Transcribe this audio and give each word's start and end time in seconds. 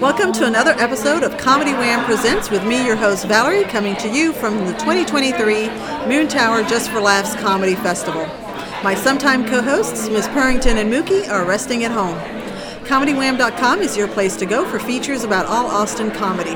Welcome 0.00 0.32
to 0.34 0.46
another 0.46 0.76
episode 0.78 1.24
of 1.24 1.36
Comedy 1.38 1.72
Wham 1.72 2.04
Presents 2.04 2.50
with 2.50 2.64
me, 2.64 2.86
your 2.86 2.94
host 2.94 3.26
Valerie, 3.26 3.64
coming 3.64 3.96
to 3.96 4.08
you 4.08 4.32
from 4.32 4.58
the 4.58 4.72
2023 4.74 5.66
Moontower 6.06 6.68
Just 6.68 6.88
for 6.92 7.00
Laughs 7.00 7.34
Comedy 7.34 7.74
Festival. 7.74 8.24
My 8.84 8.94
sometime 8.94 9.44
co 9.44 9.60
hosts, 9.60 10.08
Ms. 10.08 10.28
Purrington 10.28 10.76
and 10.76 10.92
Mookie, 10.92 11.28
are 11.28 11.44
resting 11.44 11.82
at 11.82 11.90
home. 11.90 12.16
ComedyWham.com 12.86 13.80
is 13.80 13.96
your 13.96 14.06
place 14.06 14.36
to 14.36 14.46
go 14.46 14.64
for 14.64 14.78
features 14.78 15.24
about 15.24 15.46
all 15.46 15.66
Austin 15.66 16.12
comedy. 16.12 16.54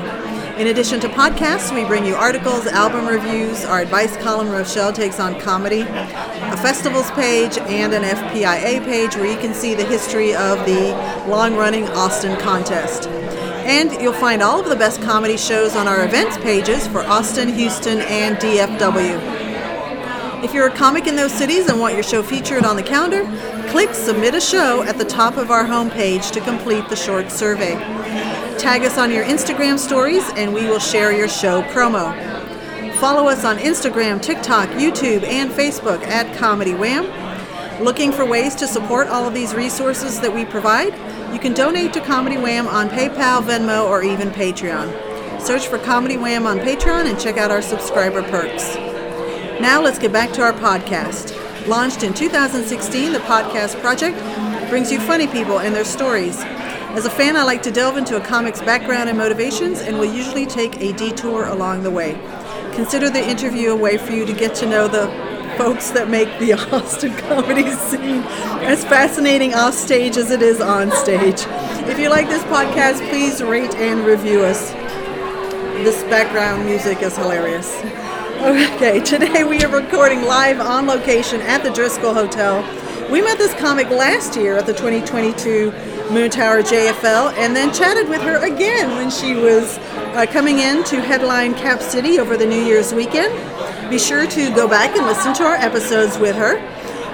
In 0.57 0.67
addition 0.67 1.01
to 1.01 1.09
podcasts, 1.09 1.75
we 1.75 1.83
bring 1.83 2.05
you 2.05 2.15
articles, 2.15 2.65
album 2.67 3.05
reviews, 3.07 3.65
our 3.65 3.81
advice 3.81 4.15
column 4.23 4.51
Rochelle 4.51 4.93
takes 4.93 5.19
on 5.19 5.37
comedy, 5.41 5.81
a 5.81 6.57
festivals 6.57 7.11
page, 7.11 7.57
and 7.57 7.93
an 7.93 8.03
FPIA 8.03 8.85
page 8.85 9.17
where 9.17 9.29
you 9.29 9.37
can 9.37 9.53
see 9.53 9.75
the 9.75 9.83
history 9.83 10.33
of 10.33 10.65
the 10.65 10.91
long 11.27 11.57
running 11.57 11.89
Austin 11.89 12.39
contest. 12.39 13.09
And 13.63 14.01
you'll 14.01 14.13
find 14.13 14.41
all 14.43 14.59
of 14.59 14.67
the 14.67 14.75
best 14.75 15.01
comedy 15.01 15.37
shows 15.37 15.75
on 15.75 15.87
our 15.87 16.03
events 16.03 16.37
pages 16.37 16.85
for 16.87 17.01
Austin, 17.01 17.47
Houston, 17.53 18.01
and 18.01 18.35
DFW. 18.37 19.43
If 20.43 20.53
you're 20.53 20.67
a 20.67 20.75
comic 20.75 21.07
in 21.07 21.15
those 21.15 21.31
cities 21.31 21.69
and 21.69 21.79
want 21.79 21.93
your 21.93 22.03
show 22.03 22.21
featured 22.21 22.65
on 22.65 22.75
the 22.75 22.83
calendar, 22.83 23.23
click 23.69 23.93
Submit 23.93 24.35
a 24.35 24.41
Show 24.41 24.83
at 24.83 24.97
the 24.97 25.05
top 25.05 25.37
of 25.37 25.49
our 25.49 25.63
homepage 25.63 26.31
to 26.33 26.41
complete 26.41 26.89
the 26.89 26.95
short 26.97 27.31
survey. 27.31 27.75
Tag 28.59 28.83
us 28.83 28.97
on 28.97 29.09
your 29.09 29.23
Instagram 29.23 29.79
stories 29.79 30.29
and 30.35 30.53
we 30.53 30.65
will 30.65 30.79
share 30.79 31.13
your 31.13 31.29
show 31.29 31.61
promo. 31.63 32.13
Follow 32.95 33.29
us 33.29 33.45
on 33.45 33.57
Instagram, 33.57 34.21
TikTok, 34.21 34.67
YouTube, 34.71 35.23
and 35.23 35.49
Facebook 35.49 36.01
at 36.03 36.37
Comedy 36.37 36.73
Wham. 36.73 37.05
Looking 37.81 38.11
for 38.11 38.25
ways 38.25 38.55
to 38.55 38.67
support 38.67 39.07
all 39.07 39.25
of 39.25 39.33
these 39.33 39.53
resources 39.53 40.19
that 40.19 40.33
we 40.33 40.43
provide? 40.43 40.93
You 41.33 41.39
can 41.39 41.55
donate 41.55 41.93
to 41.93 41.99
Comedy 41.99 42.37
Wham 42.37 42.67
on 42.67 42.89
PayPal, 42.89 43.41
Venmo, 43.41 43.89
or 43.89 44.03
even 44.03 44.29
Patreon. 44.29 45.41
Search 45.41 45.67
for 45.67 45.79
Comedy 45.79 46.15
Wham 46.15 46.45
on 46.45 46.59
Patreon 46.59 47.09
and 47.09 47.19
check 47.19 47.37
out 47.37 47.49
our 47.49 47.61
subscriber 47.63 48.21
perks. 48.21 48.75
Now 49.59 49.81
let's 49.81 49.97
get 49.97 50.13
back 50.13 50.31
to 50.33 50.43
our 50.43 50.53
podcast. 50.53 51.35
Launched 51.67 52.03
in 52.03 52.13
2016, 52.13 53.13
the 53.13 53.19
Podcast 53.19 53.81
Project 53.81 54.15
brings 54.69 54.91
you 54.91 54.99
funny 54.99 55.25
people 55.25 55.59
and 55.59 55.73
their 55.75 55.83
stories. 55.83 56.39
As 56.39 57.05
a 57.07 57.09
fan, 57.09 57.35
I 57.35 57.41
like 57.41 57.63
to 57.63 57.71
delve 57.71 57.97
into 57.97 58.15
a 58.15 58.21
comic's 58.21 58.61
background 58.61 59.09
and 59.09 59.17
motivations 59.17 59.79
and 59.81 59.97
will 59.97 60.13
usually 60.13 60.45
take 60.45 60.79
a 60.81 60.93
detour 60.93 61.47
along 61.47 61.81
the 61.81 61.89
way. 61.89 62.13
Consider 62.75 63.09
the 63.09 63.27
interview 63.27 63.71
a 63.71 63.75
way 63.75 63.97
for 63.97 64.11
you 64.11 64.27
to 64.27 64.33
get 64.33 64.53
to 64.55 64.67
know 64.67 64.87
the 64.87 65.32
folks 65.57 65.91
that 65.91 66.09
make 66.09 66.27
the 66.39 66.53
Austin 66.71 67.15
comedy 67.17 67.69
scene 67.71 68.23
as 68.63 68.83
fascinating 68.83 69.53
off 69.53 69.73
stage 69.73 70.17
as 70.17 70.31
it 70.31 70.41
is 70.41 70.61
on 70.61 70.91
stage. 70.91 71.45
If 71.89 71.99
you 71.99 72.09
like 72.09 72.27
this 72.27 72.43
podcast, 72.43 73.07
please 73.09 73.41
rate 73.41 73.75
and 73.75 74.05
review 74.05 74.43
us. 74.43 74.71
This 75.83 76.03
background 76.03 76.65
music 76.65 77.01
is 77.01 77.17
hilarious. 77.17 77.81
Okay, 78.43 78.99
today 78.99 79.45
we 79.45 79.63
are 79.63 79.69
recording 79.69 80.23
live 80.23 80.59
on 80.59 80.85
location 80.85 81.39
at 81.41 81.63
the 81.63 81.69
Driskill 81.69 82.13
Hotel. 82.13 82.61
We 83.09 83.21
met 83.21 83.37
this 83.37 83.53
comic 83.53 83.89
last 83.89 84.35
year 84.35 84.57
at 84.57 84.65
the 84.65 84.73
2022 84.73 85.71
Moontower 86.09 86.61
JFL 86.61 87.31
and 87.35 87.55
then 87.55 87.73
chatted 87.73 88.09
with 88.09 88.21
her 88.21 88.45
again 88.45 88.89
when 88.97 89.09
she 89.09 89.35
was 89.35 89.77
uh, 89.77 90.25
coming 90.29 90.59
in 90.59 90.83
to 90.85 90.99
headline 90.99 91.53
Cap 91.53 91.81
City 91.81 92.19
over 92.19 92.35
the 92.35 92.45
New 92.45 92.61
Year's 92.61 92.93
weekend. 92.93 93.33
Be 93.93 93.99
sure 93.99 94.25
to 94.25 94.49
go 94.55 94.67
back 94.67 94.95
and 94.95 95.05
listen 95.05 95.35
to 95.35 95.43
our 95.43 95.53
episodes 95.53 96.17
with 96.17 96.35
her. 96.35 96.55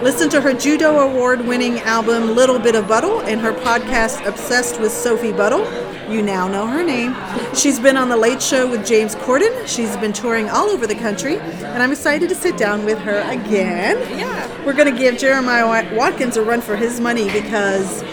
Listen 0.02 0.30
to 0.30 0.40
her 0.40 0.54
Juno 0.54 1.00
Award 1.00 1.46
winning 1.46 1.78
album 1.82 2.38
Little 2.38 2.58
Bit 2.58 2.74
of 2.74 2.88
Buddle 2.88 3.20
and 3.20 3.42
her 3.42 3.52
podcast 3.52 4.26
Obsessed 4.26 4.80
with 4.80 4.94
Sophie 4.94 5.34
Buddle. 5.34 5.66
You 6.10 6.22
now 6.22 6.48
know 6.48 6.66
her 6.68 6.82
name. 6.82 7.18
She's 7.54 7.82
been 7.82 7.98
on 7.98 8.08
The 8.08 8.16
Late 8.16 8.42
Show 8.42 8.66
with 8.66 8.88
James 8.88 9.14
Corden. 9.16 9.68
She's 9.68 9.98
been 9.98 10.14
touring 10.14 10.50
all 10.50 10.70
over 10.70 10.88
the 10.88 10.96
country, 10.96 11.38
and 11.40 11.84
I'm 11.84 11.92
excited 11.92 12.30
to 12.30 12.36
sit 12.36 12.56
down 12.56 12.86
with 12.86 12.98
her 13.00 13.30
again. 13.30 14.00
Yeah. 14.18 14.66
We're 14.66 14.72
going 14.72 14.90
to 14.90 14.98
give 14.98 15.18
Jeremiah 15.18 15.94
Watkins 15.94 16.38
a 16.38 16.44
run 16.44 16.62
for 16.62 16.78
his 16.78 17.02
money 17.02 17.30
because 17.34 18.04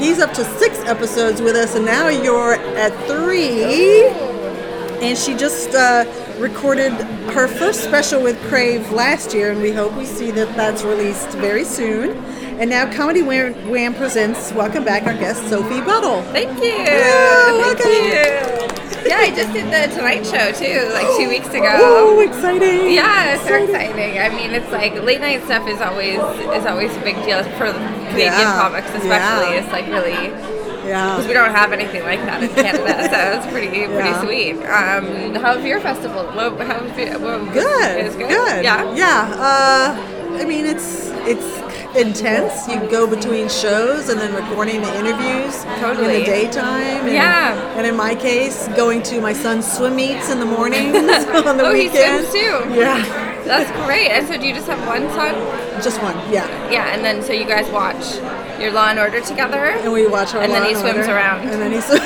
he's 0.00 0.18
up 0.18 0.32
to 0.32 0.44
six 0.58 0.76
episodes 0.80 1.40
with 1.40 1.54
us, 1.54 1.76
and 1.76 1.86
now 1.86 2.08
you're 2.08 2.54
at 2.54 2.92
three. 3.06 4.08
And 5.06 5.16
she 5.16 5.36
just 5.36 5.70
uh, 5.76 6.04
recorded 6.38 6.92
her 7.32 7.48
first 7.48 7.82
special 7.84 8.22
with 8.22 8.40
Crave 8.48 8.90
last 8.92 9.34
year, 9.34 9.50
and 9.52 9.60
we 9.60 9.72
hope 9.72 9.92
we 9.94 10.04
see 10.06 10.30
that 10.32 10.54
that's 10.56 10.82
released 10.84 11.28
very 11.38 11.64
soon. 11.64 12.16
And 12.60 12.70
now 12.70 12.90
Comedy 12.92 13.22
Wham, 13.22 13.54
Wham 13.70 13.94
presents, 13.94 14.52
welcome 14.52 14.84
back 14.84 15.04
our 15.06 15.14
guest, 15.14 15.48
Sophie 15.48 15.80
Buddle. 15.80 16.22
Thank 16.32 16.58
you. 16.58 16.64
Yeah, 16.70 17.46
Thank 17.46 17.78
welcome. 17.78 17.90
you. 17.90 19.08
Yeah, 19.08 19.18
I 19.18 19.30
just 19.34 19.52
did 19.52 19.66
the 19.66 19.94
Tonight 19.94 20.26
Show 20.26 20.52
too, 20.52 20.90
like 20.92 21.06
two 21.16 21.28
weeks 21.28 21.48
ago. 21.48 21.70
Oh, 21.80 22.20
exciting! 22.20 22.92
Yeah, 22.92 23.34
it's 23.34 23.44
so 23.44 23.54
exciting. 23.62 24.18
I 24.18 24.28
mean, 24.28 24.50
it's 24.50 24.70
like 24.70 24.94
late 25.02 25.20
night 25.20 25.42
stuff 25.44 25.66
is 25.68 25.80
always 25.80 26.18
is 26.18 26.66
always 26.66 26.94
a 26.96 27.00
big 27.00 27.14
deal 27.24 27.42
for 27.56 27.72
the 27.72 27.78
Canadian 28.10 28.32
Yeah, 28.34 28.60
comics, 28.60 28.88
especially. 28.88 29.54
yeah. 29.54 29.62
It's 29.62 29.72
like 29.72 29.86
really 29.86 30.28
Yeah. 30.88 31.10
because 31.16 31.28
we 31.28 31.34
don't 31.34 31.50
have 31.54 31.72
anything 31.72 32.02
like 32.02 32.20
that 32.24 32.42
in 32.42 32.48
Canada, 32.50 33.08
so 33.12 33.18
it's 33.38 33.46
pretty 33.52 33.68
pretty 33.68 34.08
Yeah. 34.10 34.22
sweet. 34.22 34.56
Um, 34.66 35.34
how's 35.42 35.62
your 35.64 35.80
festival? 35.80 36.24
What, 36.24 36.58
how's 36.66 36.96
your, 36.98 37.18
what, 37.18 37.52
Good. 37.52 38.04
It's 38.06 38.16
good. 38.16 38.28
Good. 38.28 38.64
Yeah. 38.64 38.94
Yeah. 38.94 39.34
Uh, 39.38 40.38
I 40.40 40.44
mean, 40.44 40.64
it's 40.66 41.08
it's 41.32 41.58
intense. 41.96 42.68
You 42.68 42.78
go 42.90 43.06
between 43.06 43.48
shows 43.48 44.08
and 44.08 44.20
then 44.20 44.32
recording 44.34 44.82
the 44.82 44.92
interviews 44.98 45.64
in 45.64 46.04
the 46.04 46.22
daytime. 46.24 47.04
And, 47.06 47.12
Yeah. 47.12 47.54
And 47.76 47.86
in 47.86 47.96
my 47.96 48.14
case, 48.14 48.68
going 48.76 49.02
to 49.04 49.20
my 49.20 49.32
son's 49.32 49.70
swim 49.70 49.96
meets 49.96 50.30
in 50.30 50.38
the 50.38 50.46
mornings 50.46 50.94
on 51.48 51.56
the 51.56 51.64
Oh, 51.64 51.72
he 51.74 51.88
weekend. 51.88 52.26
swims 52.28 52.32
too. 52.32 52.74
Yeah. 52.78 53.02
That's 53.44 53.70
great. 53.86 54.08
And 54.10 54.28
so, 54.28 54.36
do 54.38 54.46
you 54.46 54.54
just 54.54 54.68
have 54.68 54.86
one 54.86 55.08
son? 55.10 55.34
Just 55.82 56.00
one. 56.02 56.16
Yeah. 56.30 56.46
Yeah, 56.70 56.92
and 56.94 57.02
then 57.04 57.22
so 57.22 57.32
you 57.32 57.46
guys 57.46 57.68
watch 57.70 58.04
your 58.60 58.72
Law 58.72 58.88
and 58.88 58.98
Order 58.98 59.20
together. 59.20 59.66
And 59.66 59.92
we 59.92 60.06
watch 60.06 60.34
our 60.34 60.42
And 60.42 60.52
then 60.52 60.62
Law 60.62 60.68
he 60.68 60.74
swims 60.74 60.98
Order. 60.98 61.12
around. 61.16 61.48
And 61.48 61.60
then 61.62 61.72
he 61.72 61.80
swims. 61.86 62.02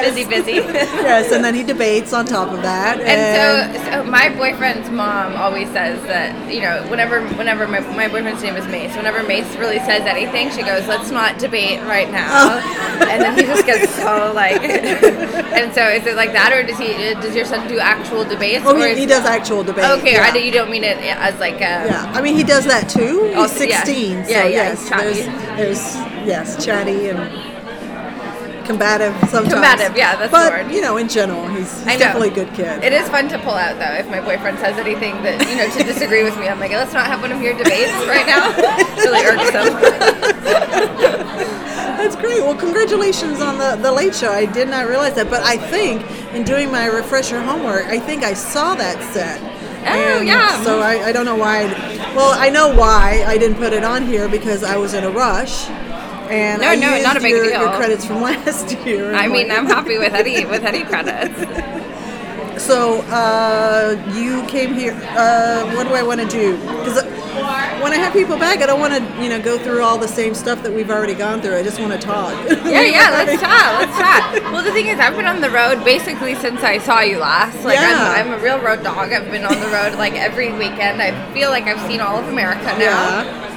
Busy, 0.00 0.24
busy. 0.24 0.52
yes, 0.52 1.32
and 1.32 1.44
then 1.44 1.54
he 1.54 1.62
debates 1.62 2.12
on 2.12 2.24
top 2.24 2.50
of 2.50 2.62
that. 2.62 3.00
And 3.00 3.74
so, 3.74 3.90
so 3.90 4.04
my 4.04 4.28
boyfriend's 4.30 4.90
mom 4.90 5.34
always 5.36 5.68
says 5.70 6.02
that 6.06 6.52
you 6.52 6.60
know 6.60 6.86
whenever 6.88 7.26
whenever 7.36 7.66
my, 7.66 7.80
my 7.80 8.08
boyfriend's 8.08 8.42
name 8.42 8.56
is 8.56 8.66
Mace, 8.68 8.94
whenever 8.96 9.22
Mace 9.22 9.54
really 9.56 9.78
says 9.80 10.02
anything, 10.02 10.50
she 10.50 10.62
goes, 10.62 10.86
"Let's 10.86 11.10
not 11.10 11.38
debate 11.38 11.80
right 11.82 12.10
now," 12.10 12.28
oh. 12.60 13.08
and 13.08 13.22
then 13.22 13.36
he 13.36 13.42
just 13.42 13.66
gets 13.66 13.92
so 13.94 14.32
like. 14.34 14.62
and 14.62 15.72
so, 15.74 15.88
is 15.88 16.06
it 16.06 16.16
like 16.16 16.32
that, 16.32 16.52
or 16.52 16.62
does 16.62 16.78
he? 16.78 16.88
Does 17.20 17.34
your 17.34 17.44
son 17.44 17.68
do 17.68 17.78
actual 17.78 18.24
debates? 18.24 18.64
oh, 18.66 18.80
or 18.80 18.88
he, 18.88 19.00
he 19.00 19.06
does 19.06 19.24
actual 19.24 19.62
debate. 19.62 19.84
Okay, 19.84 20.12
yeah. 20.12 20.30
I, 20.32 20.36
you 20.38 20.52
don't 20.52 20.70
mean 20.70 20.84
it 20.84 20.98
as 20.98 21.38
like 21.38 21.56
a. 21.56 21.86
Yeah, 21.90 22.12
I 22.14 22.20
mean 22.20 22.36
he 22.36 22.44
does 22.44 22.64
that 22.66 22.88
too. 22.88 23.26
He's 23.28 23.36
Also, 23.36 23.64
yeah. 23.64 23.84
16, 23.84 24.24
Yeah, 24.28 24.46
yeah, 24.46 24.59
yes, 24.60 24.88
chatty. 24.88 25.22
there's, 25.22 25.56
there's 25.56 26.26
yes, 26.26 26.64
chatty 26.64 27.08
and 27.08 27.50
combative 28.70 29.14
sometimes. 29.28 29.54
Combative, 29.54 29.96
yeah, 29.96 30.14
that's 30.14 30.30
the 30.30 30.38
but, 30.38 30.52
word. 30.52 30.72
you 30.72 30.80
know, 30.80 30.96
in 30.96 31.08
general, 31.08 31.46
he's, 31.48 31.72
he's 31.84 31.98
definitely 31.98 32.28
a 32.28 32.34
good 32.34 32.54
kid. 32.54 32.84
It 32.84 32.92
is 32.92 33.08
fun 33.08 33.28
to 33.28 33.38
pull 33.40 33.54
out 33.54 33.78
though 33.78 33.94
if 33.98 34.08
my 34.08 34.20
boyfriend 34.20 34.58
says 34.58 34.78
anything 34.78 35.14
that 35.22 35.42
you 35.48 35.56
know 35.56 35.68
to 35.76 35.84
disagree 35.84 36.22
with 36.22 36.38
me. 36.38 36.48
I'm 36.48 36.60
like, 36.60 36.70
let's 36.70 36.92
not 36.92 37.06
have 37.06 37.20
one 37.20 37.32
of 37.32 37.42
your 37.42 37.56
debates 37.56 37.92
right 38.06 38.26
now. 38.26 38.54
It's 38.56 39.00
really 39.04 39.26
irksome. 39.26 39.74
That's 41.98 42.16
great. 42.16 42.40
Well, 42.42 42.56
congratulations 42.56 43.40
on 43.40 43.58
the 43.58 43.76
the 43.82 43.92
late 43.92 44.14
show. 44.14 44.30
I 44.30 44.46
did 44.46 44.68
not 44.68 44.88
realize 44.88 45.14
that, 45.14 45.28
but 45.28 45.42
I 45.42 45.56
think 45.56 46.08
in 46.32 46.44
doing 46.44 46.70
my 46.70 46.86
refresher 46.86 47.40
homework, 47.40 47.86
I 47.86 47.98
think 47.98 48.22
I 48.22 48.34
saw 48.34 48.74
that 48.76 49.02
set. 49.12 49.40
Oh, 49.86 50.20
yeah. 50.20 50.62
So 50.62 50.80
I, 50.80 51.06
I 51.08 51.12
don't 51.12 51.24
know 51.24 51.36
why. 51.36 51.62
I, 51.64 52.14
well, 52.14 52.32
I 52.38 52.50
know 52.50 52.74
why 52.74 53.24
I 53.26 53.38
didn't 53.38 53.56
put 53.56 53.72
it 53.72 53.84
on 53.84 54.06
here 54.06 54.28
because 54.28 54.62
I 54.62 54.76
was 54.76 54.94
in 54.94 55.04
a 55.04 55.10
rush. 55.10 55.68
And 56.30 56.62
No, 56.62 56.68
I 56.68 56.74
no, 56.76 57.02
not 57.02 57.16
a 57.16 57.20
big 57.20 57.30
your, 57.32 57.44
deal. 57.44 57.62
your 57.62 57.72
credits 57.76 58.04
from 58.04 58.20
last 58.30 58.72
year. 58.86 59.14
I 59.14 59.26
mean, 59.26 59.50
I'm 59.50 59.66
happy 59.66 59.98
with 59.98 60.12
any 60.14 60.44
with 60.44 60.64
any 60.64 60.84
credits. 60.90 61.36
So 62.70 63.00
uh, 63.08 63.96
you 64.14 64.46
came 64.46 64.74
here. 64.74 64.92
Uh, 65.18 65.74
what 65.74 65.88
do 65.88 65.94
I 65.94 66.04
want 66.04 66.20
to 66.20 66.26
do? 66.28 66.56
Because 66.56 67.02
when 67.82 67.92
I 67.92 67.96
have 67.96 68.12
people 68.12 68.38
back, 68.38 68.60
I 68.60 68.66
don't 68.66 68.78
want 68.78 68.94
to, 68.94 69.00
you 69.20 69.28
know, 69.28 69.42
go 69.42 69.58
through 69.58 69.82
all 69.82 69.98
the 69.98 70.06
same 70.06 70.34
stuff 70.34 70.62
that 70.62 70.72
we've 70.72 70.88
already 70.88 71.14
gone 71.14 71.42
through. 71.42 71.56
I 71.56 71.64
just 71.64 71.80
want 71.80 71.92
to 71.92 71.98
talk. 71.98 72.30
Yeah, 72.70 72.84
yeah, 72.84 73.10
let's 73.10 73.42
talk. 73.42 73.80
let's 73.80 73.98
talk. 73.98 74.52
Well, 74.52 74.62
the 74.62 74.70
thing 74.70 74.86
is, 74.86 75.00
I've 75.00 75.16
been 75.16 75.26
on 75.26 75.40
the 75.40 75.50
road 75.50 75.84
basically 75.84 76.36
since 76.36 76.62
I 76.62 76.78
saw 76.78 77.00
you 77.00 77.18
last. 77.18 77.64
Like, 77.64 77.80
Yeah. 77.80 78.14
I'm, 78.16 78.30
I'm 78.30 78.38
a 78.38 78.40
real 78.40 78.60
road 78.60 78.84
dog. 78.84 79.12
I've 79.12 79.28
been 79.32 79.44
on 79.44 79.58
the 79.58 79.66
road 79.66 79.98
like 79.98 80.12
every 80.14 80.52
weekend. 80.52 81.02
I 81.02 81.10
feel 81.34 81.50
like 81.50 81.64
I've 81.64 81.84
seen 81.90 82.00
all 82.00 82.18
of 82.18 82.28
America 82.28 82.62
now. 82.62 82.78
Yeah. 82.78 83.49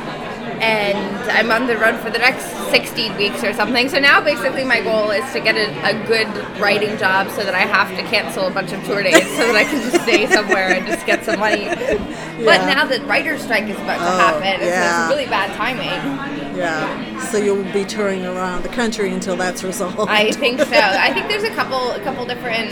And 0.62 0.98
I'm 1.32 1.52
on 1.52 1.68
the 1.68 1.78
road 1.78 2.00
for 2.00 2.10
the 2.10 2.18
next 2.20 2.46
16 2.72 3.16
weeks 3.18 3.44
or 3.44 3.54
something. 3.54 3.90
So 3.90 4.00
now 4.00 4.22
basically 4.22 4.64
my 4.64 4.82
goal 4.82 5.12
is 5.12 5.30
to 5.34 5.40
get 5.40 5.56
a, 5.56 5.68
a 5.90 6.08
good 6.08 6.28
writing 6.60 6.98
job 6.98 7.30
so 7.32 7.44
that 7.44 7.54
I 7.56 7.62
have 7.62 7.90
to 7.98 8.04
cancel 8.04 8.48
a 8.48 8.52
bunch 8.52 8.72
of 8.72 8.84
tour 8.86 9.02
dates 9.04 9.28
so 9.32 9.48
that 9.48 9.56
I 9.56 9.64
can 9.64 9.82
just 9.92 10.04
stay 10.04 10.26
somewhere 10.28 10.70
and 10.74 10.86
just 10.88 11.06
get 11.06 11.24
some 11.26 11.40
money. 11.40 11.70
But 12.44 12.66
now 12.66 12.86
that 12.86 13.06
writer's 13.08 13.42
strike 13.44 13.70
is 13.70 13.78
about 13.78 14.00
to 14.00 14.04
Oh, 14.04 14.18
happen, 14.18 14.60
so 14.60 14.66
yeah. 14.68 15.06
it's 15.06 15.16
really 15.16 15.28
bad 15.30 15.56
timing. 15.56 16.58
Yeah. 16.58 17.22
So 17.30 17.38
you'll 17.38 17.64
be 17.72 17.86
touring 17.86 18.26
around 18.26 18.64
the 18.64 18.70
country 18.70 19.14
until 19.14 19.38
that's 19.38 19.64
resolved. 19.64 20.10
I 20.12 20.32
think 20.32 20.60
so. 20.60 20.66
I 20.76 21.14
think 21.14 21.28
there's 21.30 21.44
a 21.44 21.52
couple 21.56 21.92
a 21.92 22.02
couple 22.02 22.26
different 22.26 22.72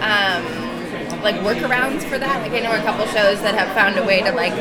um, 0.00 0.44
like 1.22 1.36
workarounds 1.36 2.02
for 2.04 2.18
that. 2.18 2.42
Like 2.42 2.52
I 2.52 2.60
know 2.60 2.72
a 2.72 2.82
couple 2.82 3.04
shows 3.06 3.40
that 3.42 3.54
have 3.54 3.72
found 3.74 3.98
a 3.98 4.04
way 4.04 4.22
to 4.22 4.32
like 4.32 4.52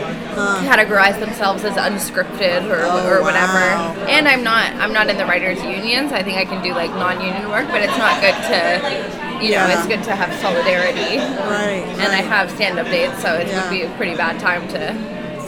categorize 0.67 1.19
themselves 1.19 1.63
as 1.63 1.73
unscripted 1.75 2.69
or, 2.69 2.81
Oh, 2.83 3.07
or 3.07 3.21
whatever. 3.21 3.53
wow. 3.53 3.94
And 4.07 4.27
I'm 4.27 4.44
not 4.44 4.73
I'm 4.75 4.94
not 4.94 5.09
in 5.09 5.17
the 5.17 5.25
writers 5.25 5.61
unions. 5.63 6.11
I 6.11 6.23
think 6.23 6.38
I 6.38 6.45
can 6.45 6.61
do 6.63 6.73
like 6.73 6.91
non-union 6.91 7.50
work, 7.50 7.67
but 7.69 7.81
it's 7.81 7.97
not 7.97 8.21
good 8.21 8.35
to 8.51 9.19
you 9.44 9.51
know, 9.51 9.67
it's 9.69 9.88
good 9.88 10.03
to 10.03 10.15
have 10.15 10.33
solidarity. 10.41 11.17
right. 11.47 11.85
And 12.03 12.11
I 12.11 12.21
have 12.21 12.51
stand-up 12.51 12.88
dates, 12.88 13.21
so 13.21 13.35
it 13.35 13.47
Yeah. 13.47 13.61
would 13.63 13.69
be 13.71 13.83
a 13.83 13.89
pretty 13.95 14.13
bad 14.15 14.38
time 14.39 14.67
to 14.69 14.94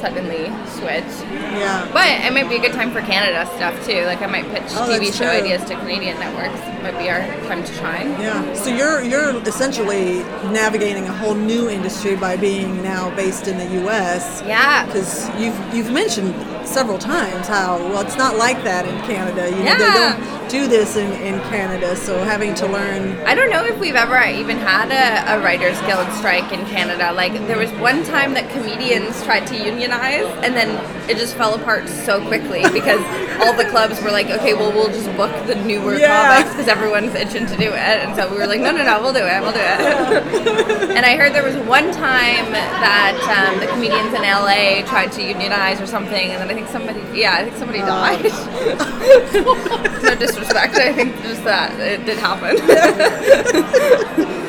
suddenly 0.01 0.45
switch. 0.67 1.13
Yeah. 1.61 1.87
But 1.93 2.07
it 2.25 2.33
might 2.33 2.49
be 2.49 2.55
a 2.55 2.59
good 2.59 2.73
time 2.73 2.91
for 2.91 3.01
Canada 3.01 3.45
stuff 3.55 3.75
too. 3.85 4.03
Like 4.05 4.21
I 4.21 4.27
might 4.27 4.45
pitch 4.49 4.63
Oh, 4.75 4.89
TV 4.89 5.13
show 5.13 5.25
true. 5.25 5.27
ideas 5.41 5.63
to 5.65 5.75
Canadian 5.75 6.19
networks. 6.19 6.59
Might 6.81 6.97
be 6.97 7.09
our 7.09 7.19
time 7.47 7.63
to 7.63 7.73
shine. 7.75 8.09
Yeah. 8.19 8.53
So 8.55 8.69
you're 8.73 9.01
you're 9.03 9.35
essentially 9.47 10.23
navigating 10.51 11.05
a 11.07 11.13
whole 11.13 11.35
new 11.35 11.69
industry 11.69 12.15
by 12.15 12.35
being 12.35 12.81
now 12.81 13.15
based 13.15 13.47
in 13.47 13.57
the 13.57 13.67
U.S. 13.83 14.41
Yeah. 14.45 14.85
Because 14.87 15.29
you've 15.39 15.57
you've 15.73 15.91
mentioned 15.91 16.33
several 16.67 16.97
times 16.97 17.47
how 17.47 17.77
well 17.77 18.01
it's 18.01 18.17
not 18.17 18.37
like 18.37 18.63
that 18.63 18.85
in 18.87 18.97
Canada. 19.05 19.49
You 19.55 19.63
know 19.63 19.77
they 19.77 19.93
don't 19.93 20.49
do 20.49 20.67
this 20.67 20.95
in, 20.97 21.11
in 21.21 21.39
Canada. 21.49 21.95
So 21.95 22.23
having 22.23 22.55
to 22.55 22.65
learn. 22.67 23.17
I 23.27 23.35
don't 23.35 23.51
know 23.51 23.63
if 23.65 23.77
we've 23.79 23.95
ever 23.95 24.19
even 24.25 24.57
had 24.57 24.89
a, 24.91 25.35
a 25.35 25.43
writers 25.43 25.79
guild 25.81 26.11
strike 26.13 26.51
in 26.51 26.65
Canada. 26.65 27.11
Like 27.13 27.33
there 27.47 27.57
was 27.59 27.71
one 27.73 28.03
time 28.03 28.33
that 28.33 28.49
comedians 28.49 29.23
tried 29.23 29.45
to 29.47 29.55
unionize 29.55 29.90
and 29.91 30.55
then 30.55 30.69
it 31.09 31.17
just 31.17 31.35
fell 31.35 31.53
apart 31.55 31.87
so 31.89 32.25
quickly 32.27 32.63
because 32.71 33.01
all 33.41 33.53
the 33.53 33.65
clubs 33.65 34.01
were 34.01 34.11
like, 34.11 34.27
okay, 34.27 34.53
well 34.53 34.71
we'll 34.71 34.87
just 34.87 35.05
book 35.17 35.31
the 35.47 35.55
newer 35.55 35.97
Yeah. 35.97 36.37
comics 36.37 36.51
because 36.55 36.67
everyone's 36.67 37.13
itching 37.15 37.45
to 37.47 37.57
do 37.57 37.69
it. 37.69 37.77
And 37.77 38.15
so 38.15 38.29
we 38.31 38.37
were 38.37 38.47
like, 38.47 38.61
no, 38.61 38.71
no, 38.71 38.83
no, 38.83 39.01
we'll 39.01 39.13
do 39.13 39.19
it, 39.19 39.41
we'll 39.41 39.51
do 39.51 39.59
it. 39.59 40.89
and 40.97 41.05
I 41.05 41.15
heard 41.17 41.33
there 41.33 41.43
was 41.43 41.55
one 41.67 41.91
time 41.91 42.51
that 42.51 43.17
um, 43.27 43.59
the 43.59 43.67
comedians 43.67 44.13
in 44.13 44.21
LA 44.21 44.85
tried 44.87 45.11
to 45.13 45.21
unionize 45.23 45.81
or 45.81 45.87
something, 45.87 46.31
and 46.31 46.41
then 46.41 46.49
I 46.49 46.53
think 46.53 46.67
somebody, 46.69 47.01
yeah, 47.17 47.35
I 47.35 47.43
think 47.43 47.57
somebody 47.57 47.79
died. 47.79 48.23
no 50.03 50.15
disrespect, 50.15 50.75
I 50.75 50.93
think 50.93 51.15
just 51.23 51.43
that 51.43 51.77
it 51.79 52.05
did 52.05 52.17
happen. 52.17 52.57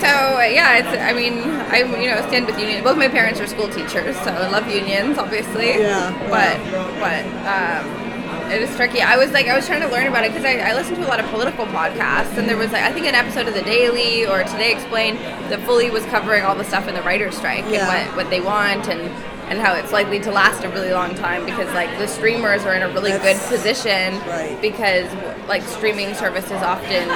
so 0.00 0.40
yeah, 0.40 0.78
it's. 0.78 0.88
I 0.88 1.12
mean, 1.12 1.38
I 1.70 1.78
you 2.00 2.08
know 2.10 2.20
stand 2.28 2.46
with 2.46 2.58
union. 2.58 2.82
Both 2.84 2.96
my 2.96 3.08
parents 3.08 3.40
are 3.40 3.46
school 3.46 3.68
teachers, 3.68 4.16
so 4.20 4.30
I 4.30 4.48
love 4.48 4.68
unions, 4.72 5.18
obviously. 5.18 5.70
Yeah, 5.78 6.10
But 6.30 6.56
but 7.00 7.24
um, 7.46 8.50
it 8.50 8.62
is 8.62 8.74
tricky. 8.76 9.00
I 9.02 9.16
was 9.16 9.32
like, 9.32 9.46
I 9.48 9.54
was 9.56 9.66
trying 9.66 9.82
to 9.82 9.88
learn 9.88 10.06
about 10.06 10.24
it 10.24 10.32
because 10.32 10.44
I, 10.44 10.58
I 10.70 10.74
listen 10.74 10.94
to 10.96 11.06
a 11.06 11.10
lot 11.10 11.20
of 11.20 11.26
political 11.30 11.66
podcasts, 11.66 12.36
and 12.38 12.48
there 12.48 12.56
was 12.56 12.72
like, 12.72 12.82
I 12.82 12.92
think 12.92 13.06
an 13.06 13.14
episode 13.14 13.46
of 13.48 13.54
the 13.54 13.62
Daily 13.62 14.26
or 14.26 14.42
Today 14.44 14.72
Explained 14.72 15.18
that 15.50 15.60
fully 15.62 15.90
was 15.90 16.04
covering 16.06 16.44
all 16.44 16.54
the 16.54 16.64
stuff 16.64 16.88
in 16.88 16.94
the 16.94 17.02
writer's 17.02 17.36
strike 17.36 17.64
Yeah. 17.68 17.88
and 17.90 18.08
what 18.08 18.16
what 18.24 18.30
they 18.30 18.40
want 18.40 18.88
and. 18.88 19.10
And 19.48 19.58
how 19.58 19.74
it's 19.74 19.92
likely 19.92 20.20
to 20.20 20.30
last 20.30 20.62
a 20.64 20.68
really 20.68 20.92
long 20.92 21.14
time 21.14 21.44
because 21.46 21.72
like 21.74 21.88
the 21.98 22.06
streamers 22.06 22.64
are 22.66 22.74
in 22.74 22.82
a 22.82 22.88
really 22.92 23.12
That's- 23.12 23.48
good 23.48 23.56
position 23.56 24.18
right. 24.28 24.58
because 24.60 25.08
like 25.48 25.62
streaming 25.62 26.14
services 26.14 26.60
often 26.62 27.08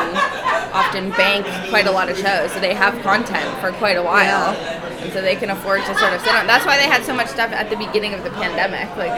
often 0.73 1.11
bank 1.11 1.45
quite 1.69 1.87
a 1.87 1.91
lot 1.91 2.09
of 2.09 2.17
shows 2.17 2.51
so 2.53 2.59
they 2.61 2.73
have 2.75 2.99
content 3.03 3.47
for 3.61 3.71
quite 3.73 3.97
a 3.99 4.03
while 4.03 4.55
and 5.03 5.13
so 5.13 5.21
they 5.21 5.37
can 5.37 5.51
afford 5.51 5.81
to 5.83 5.95
sort 5.99 6.15
of 6.15 6.21
sit 6.23 6.35
on 6.35 6.47
that's 6.47 6.65
why 6.65 6.79
they 6.79 6.87
had 6.89 7.05
so 7.05 7.13
much 7.15 7.29
stuff 7.29 7.51
at 7.53 7.69
the 7.69 7.77
beginning 7.77 8.15
of 8.15 8.25
the 8.25 8.31
pandemic 8.31 8.89
like 8.97 9.13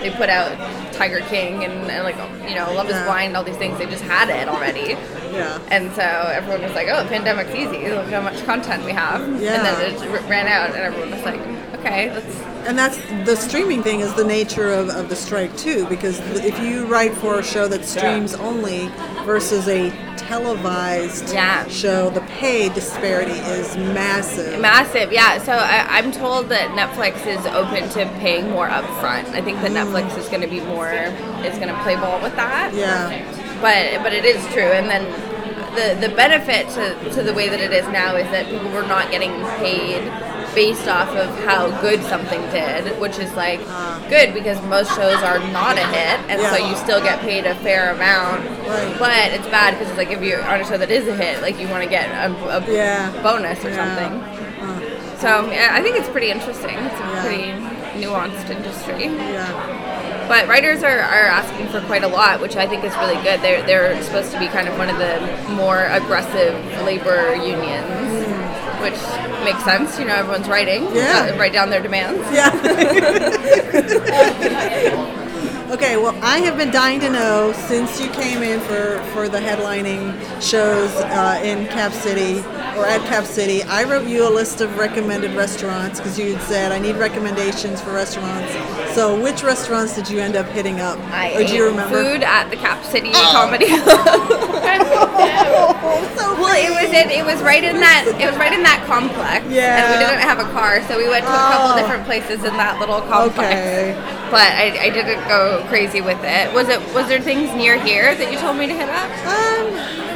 they 0.00 0.10
put 0.10 0.28
out 0.30 0.50
tiger 0.92 1.20
king 1.22 1.64
and, 1.64 1.90
and 1.90 2.04
like 2.04 2.16
you 2.48 2.54
know 2.54 2.72
love 2.72 2.88
Yeah. 2.88 3.00
is 3.00 3.04
blind 3.06 3.36
all 3.36 3.42
these 3.42 3.56
things 3.56 3.76
they 3.78 3.86
just 3.86 4.04
had 4.04 4.28
it 4.30 4.48
already 4.48 4.94
Yeah. 5.34 5.58
and 5.68 5.90
so 5.92 6.02
everyone 6.02 6.62
was 6.62 6.72
like 6.74 6.86
oh 6.88 7.02
the 7.02 7.08
pandemic's 7.08 7.54
easy 7.56 7.88
look 7.90 8.06
how 8.10 8.20
much 8.20 8.44
content 8.44 8.84
we 8.84 8.92
have 8.92 9.20
Yeah. 9.42 9.54
and 9.54 9.66
then 9.66 10.14
it 10.14 10.28
ran 10.28 10.46
out 10.46 10.68
and 10.70 10.78
everyone 10.78 11.10
was 11.10 11.24
like 11.24 11.40
okay 11.80 12.12
let's 12.14 12.50
And 12.68 12.78
that's 12.78 12.98
the 13.24 13.36
streaming 13.36 13.82
thing 13.82 14.00
is 14.00 14.12
the 14.14 14.24
nature 14.24 14.70
of, 14.70 14.90
of 14.90 15.08
the 15.08 15.16
strike 15.16 15.56
too, 15.56 15.86
because 15.88 16.20
if 16.44 16.58
you 16.60 16.84
write 16.86 17.14
for 17.14 17.38
a 17.38 17.42
show 17.42 17.66
that 17.68 17.84
streams 17.86 18.34
only 18.34 18.88
versus 19.24 19.66
a 19.66 19.90
televised 20.16 21.32
Yeah. 21.32 21.66
show, 21.68 22.10
the 22.10 22.20
pay 22.38 22.68
disparity 22.68 23.40
is 23.56 23.76
massive. 23.76 24.60
Massive, 24.60 25.10
yeah. 25.10 25.38
So 25.38 25.52
I, 25.52 25.86
I'm 25.88 26.12
told 26.12 26.50
that 26.50 26.70
Netflix 26.76 27.26
is 27.26 27.44
open 27.46 27.88
to 27.96 28.04
paying 28.20 28.50
more 28.50 28.68
upfront. 28.68 29.26
I 29.34 29.40
think 29.40 29.60
that 29.62 29.72
Netflix 29.72 30.10
mm. 30.10 30.18
is 30.18 30.28
going 30.28 30.42
to 30.42 30.52
be 30.56 30.60
more 30.60 30.92
is 30.92 31.56
going 31.58 31.72
to 31.74 31.82
play 31.82 31.96
ball 31.96 32.20
with 32.22 32.36
that. 32.36 32.74
Yeah. 32.74 33.08
But 33.64 34.02
but 34.04 34.12
it 34.12 34.24
is 34.24 34.40
true, 34.52 34.70
and 34.78 34.88
then 34.88 35.04
the 35.74 36.06
the 36.06 36.14
benefit 36.14 36.68
to, 36.76 37.10
to 37.14 37.22
the 37.22 37.34
way 37.34 37.48
that 37.48 37.60
it 37.60 37.72
is 37.72 37.86
now 37.88 38.16
is 38.16 38.30
that 38.30 38.44
people 38.52 38.70
were 38.70 38.86
not 38.86 39.10
getting 39.10 39.32
paid 39.58 40.00
based 40.54 40.88
off 40.88 41.08
of 41.10 41.28
how 41.44 41.70
good 41.80 42.02
something 42.04 42.40
did, 42.50 42.98
which 43.00 43.18
is 43.18 43.32
like 43.34 43.60
good 44.08 44.34
because 44.34 44.60
most 44.66 44.88
shows 44.96 45.22
are 45.22 45.38
not 45.52 45.76
a 45.78 45.86
hit, 45.86 46.18
and 46.28 46.40
so 46.42 46.56
you 46.56 46.74
still 46.76 47.00
get 47.00 47.20
paid 47.20 47.46
a 47.46 47.54
fair 47.56 47.94
amount. 47.94 48.44
Right. 48.68 48.96
But 48.98 49.32
it's 49.32 49.46
bad 49.48 49.72
because 49.74 49.88
it's 49.88 49.98
like 49.98 50.10
if 50.10 50.22
you're 50.22 50.42
on 50.44 50.60
a 50.60 50.64
show 50.64 50.76
that 50.78 50.90
is 50.90 51.06
a 51.08 51.14
hit, 51.14 51.40
like 51.42 51.58
you 51.60 51.68
want 51.68 51.84
to 51.84 51.90
get 51.90 52.08
a, 52.10 52.32
a 52.58 52.72
Yeah. 52.72 53.10
bonus 53.22 53.64
or 53.64 53.70
Yeah. 53.70 53.76
something. 53.76 54.20
Uh, 54.20 54.80
So 55.20 55.50
yeah, 55.50 55.68
I 55.72 55.82
think 55.82 55.96
it's 55.96 56.08
pretty 56.08 56.30
interesting. 56.30 56.76
It's 56.78 56.94
a 56.94 56.98
Yeah. 56.98 57.22
pretty 57.22 58.04
nuanced 58.04 58.48
industry. 58.50 59.04
yeah. 59.06 60.26
But 60.28 60.46
writers 60.46 60.84
are, 60.84 61.00
are 61.00 61.26
asking 61.26 61.66
for 61.68 61.80
quite 61.82 62.04
a 62.04 62.08
lot, 62.08 62.40
which 62.40 62.54
I 62.56 62.64
think 62.66 62.84
is 62.84 62.94
really 62.98 63.16
good. 63.24 63.42
They're, 63.42 63.62
they're 63.66 64.00
supposed 64.02 64.30
to 64.32 64.38
be 64.38 64.46
kind 64.46 64.68
of 64.68 64.78
one 64.78 64.88
of 64.88 64.96
the 64.98 65.18
more 65.54 65.86
aggressive 65.90 66.54
labor 66.84 67.34
unions, 67.34 68.24
which 68.82 68.98
makes 69.44 69.62
sense. 69.64 69.98
You 69.98 70.06
know, 70.06 70.14
everyone's 70.16 70.48
writing. 70.48 70.84
Yeah. 70.94 71.30
uh, 71.34 71.38
write 71.38 71.52
down 71.52 71.70
their 71.70 71.82
demands. 71.82 72.20
Yeah. 72.32 72.50
okay, 75.70 75.96
well, 75.96 76.16
I 76.22 76.38
have 76.40 76.56
been 76.56 76.70
dying 76.70 77.00
to 77.00 77.10
know 77.10 77.52
since 77.52 78.00
you 78.00 78.08
came 78.10 78.42
in 78.42 78.60
for, 78.60 78.98
for 79.12 79.28
the 79.28 79.38
headlining 79.38 80.12
shows 80.42 80.90
uh, 80.96 81.40
in 81.42 81.66
Cap 81.68 81.92
City 81.92 82.40
or 82.76 82.86
at 82.86 83.00
Cap 83.08 83.24
City. 83.24 83.62
I 83.64 83.84
wrote 83.84 84.06
you 84.06 84.26
a 84.26 84.30
list 84.30 84.60
of 84.60 84.76
recommended 84.78 85.32
restaurants 85.34 85.98
because 86.00 86.18
you 86.18 86.34
had 86.34 86.42
said 86.42 86.72
I 86.72 86.78
need 86.78 86.96
recommendations 86.96 87.80
for 87.80 87.92
restaurants. 87.92 88.52
So, 88.94 89.20
which 89.20 89.42
restaurants 89.42 89.94
did 89.94 90.08
you 90.10 90.18
end 90.20 90.36
up 90.36 90.46
hitting 90.48 90.80
up? 90.80 90.98
I 91.10 91.34
or 91.34 91.44
do 91.46 91.54
you 91.54 91.66
remember? 91.66 92.02
food 92.02 92.22
at 92.22 92.48
the 92.50 92.56
Cap 92.56 92.84
City 92.84 93.10
Oh. 93.14 93.30
Comedy 93.32 93.66
so 96.16 96.34
Well, 96.40 96.54
it 96.56 96.70
was 96.70 96.90
in, 96.92 97.10
it 97.10 97.24
was 97.24 97.40
right 97.42 97.62
in 97.64 97.80
that 97.80 98.06
it 98.06 98.26
was 98.26 98.36
right 98.36 98.52
in 98.52 98.62
that 98.62 98.82
complex. 98.86 99.44
Yeah. 99.50 99.78
And 99.80 99.84
we 99.92 99.96
didn't 99.98 100.20
have 100.22 100.38
a 100.38 100.48
car, 100.52 100.82
so 100.88 100.96
we 100.96 101.08
went 101.08 101.24
to 101.26 101.32
a 101.32 101.44
couple 101.50 101.70
Oh. 101.72 101.78
different 101.80 102.04
places 102.04 102.44
in 102.44 102.54
that 102.56 102.78
little 102.80 103.00
complex. 103.02 103.50
Okay. 103.54 103.96
But 104.30 104.46
I, 104.54 104.86
I 104.86 104.90
didn't 104.90 105.26
go 105.26 105.64
crazy 105.66 106.00
with 106.00 106.22
it. 106.22 106.54
Was 106.54 106.68
it 106.68 106.78
was 106.94 107.08
there 107.08 107.20
things 107.20 107.50
near 107.56 107.74
here 107.82 108.14
that 108.14 108.30
you 108.30 108.38
told 108.38 108.56
me 108.56 108.68
to 108.68 108.72
hit 108.72 108.88
up? 108.88 109.10
Um, 109.26 109.66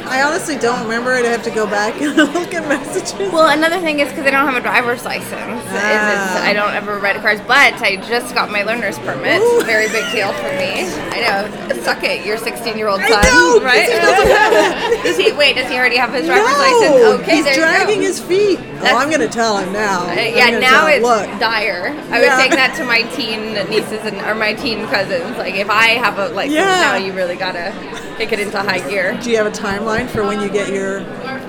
I 0.07 0.23
honestly 0.23 0.57
don't 0.57 0.83
remember. 0.83 1.11
I'd 1.11 1.25
have 1.25 1.43
to 1.43 1.51
go 1.51 1.65
back 1.65 1.99
and 2.01 2.15
look 2.33 2.53
at 2.53 2.67
messages. 2.67 3.13
Well, 3.31 3.49
another 3.49 3.79
thing 3.79 3.99
is 3.99 4.09
because 4.09 4.25
I 4.25 4.31
don't 4.31 4.45
have 4.45 4.55
a 4.55 4.61
driver's 4.61 5.03
license. 5.03 5.63
Ah. 5.67 6.43
I 6.43 6.53
don't 6.53 6.73
ever 6.73 6.99
ride 6.99 7.15
cars, 7.21 7.39
but 7.41 7.81
I 7.81 7.97
just 7.97 8.33
got 8.35 8.49
my 8.51 8.63
learner's 8.63 8.97
permit. 8.99 9.41
Ooh. 9.41 9.63
Very 9.65 9.87
big 9.87 10.09
deal 10.11 10.31
for 10.33 10.49
me. 10.55 10.85
I 11.11 11.21
know. 11.67 11.75
Suck 11.81 12.03
it, 12.03 12.25
your 12.25 12.37
16 12.37 12.77
year 12.77 12.87
old 12.87 13.01
I 13.01 13.09
son, 13.09 13.23
know, 13.23 13.59
right? 13.63 13.83
he 13.85 15.03
does 15.09 15.17
he? 15.17 15.31
Wait, 15.33 15.55
does 15.55 15.69
he 15.69 15.75
already 15.77 15.97
have 15.97 16.13
his 16.13 16.25
driver's 16.25 16.51
no, 16.51 16.57
license? 16.59 17.21
Okay, 17.21 17.35
he's 17.43 17.55
dragging 17.55 18.01
his 18.01 18.19
feet. 18.19 18.57
That's- 18.57 18.93
oh, 18.93 18.97
I'm 18.97 19.09
going 19.09 19.21
to 19.21 19.27
tell 19.27 19.57
him 19.57 19.71
now. 19.73 20.07
Uh, 20.09 20.13
yeah, 20.13 20.57
now 20.59 20.87
it's 20.87 21.03
Look, 21.03 21.27
dire. 21.39 21.87
I 22.11 22.21
Yeah. 22.21 22.29
was 22.29 22.39
saying 22.39 22.51
that 22.51 22.75
to 22.77 22.85
my 22.85 23.03
teen 23.15 23.53
nieces 23.69 23.99
and 24.05 24.17
or 24.21 24.35
my 24.35 24.53
teen 24.53 24.85
cousins. 24.87 25.37
Like, 25.37 25.55
if 25.55 25.69
I 25.69 25.89
have 25.99 26.17
a 26.19 26.29
like 26.29 26.49
Yeah. 26.51 26.63
now, 26.65 26.95
you 26.95 27.13
really 27.13 27.35
gotta 27.35 27.71
kick 28.17 28.31
it 28.31 28.39
into 28.39 28.57
high 28.59 28.87
gear. 28.89 29.17
do 29.21 29.29
you 29.29 29.37
have 29.37 29.45
a 29.47 29.51
timeline 29.51 30.07
for 30.07 30.23
when 30.23 30.39
you 30.41 30.49
get 30.49 30.69
your? 30.69 30.99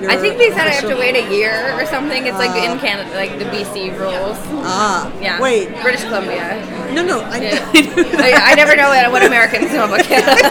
your 0.01 0.11
I 0.11 0.17
think 0.17 0.37
they 0.37 0.49
said 0.49 0.67
I 0.67 0.71
have 0.71 0.87
to 0.89 0.95
wait 0.95 1.15
a 1.15 1.33
year 1.33 1.73
or 1.79 1.85
something. 1.87 2.25
It's 2.27 2.37
like 2.37 2.51
Ah. 2.51 2.71
in 2.73 2.79
Canada, 2.79 3.09
like 3.15 3.37
the 3.39 3.45
BC 3.45 3.91
rules. 3.97 4.37
Ah, 4.63 5.11
Yeah. 5.21 5.39
Wait, 5.41 5.69
British 5.81 6.03
Columbia. 6.03 6.61
no, 6.93 7.03
no, 7.03 7.21
I, 7.21 7.37
Yeah. 7.37 7.71
I, 7.73 8.51
I 8.51 8.55
never 8.55 8.75
know 8.75 8.89
what, 8.89 9.11
what 9.11 9.23
Americans 9.25 9.71
know 9.73 9.85
about 9.85 10.01
Canada. 10.03 10.41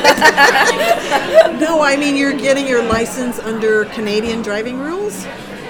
no, 1.60 1.82
I 1.82 1.96
mean 1.96 2.16
you're 2.16 2.32
getting 2.36 2.66
your 2.66 2.82
license 2.82 3.38
under 3.38 3.84
Canadian 3.86 4.42
driving 4.42 4.78
rules. 4.78 5.26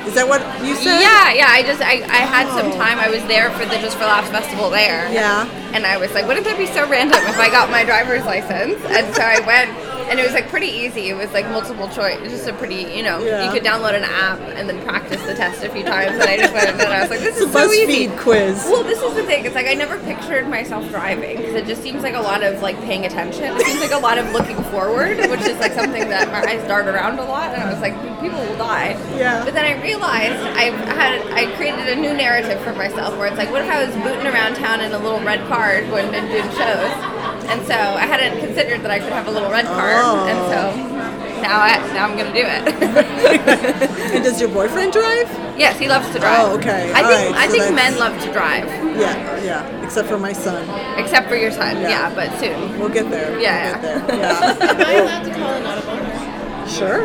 Is 0.07 0.15
that 0.15 0.29
what 0.29 0.41
you 0.65 0.77
said? 0.77 1.01
Yeah, 1.03 1.33
yeah. 1.35 1.47
I 1.51 1.63
just 1.65 1.83
I, 1.83 1.95
I 2.07 2.23
had 2.23 2.47
some 2.55 2.71
time. 2.79 2.99
I 3.01 3.09
was 3.11 3.23
there 3.27 3.51
for 3.51 3.67
the 3.67 3.75
Just 3.83 3.97
for 3.99 4.05
Laughs 4.05 4.31
festival 4.31 4.71
there. 4.71 5.11
Yeah. 5.13 5.49
And 5.75 5.85
I 5.85 5.97
was 5.99 6.13
like, 6.15 6.27
wouldn't 6.29 6.47
that 6.47 6.57
be 6.57 6.67
so 6.67 6.89
random 6.89 7.19
if 7.27 7.37
I 7.39 7.51
got 7.51 7.71
my 7.71 7.83
driver's 7.85 8.25
license? 8.25 8.79
And 8.87 9.13
so 9.17 9.23
I 9.23 9.41
went, 9.43 9.75
and 10.09 10.19
it 10.21 10.25
was 10.25 10.33
like 10.35 10.49
pretty 10.49 10.69
easy. 10.69 11.09
It 11.09 11.15
was 11.17 11.33
like 11.33 11.47
multiple 11.51 11.89
choice. 11.89 12.17
It 12.17 12.23
was 12.23 12.33
just 12.33 12.49
a 12.49 12.53
pretty, 12.53 12.83
you 12.97 13.03
know, 13.03 13.19
Yeah. 13.19 13.45
you 13.45 13.51
could 13.53 13.63
download 13.65 13.95
an 13.95 14.05
app 14.05 14.39
and 14.41 14.69
then 14.69 14.83
practice 14.85 15.23
the 15.27 15.35
test 15.35 15.63
a 15.65 15.69
few 15.69 15.83
times. 15.85 16.13
And 16.13 16.23
I 16.23 16.37
just 16.37 16.53
went 16.55 16.69
and 16.71 16.83
I 16.83 17.01
was 17.01 17.11
like, 17.11 17.21
this 17.21 17.39
is 17.39 17.53
so 17.53 17.71
easy. 17.73 18.09
BuzzFeed 18.09 18.19
quiz. 18.19 18.65
Well, 18.71 18.85
this 18.85 19.01
is 19.03 19.15
the 19.15 19.23
thing. 19.25 19.45
It's 19.45 19.55
like 19.55 19.67
I 19.67 19.75
never 19.75 19.99
pictured 19.99 20.49
myself 20.49 20.89
driving 20.91 21.37
because 21.39 21.55
it 21.55 21.67
just 21.67 21.83
seems 21.83 22.03
like 22.03 22.15
a 22.15 22.21
lot 22.21 22.43
of 22.43 22.63
like 22.63 22.77
paying 22.83 23.05
attention. 23.07 23.45
It 23.57 23.67
seems 23.67 23.81
like 23.81 23.93
a 23.93 23.99
lot 23.99 24.19
of 24.19 24.31
looking 24.33 24.63
forward, 24.65 25.17
which 25.31 25.41
is 25.43 25.59
like 25.59 25.73
something 25.73 26.09
that 26.09 26.29
my 26.31 26.51
eyes 26.53 26.67
dart 26.69 26.87
around 26.87 27.19
a 27.19 27.25
lot. 27.25 27.53
And 27.55 27.63
I 27.63 27.73
was 27.73 27.81
like, 27.81 27.95
people 28.21 28.39
will 28.39 28.57
die. 28.57 28.91
Yeah. 29.17 29.45
But 29.45 29.55
then 29.55 29.65
I 29.65 29.81
realized 29.83 30.41
I 30.57 30.65
had 30.95 31.21
I 31.33 31.55
created 31.57 31.89
a 31.89 31.97
new 31.97 32.15
narrative 32.15 32.61
for 32.63 32.73
myself 32.75 33.17
where 33.19 33.27
it's 33.27 33.37
like, 33.37 33.51
what 33.51 33.63
if 33.63 33.71
I 33.71 33.85
was 33.85 33.95
booting 33.97 34.27
around 34.27 34.55
town 34.57 34.81
in 34.81 34.93
a 34.93 34.99
little 34.99 35.21
red 35.21 35.41
car 35.49 35.81
going 35.83 36.15
and 36.15 36.29
doing 36.29 36.49
shows? 36.57 37.16
And 37.49 37.65
so 37.67 37.75
I 37.75 38.07
hadn't 38.07 38.39
considered 38.41 38.83
that 38.83 38.91
I 38.91 38.99
could 38.99 39.13
have 39.13 39.27
a 39.29 39.31
little 39.31 39.51
red 39.51 39.65
car. 39.67 39.93
Oh. 40.03 40.27
And 40.27 40.39
so 40.53 41.43
now 41.43 41.61
I 41.61 41.77
now 41.95 42.07
I'm 42.09 42.17
gonna 42.17 42.33
do 42.33 42.45
it. 42.45 43.93
And 44.17 44.25
does 44.25 44.41
your 44.41 44.49
boyfriend 44.51 44.93
drive? 44.93 45.29
yes, 45.59 45.79
he 45.79 45.89
loves 45.89 46.09
to 46.13 46.19
drive. 46.19 46.49
Oh, 46.49 46.57
okay. 46.59 46.93
I 46.93 47.03
All 47.03 47.09
think 47.11 47.37
right, 47.37 47.43
I 47.43 47.47
so 47.47 47.53
think 47.53 47.65
that's- 47.65 47.91
men 47.93 47.99
love 47.99 48.23
to 48.23 48.33
drive. 48.33 48.65
Yeah, 48.97 49.43
yeah. 49.43 49.85
Except 49.85 50.09
for 50.09 50.19
my 50.19 50.33
son. 50.33 50.65
Except 50.99 51.29
for 51.29 51.37
your 51.37 51.51
son, 51.51 51.77
Yeah. 51.81 51.89
yeah, 51.89 52.15
but 52.15 52.31
soon. 52.41 52.79
We'll 52.79 52.89
get 52.89 53.11
there. 53.11 53.39
Yeah, 53.39 53.79
We'll 53.81 53.93
yeah. 53.93 54.01
get 54.01 54.09
there. 54.09 54.19
Yeah. 54.19 54.71
Am 54.71 54.81
I 54.81 54.93
allowed 54.95 55.23
to 55.25 55.31
call 55.35 55.51
an 55.53 55.67
audible? 55.67 56.69
sure. 56.69 57.03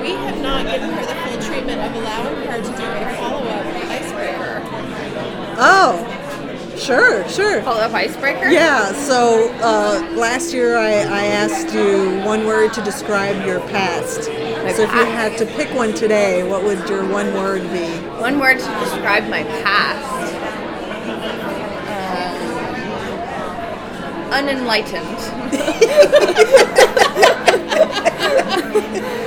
We 0.00 0.10
have 0.12 0.40
not 0.42 0.66
given 0.66 0.90
her 0.90 1.06
the 1.06 1.14
full 1.14 1.42
treatment 1.42 1.80
of 1.80 1.94
allowing 1.96 2.36
her 2.46 2.56
to 2.58 2.62
do 2.62 2.84
a 2.84 3.16
follow-up 3.16 3.66
icebreaker. 3.90 4.62
Oh, 5.56 5.96
sure, 6.78 7.28
sure. 7.28 7.62
Follow 7.62 7.80
up 7.80 7.92
icebreaker? 7.92 8.48
Yeah, 8.48 8.92
so 8.92 9.52
uh, 9.60 10.08
last 10.14 10.52
year 10.52 10.76
I, 10.76 10.90
I 10.92 11.26
asked 11.26 11.74
you 11.74 12.20
one 12.24 12.46
word 12.46 12.72
to 12.74 12.82
describe 12.82 13.46
your 13.46 13.60
past. 13.68 14.28
My 14.28 14.72
so 14.72 14.82
if 14.82 14.92
you 14.92 15.04
had 15.04 15.36
to 15.38 15.46
pick 15.46 15.72
one 15.74 15.92
today, 15.94 16.42
what 16.48 16.62
would 16.64 16.88
your 16.88 17.06
one 17.08 17.34
word 17.34 17.62
be? 17.72 17.86
One 18.20 18.38
word 18.38 18.58
to 18.58 18.78
describe 18.80 19.28
my 19.28 19.42
past. 19.62 20.34
Um, 24.30 24.48
unenlightened. 24.48 25.20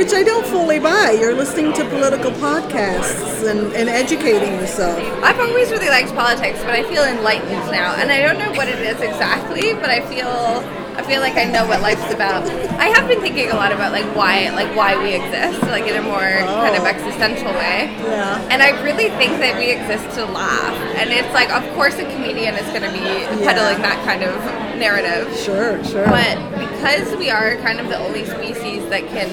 Which 0.00 0.14
I 0.14 0.22
don't 0.22 0.46
fully 0.46 0.78
buy. 0.78 1.10
You're 1.20 1.34
listening 1.34 1.74
to 1.74 1.84
political 1.84 2.30
podcasts 2.32 3.46
and, 3.46 3.70
and 3.74 3.86
educating 3.86 4.54
yourself. 4.54 4.96
I've 5.22 5.38
always 5.38 5.70
really 5.70 5.90
liked 5.90 6.14
politics, 6.14 6.58
but 6.60 6.70
I 6.70 6.84
feel 6.84 7.04
enlightened 7.04 7.68
now, 7.70 7.94
and 7.96 8.10
I 8.10 8.22
don't 8.22 8.38
know 8.38 8.50
what 8.56 8.66
it 8.66 8.78
is 8.78 8.98
exactly, 9.02 9.74
but 9.74 9.90
I 9.90 10.00
feel 10.08 10.64
I 10.96 11.02
feel 11.02 11.20
like 11.20 11.36
I 11.36 11.44
know 11.44 11.66
what 11.66 11.80
life's 11.82 12.12
about. 12.12 12.44
I 12.80 12.86
have 12.86 13.08
been 13.08 13.20
thinking 13.20 13.50
a 13.50 13.54
lot 13.54 13.72
about 13.72 13.92
like 13.92 14.04
why 14.16 14.48
like 14.56 14.74
why 14.74 14.96
we 14.96 15.14
exist, 15.14 15.60
like 15.68 15.84
in 15.84 15.96
a 15.96 16.02
more 16.02 16.18
kind 16.18 16.74
of 16.76 16.82
Oh. 16.82 16.86
existential 16.86 17.52
way. 17.52 17.92
Yeah. 18.00 18.40
And 18.50 18.62
I 18.62 18.70
really 18.82 19.10
think 19.20 19.36
that 19.44 19.56
we 19.58 19.70
exist 19.70 20.16
to 20.16 20.24
laugh, 20.24 20.74
and 20.96 21.10
it's 21.10 21.32
like 21.34 21.50
of 21.52 21.62
course 21.74 21.96
a 21.98 22.04
comedian 22.16 22.54
is 22.54 22.66
going 22.72 22.88
to 22.88 22.92
be 22.92 23.04
peddling 23.44 23.82
that 23.84 24.00
kind 24.08 24.22
of 24.24 24.34
narrative. 24.80 25.28
Sure, 25.36 25.76
sure. 25.84 26.06
But 26.06 26.40
because 26.80 27.14
we 27.18 27.28
are 27.28 27.56
kind 27.56 27.78
of 27.78 27.88
the 27.88 27.98
only 27.98 28.24
species 28.24 28.88
that 28.88 29.06
can 29.08 29.28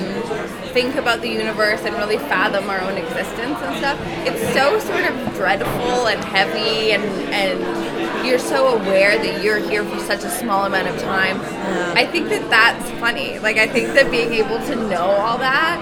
think 0.73 0.95
about 0.95 1.21
the 1.21 1.29
universe 1.29 1.79
and 1.83 1.95
really 1.95 2.17
fathom 2.17 2.69
our 2.69 2.81
own 2.81 2.97
existence 2.97 3.57
and 3.61 3.77
stuff, 3.77 3.97
it's 4.27 4.53
so 4.53 4.77
sort 4.79 5.05
of 5.05 5.33
dreadful 5.33 6.07
and 6.07 6.21
heavy 6.25 6.91
and 6.91 7.03
and 7.33 8.27
you're 8.27 8.37
so 8.37 8.77
aware 8.77 9.17
that 9.17 9.41
you're 9.41 9.59
here 9.59 9.85
for 9.85 9.97
such 9.99 10.25
a 10.25 10.29
small 10.29 10.65
amount 10.65 10.89
of 10.89 11.01
time. 11.01 11.37
Yeah. 11.37 11.93
I 11.95 12.05
think 12.05 12.27
that 12.27 12.49
that's 12.49 12.91
funny. 12.99 13.39
Like 13.39 13.55
I 13.55 13.67
think 13.67 13.93
that 13.93 14.11
being 14.11 14.33
able 14.33 14.57
to 14.65 14.75
know 14.75 15.05
all 15.05 15.37
that 15.37 15.79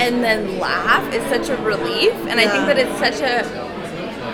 and 0.00 0.24
then 0.24 0.58
laugh 0.58 1.12
is 1.12 1.22
such 1.24 1.50
a 1.50 1.62
relief 1.62 2.14
and 2.26 2.40
I 2.40 2.48
think 2.48 2.66
that 2.68 2.78
it's 2.78 2.98
such 2.98 3.20
a 3.20 3.61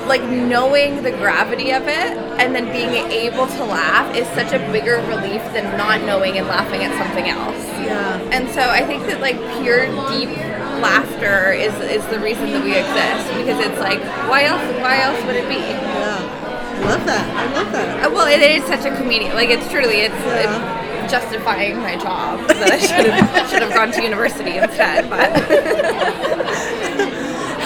like 0.08 0.22
knowing 0.22 1.02
the 1.02 1.10
gravity 1.12 1.70
of 1.72 1.82
it 1.82 2.16
and 2.40 2.54
then 2.54 2.66
being 2.72 2.90
able 3.10 3.46
to 3.46 3.64
laugh 3.64 4.14
is 4.16 4.26
such 4.28 4.52
a 4.52 4.58
bigger 4.72 4.96
relief 5.08 5.42
than 5.52 5.64
not 5.76 6.00
knowing 6.02 6.38
and 6.38 6.46
laughing 6.48 6.82
at 6.82 6.92
something 7.02 7.28
else. 7.28 7.56
yeah. 7.84 8.16
And 8.32 8.48
so 8.50 8.60
I 8.62 8.84
think 8.84 9.04
that 9.06 9.20
like 9.20 9.36
pure 9.62 9.86
deep 10.10 10.30
laughter 10.80 11.52
is 11.52 11.74
is 11.90 12.06
the 12.08 12.20
reason 12.20 12.50
that 12.52 12.62
we 12.64 12.70
exist 12.76 13.26
because 13.36 13.58
it's 13.66 13.80
like 13.80 14.00
why 14.30 14.44
else 14.44 14.62
why 14.80 15.00
else 15.02 15.20
would 15.26 15.36
it 15.36 15.48
be? 15.48 15.56
Yeah. 15.56 16.34
I 16.78 16.80
love 16.90 17.04
that. 17.06 17.26
I 17.36 17.52
love 17.54 17.72
that. 17.72 18.06
Uh, 18.06 18.10
Well, 18.10 18.28
it 18.28 18.40
is 18.40 18.62
such 18.64 18.84
a 18.84 18.94
comedian. 18.96 19.34
Like 19.34 19.50
it's 19.50 19.68
truly 19.70 20.02
it's 20.06 20.14
Yeah. 20.14 21.02
it's 21.02 21.12
justifying 21.12 21.78
my 21.78 21.96
job 21.96 22.46
that 22.48 22.70
I 22.70 22.78
should 22.78 23.06
have 23.12 23.50
should 23.50 23.62
have 23.62 23.74
gone 23.74 23.90
to 23.92 24.02
university 24.02 24.56
instead, 24.58 25.08
but 25.10 25.30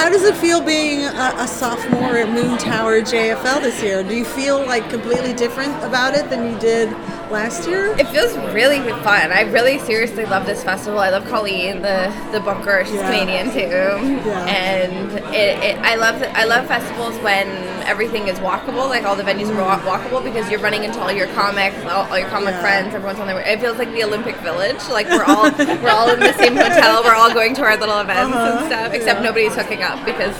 How 0.03 0.09
does 0.11 0.25
it 0.25 0.37
feel 0.37 0.61
being 0.61 1.05
a, 1.05 1.35
a 1.39 1.47
sophomore 1.47 2.17
at 2.17 2.27
Moontower 2.27 3.03
JFL 3.03 3.63
this 3.63 3.81
year? 3.81 4.03
Do 4.03 4.17
you 4.17 4.25
feel 4.25 4.59
like 4.67 4.91
completely 4.91 5.33
different 5.33 5.73
about 5.85 6.17
it 6.17 6.29
than 6.29 6.53
you 6.53 6.59
did 6.59 6.89
last 7.33 7.67
year? 7.67 7.87
It 7.99 8.07
feels 8.09 8.37
really 8.55 8.79
fun. 9.03 9.33
I 9.33 9.43
really 9.51 9.79
seriously 9.81 10.25
love 10.27 10.47
this 10.47 10.63
festival. 10.63 10.99
I 11.01 11.09
love 11.11 11.27
Colleen, 11.29 11.83
the 11.83 12.13
the 12.31 12.41
bunker. 12.41 12.85
She's 12.85 12.95
Yeah. 12.95 13.11
Canadian 13.11 13.53
too, 13.53 14.29
yeah. 14.29 14.45
and 14.47 15.13
it, 15.35 15.59
it, 15.65 15.79
I 15.79 15.95
love 15.97 16.23
I 16.35 16.45
love 16.45 16.67
festivals 16.67 17.17
when 17.23 17.49
everything 17.87 18.29
is 18.29 18.39
walkable. 18.39 18.89
Like 18.89 19.05
all 19.05 19.17
the 19.17 19.23
venues 19.25 19.49
are 19.51 19.81
walkable 19.81 20.23
because 20.23 20.51
you're 20.51 20.61
running 20.61 20.85
into 20.85 21.01
all 21.01 21.11
your 21.13 21.27
comics, 21.29 21.77
all, 21.85 22.07
all 22.11 22.19
your 22.19 22.29
comic 22.29 22.55
Yeah. 22.55 22.61
friends. 22.61 22.95
Everyone's 22.95 23.19
on 23.19 23.27
their 23.27 23.37
way. 23.37 23.45
It 23.47 23.61
feels 23.61 23.79
like 23.79 23.91
the 23.93 24.05
Olympic 24.05 24.37
Village. 24.37 24.81
Like 24.91 25.09
we're 25.09 25.25
all 25.25 25.51
we're 25.83 25.91
all 25.91 26.11
in 26.13 26.21
the 26.21 26.35
same 26.35 26.55
hotel. 26.55 27.03
We're 27.03 27.15
all 27.15 27.33
going 27.33 27.55
to 27.57 27.63
our 27.63 27.77
little 27.77 27.99
events 27.99 28.37
Uh-huh. 28.37 28.59
and 28.59 28.67
stuff. 28.67 28.93
Except 28.95 29.23
nobody's 29.23 29.55
hooking 29.55 29.83
up 29.83 30.05
because 30.05 30.37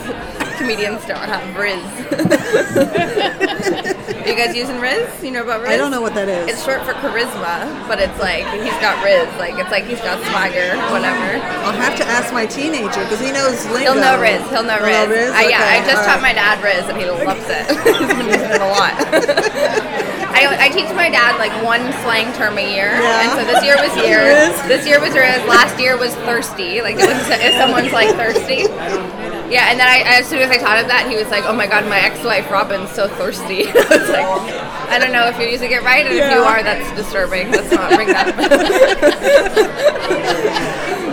comedians 0.63 1.03
don't 1.05 1.27
have 1.27 1.43
Riz. 1.59 1.75
you 4.23 4.31
guys 4.35 4.55
using 4.55 4.79
Riz? 4.79 5.03
You 5.21 5.31
know 5.31 5.43
about 5.43 5.59
Riz? 5.61 5.71
I 5.71 5.75
don't 5.77 5.91
know 5.91 5.99
what 5.99 6.15
that 6.15 6.29
is. 6.31 6.47
It's 6.55 6.63
short 6.63 6.79
for 6.87 6.93
charisma, 7.03 7.67
but 7.87 7.99
it's 7.99 8.15
like 8.19 8.47
he's 8.63 8.71
got 8.79 9.03
riz, 9.03 9.27
like 9.35 9.59
it's 9.59 9.69
like 9.71 9.83
he's 9.83 9.99
got 9.99 10.23
swagger, 10.31 10.71
whatever. 10.87 11.35
I'll 11.67 11.75
have 11.75 11.97
to 11.99 12.05
ask 12.07 12.31
my 12.33 12.45
teenager 12.47 13.03
because 13.03 13.19
he 13.19 13.31
knows 13.35 13.59
lingo. 13.75 13.91
He'll 13.91 13.99
know 13.99 14.15
riz. 14.19 14.39
He'll 14.49 14.63
know 14.63 14.79
He'll 14.79 15.07
riz. 15.11 15.31
know 15.31 15.35
I, 15.35 15.51
yeah, 15.51 15.59
Okay, 15.59 15.75
I 15.75 15.83
just 15.83 15.99
all 15.99 16.07
taught 16.07 16.23
right. 16.23 16.31
my 16.31 16.33
dad 16.33 16.63
riz, 16.63 16.87
and 16.87 16.95
he 16.95 17.03
loves 17.11 17.43
it. 17.51 17.67
he's 17.99 18.07
been 18.15 18.31
using 18.31 18.51
it 18.55 18.63
a 18.63 18.71
lot. 18.71 18.95
I, 20.33 20.65
I 20.65 20.69
teach 20.69 20.89
my 20.95 21.09
dad 21.11 21.37
like 21.37 21.51
one 21.63 21.91
slang 22.07 22.31
term 22.39 22.57
a 22.57 22.63
year, 22.63 22.89
Yeah. 22.95 23.21
and 23.27 23.31
so 23.35 23.43
this 23.45 23.59
year 23.63 23.75
was 23.77 23.91
year. 23.99 24.23
Riz. 24.23 24.55
This 24.71 24.87
year 24.87 24.99
was 25.03 25.11
riz. 25.13 25.43
Last 25.45 25.77
year 25.79 25.97
was 25.99 26.15
thirsty. 26.23 26.79
Like 26.81 26.95
when 26.97 27.11
if 27.11 27.53
someone's 27.59 27.91
like 27.91 28.15
thirsty. 28.15 28.63
Yeah, 29.53 29.69
and 29.69 29.79
then 29.79 29.87
I, 29.87 29.99
as 30.17 30.27
soon 30.27 30.39
as 30.39 30.49
I 30.49 30.57
taught 30.57 30.79
him 30.79 30.87
that, 30.87 31.07
he 31.07 31.15
was 31.15 31.29
like, 31.29 31.43
"Oh 31.45 31.53
my 31.53 31.67
God, 31.67 31.85
my 31.85 31.99
ex-wife 31.99 32.49
Robin's 32.49 32.89
so 32.89 33.07
thirsty." 33.07 33.67
I 33.69 33.73
was 33.73 34.09
like, 34.09 34.25
"I 34.89 34.97
don't 34.97 35.11
know 35.11 35.27
if 35.27 35.37
you're 35.37 35.47
using 35.47 35.69
it 35.71 35.83
right, 35.83 36.03
and 36.07 36.15
if 36.15 36.31
you 36.33 36.39
are, 36.41 36.63
that's 36.63 36.89
disturbing. 36.97 37.51
Let's 37.51 37.71
not 37.71 37.93
bring 37.93 38.07
that." 38.07 38.33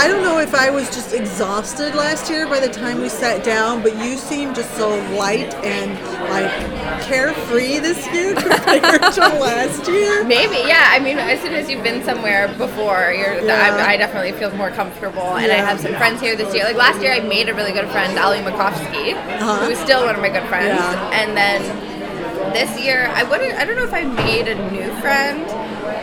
I 0.00 0.06
don't 0.06 0.22
know 0.22 0.38
if 0.38 0.54
I 0.54 0.70
was 0.70 0.88
just 0.90 1.12
exhausted 1.12 1.94
last 1.96 2.30
year 2.30 2.46
by 2.46 2.60
the 2.60 2.68
time 2.68 3.00
we 3.00 3.08
sat 3.08 3.42
down, 3.42 3.82
but 3.82 3.96
you 3.96 4.16
seem 4.16 4.54
just 4.54 4.70
so 4.76 4.90
light 5.16 5.52
and 5.64 5.90
like 6.30 7.02
carefree 7.02 7.80
this 7.80 8.06
year 8.14 8.34
compared 8.36 9.00
to 9.14 9.20
last 9.20 9.88
year. 9.88 10.22
Maybe, 10.24 10.56
yeah. 10.68 10.86
I 10.92 11.00
mean, 11.00 11.18
as 11.18 11.40
soon 11.40 11.52
as 11.54 11.68
you've 11.68 11.82
been 11.82 12.04
somewhere 12.04 12.46
before, 12.56 13.12
you're. 13.12 13.42
Yeah. 13.44 13.76
I, 13.86 13.94
I 13.94 13.96
definitely 13.96 14.32
feel 14.38 14.54
more 14.56 14.70
comfortable, 14.70 15.36
and 15.36 15.50
I 15.50 15.56
have 15.56 15.80
some 15.80 15.94
friends 15.94 16.20
here 16.20 16.36
this 16.36 16.54
year. 16.54 16.64
Like 16.64 16.76
last 16.76 17.02
year, 17.02 17.12
I 17.12 17.20
made 17.20 17.48
a 17.48 17.54
really 17.54 17.72
good 17.72 17.88
friend, 17.90 18.16
Ali 18.18 18.38
Macofsky, 18.38 19.14
Uh-huh. 19.14 19.64
who 19.64 19.70
is 19.72 19.78
still 19.80 20.04
one 20.06 20.14
of 20.14 20.20
my 20.20 20.28
good 20.28 20.46
friends. 20.48 20.78
Yeah. 20.78 21.10
And 21.10 21.36
then 21.36 22.52
this 22.52 22.80
year, 22.80 23.08
I 23.14 23.24
wouldn't. 23.24 23.54
I 23.54 23.64
don't 23.64 23.74
know 23.76 23.84
if 23.84 23.92
I 23.94 24.04
made 24.04 24.46
a 24.46 24.54
new 24.70 24.88
friend, 25.00 25.42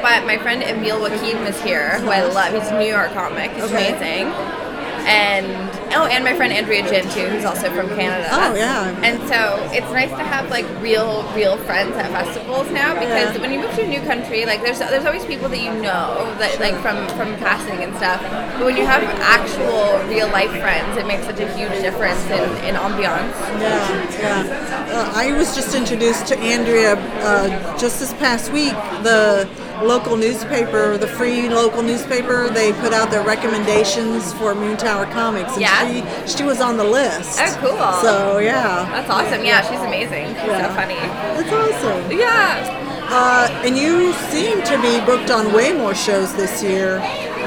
but 0.01 0.25
my 0.25 0.37
friend 0.37 0.61
Emil 0.63 0.99
Wakim 0.99 1.47
is 1.47 1.61
here, 1.61 1.99
who 1.99 2.09
I 2.09 2.23
love. 2.23 2.53
He's 2.53 2.69
a 2.71 2.77
New 2.79 2.87
York 2.87 3.13
comic. 3.13 3.51
He's 3.51 3.63
Okay. 3.65 3.93
amazing. 3.93 4.33
And 5.05 5.45
oh, 5.93 6.07
and 6.09 6.23
my 6.23 6.33
friend 6.35 6.51
Andrea 6.51 6.81
Jin 6.89 7.03
too, 7.11 7.27
who's 7.29 7.45
also 7.45 7.69
from 7.75 7.89
Canada. 7.89 8.27
Oh, 8.31 8.55
yeah. 8.55 8.89
And 9.05 9.21
so 9.29 9.61
it's 9.71 9.85
nice 9.93 10.09
to 10.09 10.23
have 10.33 10.49
like 10.49 10.65
real, 10.81 11.21
real 11.35 11.57
friends 11.57 11.95
at 11.95 12.09
festivals 12.09 12.67
now 12.71 12.95
because 12.95 13.35
Yeah. 13.35 13.39
when 13.41 13.51
you 13.53 13.59
move 13.59 13.69
to 13.75 13.83
a 13.83 13.87
new 13.87 14.01
country, 14.01 14.47
like 14.47 14.63
there's 14.63 14.79
there's 14.79 15.05
always 15.05 15.23
people 15.25 15.47
that 15.49 15.59
you 15.61 15.71
know 15.73 16.33
that 16.39 16.59
like 16.59 16.73
from 16.81 17.07
from 17.09 17.35
passing 17.37 17.83
and 17.83 17.95
stuff. 17.97 18.19
But 18.57 18.65
when 18.65 18.77
you 18.77 18.85
have 18.87 19.03
actual 19.21 20.01
real 20.09 20.27
life 20.29 20.49
friends, 20.59 20.97
it 20.97 21.05
makes 21.05 21.25
such 21.25 21.39
a 21.39 21.47
huge 21.53 21.77
difference 21.85 22.23
in 22.31 22.41
in 22.65 22.73
ambiance. 22.73 23.37
Yeah, 23.61 24.17
yeah. 24.19 24.89
Uh, 24.89 25.11
I 25.13 25.33
was 25.37 25.53
just 25.53 25.75
introduced 25.75 26.25
to 26.33 26.39
Andrea 26.39 26.95
uh, 27.21 27.77
just 27.77 27.99
this 27.99 28.13
past 28.13 28.51
week. 28.51 28.73
The 29.03 29.47
local 29.83 30.15
newspaper, 30.17 30.97
the 30.97 31.07
free 31.07 31.49
local 31.49 31.81
newspaper, 31.81 32.49
they 32.49 32.71
put 32.73 32.93
out 32.93 33.11
their 33.11 33.23
recommendations 33.23 34.33
for 34.33 34.53
Moontower 34.53 35.09
Comics, 35.11 35.53
and 35.53 35.61
Yes. 35.61 36.27
she 36.31 36.37
she 36.37 36.43
was 36.43 36.61
on 36.61 36.77
the 36.77 36.83
list. 36.83 37.39
Oh, 37.41 37.57
cool. 37.61 38.01
So 38.01 38.37
yeah, 38.39 38.87
That's 38.91 39.09
awesome. 39.09 39.43
Yeah, 39.43 39.61
she's 39.61 39.79
amazing. 39.81 40.27
She's 40.35 40.47
Yeah. 40.47 40.69
so 40.69 40.75
funny. 40.75 40.95
that's 40.95 41.51
awesome. 41.51 42.11
Yeah. 42.11 42.81
Uh, 43.07 43.47
and 43.65 43.77
you 43.77 44.13
seem 44.31 44.61
to 44.63 44.81
be 44.81 44.99
booked 45.05 45.29
on 45.29 45.53
way 45.53 45.71
more 45.73 45.93
shows 45.93 46.33
this 46.33 46.63
year 46.63 46.97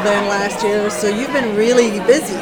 than 0.05 0.29
last 0.29 0.63
year, 0.63 0.89
so 0.91 1.09
you've 1.09 1.33
been 1.33 1.57
really 1.57 1.99
busy. 2.07 2.35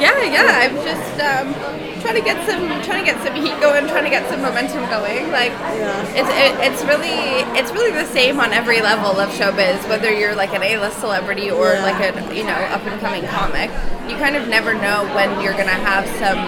Yeah, 0.00 0.22
yeah. 0.22 0.60
I'm 0.62 0.76
just 0.76 1.14
um, 1.20 1.54
trying 2.02 2.14
to 2.16 2.20
get 2.22 2.36
some 2.48 2.66
trying 2.82 3.04
to 3.04 3.10
get 3.10 3.22
some 3.24 3.34
heat 3.34 3.58
going, 3.60 3.86
trying 3.88 4.04
to 4.04 4.10
get 4.10 4.28
some 4.28 4.42
momentum 4.42 4.82
going. 4.90 5.30
Like 5.30 5.52
Yeah. 5.52 6.18
it's 6.18 6.28
it, 6.28 6.52
it's 6.72 6.82
really 6.84 7.46
it's 7.58 7.70
really 7.72 7.92
the 7.92 8.06
same 8.06 8.40
on 8.40 8.52
every 8.52 8.80
level 8.82 9.18
of 9.20 9.30
showbiz, 9.30 9.88
whether 9.88 10.12
you're 10.12 10.34
like 10.34 10.52
an 10.52 10.62
A-list 10.62 10.98
celebrity 11.00 11.50
or 11.50 11.74
Yeah. 11.74 11.82
like 11.84 12.00
a 12.02 12.34
you 12.34 12.44
know 12.44 12.52
up 12.74 12.82
and 12.86 13.00
coming 13.00 13.24
comic. 13.26 13.70
You 14.10 14.16
kind 14.18 14.36
of 14.36 14.48
never 14.48 14.74
know 14.74 15.06
when 15.14 15.40
you're 15.40 15.54
gonna 15.56 15.70
have 15.70 16.04
some 16.18 16.40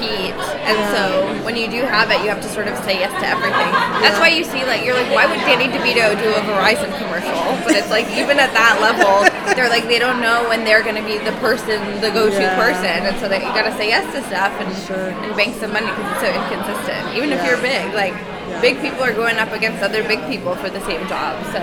heat, 0.00 0.32
and 0.68 0.76
Yeah. 0.78 0.94
so 0.94 1.02
when 1.44 1.56
you 1.56 1.68
do 1.68 1.82
have 1.82 2.10
it, 2.10 2.20
you 2.22 2.28
have 2.28 2.40
to 2.42 2.48
sort 2.48 2.68
of 2.68 2.76
say 2.84 2.98
yes 2.98 3.12
to 3.22 3.26
everything. 3.28 3.70
That's 4.02 4.16
Yeah. 4.16 4.20
why 4.20 4.28
you 4.28 4.44
see 4.44 4.64
like 4.64 4.84
you're 4.84 4.94
like, 4.94 5.10
why 5.14 5.26
would 5.26 5.40
Danny 5.48 5.68
DeVito 5.68 6.14
do 6.18 6.28
a 6.34 6.42
Verizon 6.46 6.90
commercial? 6.98 7.40
But 7.64 7.76
it's 7.76 7.90
like 7.90 8.08
even 8.16 8.38
at 8.38 8.52
that 8.52 8.80
level, 8.80 9.24
they're 9.54 9.68
like 9.70 9.88
they 9.88 9.98
don't 9.98 10.20
know 10.20 10.48
when 10.48 10.64
they're 10.64 10.82
gonna 10.82 11.02
be 11.04 11.18
the 11.18 11.32
person, 11.44 11.80
the 12.00 12.10
go-to 12.10 12.40
Yeah. 12.40 12.56
person, 12.56 13.06
and 13.08 13.16
so 13.20 13.28
they, 13.28 13.38
you 13.38 13.52
gotta 13.54 13.72
say 13.76 13.88
yes 13.88 14.04
to 14.14 14.22
stuff 14.28 14.52
and 14.60 14.68
Sure. 14.86 15.08
and 15.24 15.36
bank 15.36 15.56
some 15.60 15.72
money 15.72 15.86
because 15.86 16.12
it's 16.12 16.20
so 16.20 16.30
inconsistent. 16.32 17.02
Even 17.16 17.32
if 17.32 17.44
you're 17.44 17.58
big, 17.58 17.92
like 17.94 18.14
big 18.60 18.80
people 18.80 19.02
are 19.04 19.12
going 19.12 19.36
up 19.38 19.52
against 19.52 19.82
other 19.82 20.02
big 20.04 20.20
people 20.28 20.54
for 20.56 20.70
the 20.70 20.80
same 20.86 21.06
job. 21.08 21.36
So 21.52 21.60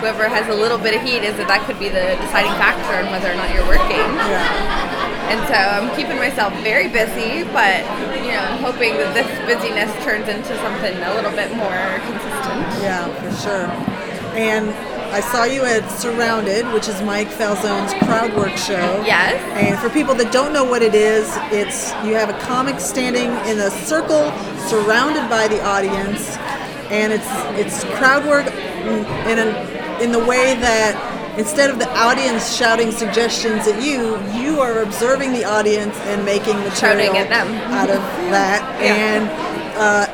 whoever 0.00 0.28
has 0.28 0.46
a 0.48 0.54
little 0.54 0.76
bit 0.78 0.94
of 0.94 1.00
heat 1.02 1.22
is 1.24 1.36
that 1.36 1.48
that 1.48 1.64
could 1.66 1.78
be 1.78 1.88
the 1.88 2.16
deciding 2.20 2.52
factor 2.60 2.96
on 3.00 3.10
whether 3.10 3.30
or 3.32 3.34
not 3.34 3.48
you're 3.54 3.66
working. 3.66 5.07
And 5.28 5.40
so 5.46 5.54
I'm 5.54 5.94
keeping 5.96 6.16
myself 6.16 6.52
very 6.62 6.88
busy, 6.88 7.44
but 7.52 7.84
you 8.24 8.32
know, 8.32 8.40
I'm 8.40 8.62
hoping 8.62 8.96
that 8.96 9.12
this 9.12 9.28
busyness 9.44 9.92
turns 10.04 10.28
into 10.28 10.56
something 10.58 10.96
a 10.96 11.14
little 11.14 11.32
bit 11.32 11.52
more 11.54 12.00
consistent. 12.08 12.64
Yeah, 12.80 13.08
for 13.20 13.32
sure. 13.36 13.66
And 14.36 14.70
I 15.12 15.20
saw 15.20 15.44
you 15.44 15.64
at 15.64 15.90
Surrounded, 15.90 16.70
which 16.72 16.86
is 16.86 17.00
Mike 17.02 17.28
Falzone's 17.28 17.94
crowd 18.04 18.34
work 18.34 18.56
show. 18.56 19.02
Yes. 19.04 19.40
And 19.56 19.78
for 19.78 19.88
people 19.88 20.14
that 20.16 20.32
don't 20.32 20.52
know 20.52 20.64
what 20.64 20.82
it 20.82 20.94
is, 20.94 21.28
it's 21.50 21.92
you 22.06 22.14
have 22.14 22.28
a 22.28 22.38
comic 22.40 22.78
standing 22.78 23.30
in 23.50 23.58
a 23.58 23.70
circle 23.70 24.30
surrounded 24.68 25.28
by 25.30 25.48
the 25.48 25.64
audience, 25.64 26.36
and 26.90 27.12
it's 27.12 27.28
it's 27.58 27.84
crowd 27.96 28.26
work 28.26 28.46
in 28.46 29.38
a 29.38 30.00
in 30.02 30.12
the 30.12 30.24
way 30.24 30.54
that 30.54 31.17
instead 31.38 31.70
of 31.70 31.78
the 31.78 31.88
audience 31.96 32.54
shouting 32.56 32.90
suggestions 32.90 33.66
at 33.66 33.82
you, 33.82 34.18
you 34.38 34.60
are 34.60 34.82
observing 34.82 35.32
the 35.32 35.44
audience 35.44 35.96
and 36.00 36.24
making 36.24 36.56
material 36.58 36.74
Shouting 36.74 37.16
at 37.16 37.28
them. 37.28 37.48
out 37.72 37.90
of 37.90 37.96
that. 38.30 38.60
Yeah. 38.82 38.94
And 38.94 39.28
uh, 39.78 40.06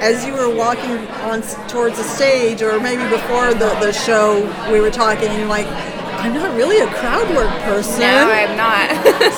as 0.00 0.24
you 0.26 0.32
were 0.34 0.54
walking 0.54 0.98
on 1.30 1.42
towards 1.68 1.96
the 1.96 2.04
stage, 2.04 2.60
or 2.62 2.78
maybe 2.80 3.08
before 3.08 3.54
the, 3.54 3.70
the 3.80 3.92
show, 3.92 4.42
we 4.70 4.80
were 4.80 4.90
talking, 4.90 5.28
and 5.28 5.38
you're 5.38 5.48
like, 5.48 5.66
I'm 6.24 6.32
not 6.32 6.56
really 6.56 6.80
a 6.80 6.88
crowd 6.88 7.28
work 7.36 7.52
person. 7.68 8.00
No, 8.00 8.32
I'm 8.32 8.56
not. 8.56 8.88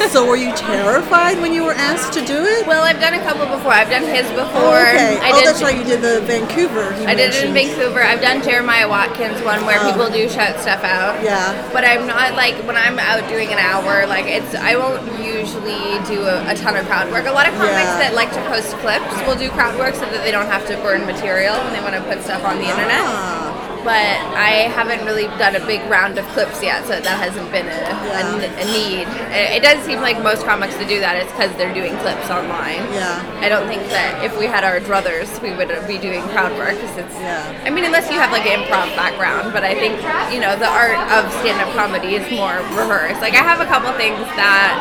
so 0.15 0.23
were 0.25 0.37
you 0.37 0.55
terrified 0.55 1.37
when 1.43 1.53
you 1.53 1.65
were 1.65 1.75
asked 1.75 2.13
to 2.13 2.25
do 2.25 2.45
it? 2.45 2.65
well, 2.65 2.85
I've 2.85 3.01
done 3.01 3.15
a 3.15 3.19
couple 3.27 3.45
before. 3.47 3.73
I've 3.73 3.91
done 3.91 4.05
his 4.05 4.23
oh, 4.31 4.47
before. 4.47 4.79
okay. 4.95 5.19
I 5.19 5.35
oh, 5.35 5.41
did 5.41 5.47
that's 5.51 5.63
right. 5.63 5.77
You 5.77 5.83
did 5.83 6.01
the 6.01 6.21
Vancouver. 6.23 6.95
I 7.03 7.17
did 7.17 7.35
it 7.35 7.43
in. 7.43 7.53
Vancouver. 7.53 8.01
I've 8.05 8.21
done 8.21 8.41
Jeremiah 8.41 8.89
Watkins 8.89 9.43
one 9.43 9.67
where 9.67 9.83
Oh. 9.83 9.91
people 9.91 10.09
do 10.11 10.29
shout 10.29 10.61
stuff 10.63 10.85
out. 10.85 11.19
Yeah. 11.25 11.59
But 11.73 11.83
I'm 11.85 12.07
not 12.07 12.35
like 12.35 12.55
when 12.63 12.77
I'm 12.77 13.01
out 13.01 13.29
doing 13.29 13.51
an 13.51 13.59
hour, 13.59 14.07
like 14.07 14.27
it's 14.27 14.55
I 14.55 14.77
won't 14.77 15.03
usually 15.19 15.99
do 16.07 16.23
a, 16.23 16.47
a 16.47 16.55
ton 16.55 16.77
of 16.77 16.87
crowd 16.87 17.11
work. 17.11 17.27
A 17.27 17.33
lot 17.33 17.49
of 17.49 17.55
comics 17.59 17.99
Yeah. 17.99 17.99
that 17.99 18.15
like 18.15 18.31
to 18.31 18.41
post 18.47 18.71
clips 18.79 19.11
will 19.27 19.35
do 19.35 19.51
crowd 19.51 19.77
work 19.77 19.97
so 19.97 20.07
that 20.07 20.23
they 20.23 20.31
don't 20.31 20.47
have 20.47 20.65
to 20.69 20.77
burn 20.87 21.05
material 21.05 21.59
when 21.67 21.73
they 21.75 21.83
want 21.83 21.99
to 21.99 22.03
put 22.07 22.23
stuff 22.23 22.45
on 22.45 22.59
the 22.63 22.69
internet. 22.71 23.03
Ah, 23.03 23.56
But 23.87 24.19
I 24.35 24.67
haven't 24.75 25.07
really 25.07 25.31
done 25.39 25.55
a 25.55 25.63
big 25.65 25.79
round 25.89 26.19
of 26.19 26.27
clips 26.35 26.59
yet, 26.61 26.83
so 26.91 26.99
that 26.99 27.07
hasn't 27.23 27.47
been 27.55 27.71
a, 27.71 27.79
Yeah. 28.11 28.35
a, 28.35 28.63
a 28.63 28.67
need. 28.67 29.07
It, 29.31 29.59
it 29.59 29.63
does 29.63 29.79
seem 29.87 30.03
like 30.03 30.19
most 30.27 30.43
comics 30.45 30.75
to 30.83 30.87
do 30.91 30.99
that. 30.99 31.15
It's 31.23 31.31
because 31.31 31.55
they're 31.55 31.73
doing 31.73 31.95
clips 32.03 32.27
online. 32.29 32.83
Yeah. 32.91 33.23
I 33.39 33.49
don't 33.49 33.69
think 33.71 33.87
that 33.95 34.27
if 34.27 34.35
we 34.43 34.47
had 34.51 34.65
our 34.67 34.81
druthers, 34.83 35.31
we 35.41 35.55
would 35.55 35.71
be 35.87 35.99
doing 36.03 36.19
crowd 36.35 36.51
work 36.59 36.75
because 36.75 36.99
it's. 36.99 37.15
Yeah. 37.15 37.47
I 37.65 37.71
mean, 37.71 37.85
unless 37.87 38.11
you 38.11 38.19
have 38.19 38.33
like 38.35 38.43
an 38.45 38.59
improv 38.67 38.91
background, 38.99 39.53
but 39.55 39.63
I 39.63 39.79
think 39.79 39.95
you 40.35 40.43
know 40.43 40.59
the 40.59 40.67
art 40.67 40.99
of 41.15 41.31
stand-up 41.47 41.71
comedy 41.79 42.19
is 42.19 42.27
more 42.35 42.59
rehearsed. 42.75 43.23
Like 43.23 43.39
I 43.39 43.47
have 43.47 43.63
a 43.63 43.71
couple 43.71 43.95
things 43.95 44.19
that 44.35 44.75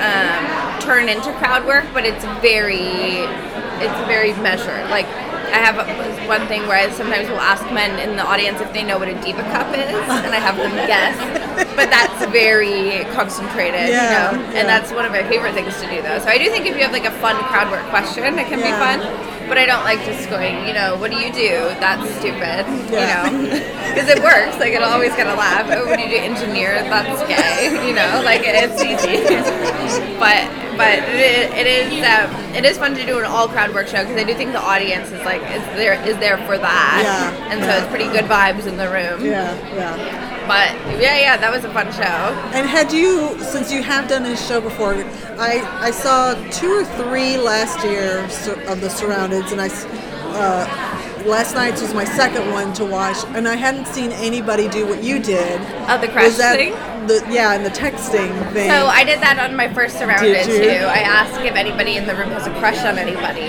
um, 0.00 0.80
turn 0.80 1.08
into 1.12 1.28
crowd 1.36 1.66
work, 1.68 1.84
but 1.92 2.04
it's 2.08 2.24
very, 2.40 3.28
it's 3.84 4.00
very 4.08 4.32
measured. 4.40 4.88
Like 4.88 5.06
I 5.54 5.62
have 5.62 5.78
one 6.26 6.42
thing 6.50 6.66
where 6.66 6.74
I 6.76 6.90
sometimes 6.90 7.30
will 7.30 7.38
ask 7.38 7.62
men 7.72 7.94
in 8.02 8.16
the 8.16 8.26
audience 8.26 8.60
if 8.60 8.72
they 8.72 8.82
know 8.82 8.98
what 8.98 9.06
a 9.06 9.14
diva 9.22 9.42
cup 9.54 9.70
is, 9.70 9.94
and 10.26 10.34
I 10.34 10.42
have 10.42 10.56
them 10.58 10.74
guess. 10.90 11.14
But 11.78 11.90
that's 11.94 12.26
very 12.34 13.06
concentrated, 13.14 13.86
Yeah, 13.94 14.02
you 14.02 14.10
know, 14.38 14.50
yeah. 14.50 14.58
and 14.58 14.68
that's 14.68 14.90
one 14.90 15.04
of 15.06 15.12
my 15.12 15.22
favorite 15.30 15.54
things 15.54 15.78
to 15.80 15.86
do, 15.86 16.02
though. 16.02 16.18
So 16.18 16.26
I 16.26 16.38
do 16.38 16.50
think 16.50 16.66
if 16.66 16.74
you 16.74 16.82
have 16.82 16.90
like 16.90 17.06
a 17.06 17.14
fun 17.22 17.36
crowd 17.46 17.70
work 17.70 17.86
question, 17.94 18.34
it 18.38 18.48
can 18.50 18.58
Yeah. 18.58 18.74
be 18.74 18.74
fun. 18.82 18.98
But 19.46 19.58
I 19.58 19.66
don't 19.66 19.84
like 19.84 20.02
just 20.08 20.28
going, 20.28 20.66
you 20.66 20.72
know, 20.74 20.96
what 20.96 21.12
do 21.12 21.18
you 21.22 21.30
do? 21.30 21.70
That's 21.78 22.02
stupid, 22.18 22.64
you 22.90 23.04
know, 23.06 23.22
because 23.94 24.08
it 24.10 24.18
works. 24.24 24.58
Like 24.58 24.72
it'll 24.72 24.88
always 24.90 25.14
get 25.14 25.28
a 25.28 25.34
laugh. 25.38 25.68
Oh, 25.70 25.86
what 25.86 25.98
do 25.98 26.02
you 26.02 26.10
do? 26.10 26.16
Engineer? 26.16 26.82
That's 26.90 27.20
gay, 27.30 27.70
you 27.86 27.94
know. 27.94 28.22
Like 28.24 28.40
it's 28.42 28.80
easy. 28.82 29.20
but 30.18 30.48
but 30.76 30.98
it, 30.98 31.50
it 31.54 31.66
is 31.66 31.92
um, 32.04 32.54
it 32.54 32.64
is 32.64 32.78
fun 32.78 32.94
to 32.94 33.04
do 33.06 33.18
an 33.18 33.24
all 33.24 33.48
crowd 33.48 33.74
work 33.74 33.86
show 33.88 34.02
because 34.02 34.16
I 34.16 34.24
do 34.24 34.34
think 34.34 34.52
the 34.52 34.60
audience 34.60 35.10
is 35.10 35.22
like 35.24 35.42
is 35.42 35.62
there 35.76 35.94
is 36.06 36.16
there 36.18 36.38
for 36.46 36.58
that, 36.58 37.00
Yeah, 37.02 37.52
and 37.52 37.62
so 37.62 37.70
it's 37.70 37.88
pretty 37.88 38.06
good 38.06 38.24
vibes 38.30 38.66
in 38.66 38.76
the 38.76 38.86
room. 38.90 39.24
yeah, 39.24 39.54
yeah. 39.74 40.30
But 40.46 41.00
yeah, 41.00 41.18
yeah, 41.18 41.36
that 41.38 41.50
was 41.50 41.64
a 41.64 41.72
fun 41.72 41.90
show. 41.92 42.02
And 42.52 42.68
had 42.68 42.92
you, 42.92 43.38
since 43.42 43.72
you 43.72 43.82
have 43.82 44.08
done 44.08 44.24
this 44.24 44.46
show 44.46 44.60
before, 44.60 44.92
I, 45.38 45.60
I 45.80 45.90
saw 45.90 46.34
two 46.50 46.70
or 46.70 46.84
three 46.84 47.38
last 47.38 47.82
year 47.82 48.18
of 48.70 48.80
the 48.82 48.88
Surroundeds, 48.88 49.52
and 49.52 49.60
I. 49.62 49.68
uh, 50.36 51.00
last 51.24 51.54
night's 51.54 51.80
was 51.82 51.94
my 51.94 52.04
second 52.04 52.50
one 52.52 52.72
to 52.74 52.84
watch, 52.84 53.16
and 53.28 53.48
I 53.48 53.56
hadn't 53.56 53.86
seen 53.86 54.10
anybody 54.12 54.68
do 54.68 54.86
what 54.86 55.02
you 55.02 55.18
did. 55.18 55.60
Oh, 55.88 55.98
the 56.00 56.08
crush 56.08 56.24
Was 56.24 56.38
that 56.38 56.56
thing? 56.56 56.72
The, 57.06 57.20
yeah, 57.30 57.52
and 57.52 57.64
the 57.66 57.70
texting 57.70 58.32
thing. 58.54 58.70
So 58.70 58.86
I 58.86 59.04
did 59.04 59.20
that 59.20 59.36
on 59.38 59.54
my 59.54 59.68
first 59.72 59.98
surrounded 59.98 60.44
too. 60.46 60.88
I 60.88 61.04
asked 61.04 61.38
if 61.44 61.52
anybody 61.54 61.96
in 61.98 62.06
the 62.06 62.14
room 62.14 62.30
has 62.30 62.46
a 62.46 62.54
crush 62.58 62.78
on 62.80 62.96
anybody, 62.96 63.44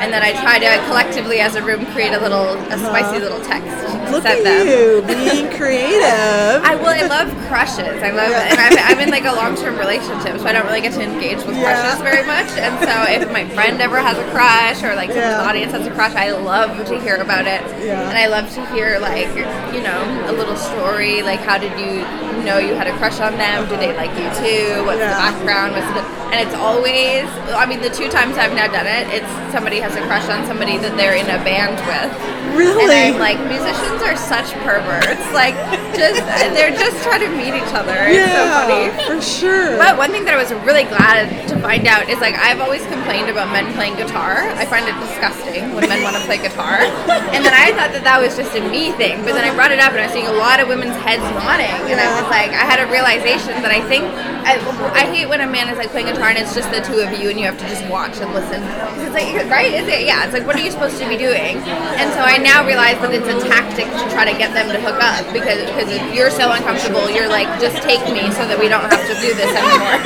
and 0.00 0.08
then 0.12 0.22
I 0.22 0.32
try 0.40 0.58
to 0.58 0.80
collectively 0.88 1.40
as 1.40 1.54
a 1.54 1.62
room 1.62 1.84
create 1.92 2.14
a 2.14 2.20
little 2.20 2.56
a 2.72 2.78
spicy 2.78 3.20
little 3.20 3.40
text 3.44 3.68
Uh-huh. 3.68 4.10
Look 4.10 4.24
at 4.24 4.42
them. 4.44 4.66
you 4.66 5.02
being 5.04 5.52
creative. 5.52 6.64
I 6.64 6.76
well, 6.80 6.96
I 6.96 7.04
love 7.06 7.28
crushes. 7.48 8.00
I 8.00 8.08
love 8.10 8.30
Yeah. 8.30 8.48
and 8.52 8.58
I'm, 8.60 8.96
I'm 8.96 9.00
in 9.00 9.10
like 9.10 9.24
a 9.26 9.32
long-term 9.36 9.76
relationship, 9.76 10.38
so 10.40 10.46
I 10.46 10.52
don't 10.52 10.64
really 10.64 10.80
get 10.80 10.92
to 10.94 11.02
engage 11.02 11.44
with 11.44 11.56
Yeah. 11.56 11.76
crushes 11.76 12.00
very 12.00 12.24
much. 12.24 12.48
And 12.56 12.72
so, 12.80 12.94
if 13.12 13.30
my 13.32 13.44
friend 13.52 13.80
ever 13.82 13.98
has 14.00 14.16
a 14.16 14.24
crush, 14.32 14.82
or 14.82 14.94
like 14.96 15.10
someone 15.12 15.28
in 15.28 15.30
Yeah. 15.30 15.42
the 15.44 15.48
audience 15.48 15.72
has 15.72 15.86
a 15.86 15.90
crush, 15.92 16.14
I 16.16 16.32
love 16.32 16.72
to 16.88 17.00
hear 17.00 17.13
about 17.20 17.46
it. 17.46 17.62
Yeah. 17.84 18.08
And 18.08 18.16
I 18.18 18.26
love 18.26 18.52
to 18.54 18.66
hear 18.72 18.98
like 18.98 19.28
you 19.74 19.82
know 19.82 20.02
a 20.28 20.32
little 20.32 20.56
story, 20.56 21.22
like 21.22 21.40
how 21.40 21.58
did 21.58 21.72
you 21.78 22.02
know 22.44 22.58
you 22.58 22.74
had 22.74 22.86
a 22.86 22.96
crush 22.98 23.20
on 23.20 23.36
them? 23.36 23.68
Do 23.68 23.76
they 23.76 23.94
like 23.96 24.10
you 24.10 24.28
too? 24.40 24.84
What's 24.84 24.98
the 24.98 25.16
background? 25.16 25.72
What's 25.72 25.92
the 25.94 26.24
and 26.34 26.42
it's 26.42 26.58
always. 26.58 27.30
I 27.54 27.62
mean, 27.62 27.78
the 27.78 27.94
two 27.94 28.10
times 28.10 28.34
I've 28.34 28.58
now 28.58 28.66
done 28.66 28.90
it, 28.90 29.06
it's 29.14 29.30
somebody 29.54 29.78
has 29.78 29.94
a 29.94 30.02
crush 30.10 30.26
on 30.26 30.42
somebody 30.50 30.82
that 30.82 30.98
they're 30.98 31.14
in 31.14 31.30
a 31.30 31.38
band 31.46 31.78
with. 31.86 32.10
Really? 32.58 32.90
And 32.90 33.14
I'm 33.14 33.22
like, 33.22 33.38
musicians 33.46 34.02
are 34.02 34.18
such 34.18 34.50
perverts. 34.66 35.22
Like, 35.30 35.54
just 35.94 36.18
they're 36.54 36.74
just 36.74 36.98
trying 37.06 37.22
to 37.22 37.30
meet 37.38 37.54
each 37.54 37.70
other. 37.70 37.94
It's 38.10 38.34
so 38.34 38.42
funny. 38.50 38.90
yeah, 38.90 39.06
for 39.06 39.22
sure. 39.22 39.78
But 39.78 39.94
one 39.94 40.10
thing 40.10 40.26
that 40.26 40.34
I 40.34 40.40
was 40.42 40.50
really 40.66 40.90
glad 40.90 41.30
to 41.50 41.54
find 41.62 41.86
out 41.86 42.10
is 42.10 42.18
like 42.18 42.34
I've 42.34 42.58
always 42.58 42.82
complained 42.90 43.30
about 43.30 43.54
men 43.54 43.70
playing 43.78 43.94
guitar. 43.94 44.50
I 44.58 44.66
find 44.66 44.90
it 44.90 44.98
disgusting 44.98 45.70
when 45.74 45.86
men 45.86 46.02
want 46.02 46.18
to 46.18 46.22
play 46.26 46.42
guitar. 46.42 46.82
And 47.04 47.44
then 47.44 47.52
I 47.52 47.74
thought 47.76 47.92
that 47.92 48.04
that 48.04 48.20
was 48.20 48.36
just 48.36 48.54
a 48.56 48.62
me 48.70 48.92
thing. 48.96 49.20
But 49.24 49.34
then 49.36 49.44
I 49.44 49.52
brought 49.54 49.72
it 49.72 49.80
up 49.80 49.92
and 49.92 50.00
I 50.00 50.06
was 50.08 50.14
seeing 50.14 50.26
a 50.26 50.38
lot 50.38 50.60
of 50.60 50.68
women's 50.68 50.96
heads 51.04 51.22
nodding. 51.36 51.68
And 51.90 52.00
I 52.00 52.08
was 52.16 52.28
like, 52.30 52.50
I 52.56 52.64
had 52.64 52.80
a 52.80 52.88
realization 52.88 53.60
that 53.60 53.70
I 53.70 53.80
think 53.84 54.04
I, 54.44 54.60
I 54.92 55.04
hate 55.08 55.28
when 55.28 55.40
a 55.40 55.46
man 55.46 55.68
is 55.68 55.76
like 55.76 55.90
playing 55.90 56.06
guitar 56.06 56.28
and 56.28 56.38
it's 56.38 56.54
just 56.54 56.70
the 56.70 56.80
two 56.80 57.00
of 57.00 57.12
you 57.18 57.30
and 57.30 57.40
you 57.40 57.46
have 57.46 57.58
to 57.58 57.68
just 57.68 57.84
watch 57.88 58.20
and 58.20 58.32
listen. 58.32 58.60
It's 59.00 59.16
like 59.16 59.34
right? 59.50 59.72
Is 59.72 59.88
it? 59.88 60.06
Yeah. 60.06 60.24
It's 60.24 60.32
like 60.32 60.46
what 60.46 60.56
are 60.56 60.64
you 60.64 60.70
supposed 60.70 60.98
to 61.00 61.08
be 61.08 61.16
doing? 61.16 61.60
And 62.00 62.12
so 62.12 62.20
I 62.20 62.36
now 62.38 62.64
realize 62.64 63.00
that 63.00 63.12
it's 63.12 63.28
a 63.28 63.40
tactic 63.48 63.88
to 63.88 64.04
try 64.12 64.24
to 64.30 64.36
get 64.36 64.52
them 64.52 64.68
to 64.72 64.80
hook 64.80 65.00
up 65.00 65.24
because 65.32 65.64
because 65.68 65.88
if 65.88 66.02
you're 66.14 66.30
so 66.30 66.52
uncomfortable, 66.52 67.08
you're 67.10 67.28
like 67.28 67.48
just 67.60 67.82
take 67.82 68.04
me 68.12 68.28
so 68.32 68.44
that 68.48 68.58
we 68.60 68.68
don't 68.68 68.84
have 68.88 69.04
to 69.04 69.14
do 69.20 69.32
this 69.36 69.52
anymore. 69.52 70.00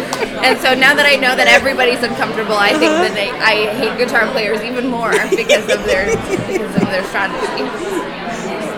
and 0.44 0.60
so 0.60 0.74
now 0.74 0.94
that 0.94 1.06
I 1.06 1.16
know 1.16 1.34
that 1.34 1.48
everybody's 1.48 2.02
uncomfortable, 2.02 2.54
I 2.54 2.72
think 2.76 2.92
that 3.00 3.14
they, 3.14 3.30
I 3.30 3.72
hate 3.74 3.96
guitar 3.96 4.30
players 4.30 4.62
even 4.62 4.88
more 4.88 5.10
because 5.30 5.64
of 5.72 5.84
their 5.84 6.06
because 6.06 6.74
of 6.76 6.86
their 6.92 7.04
strategy. 7.08 7.64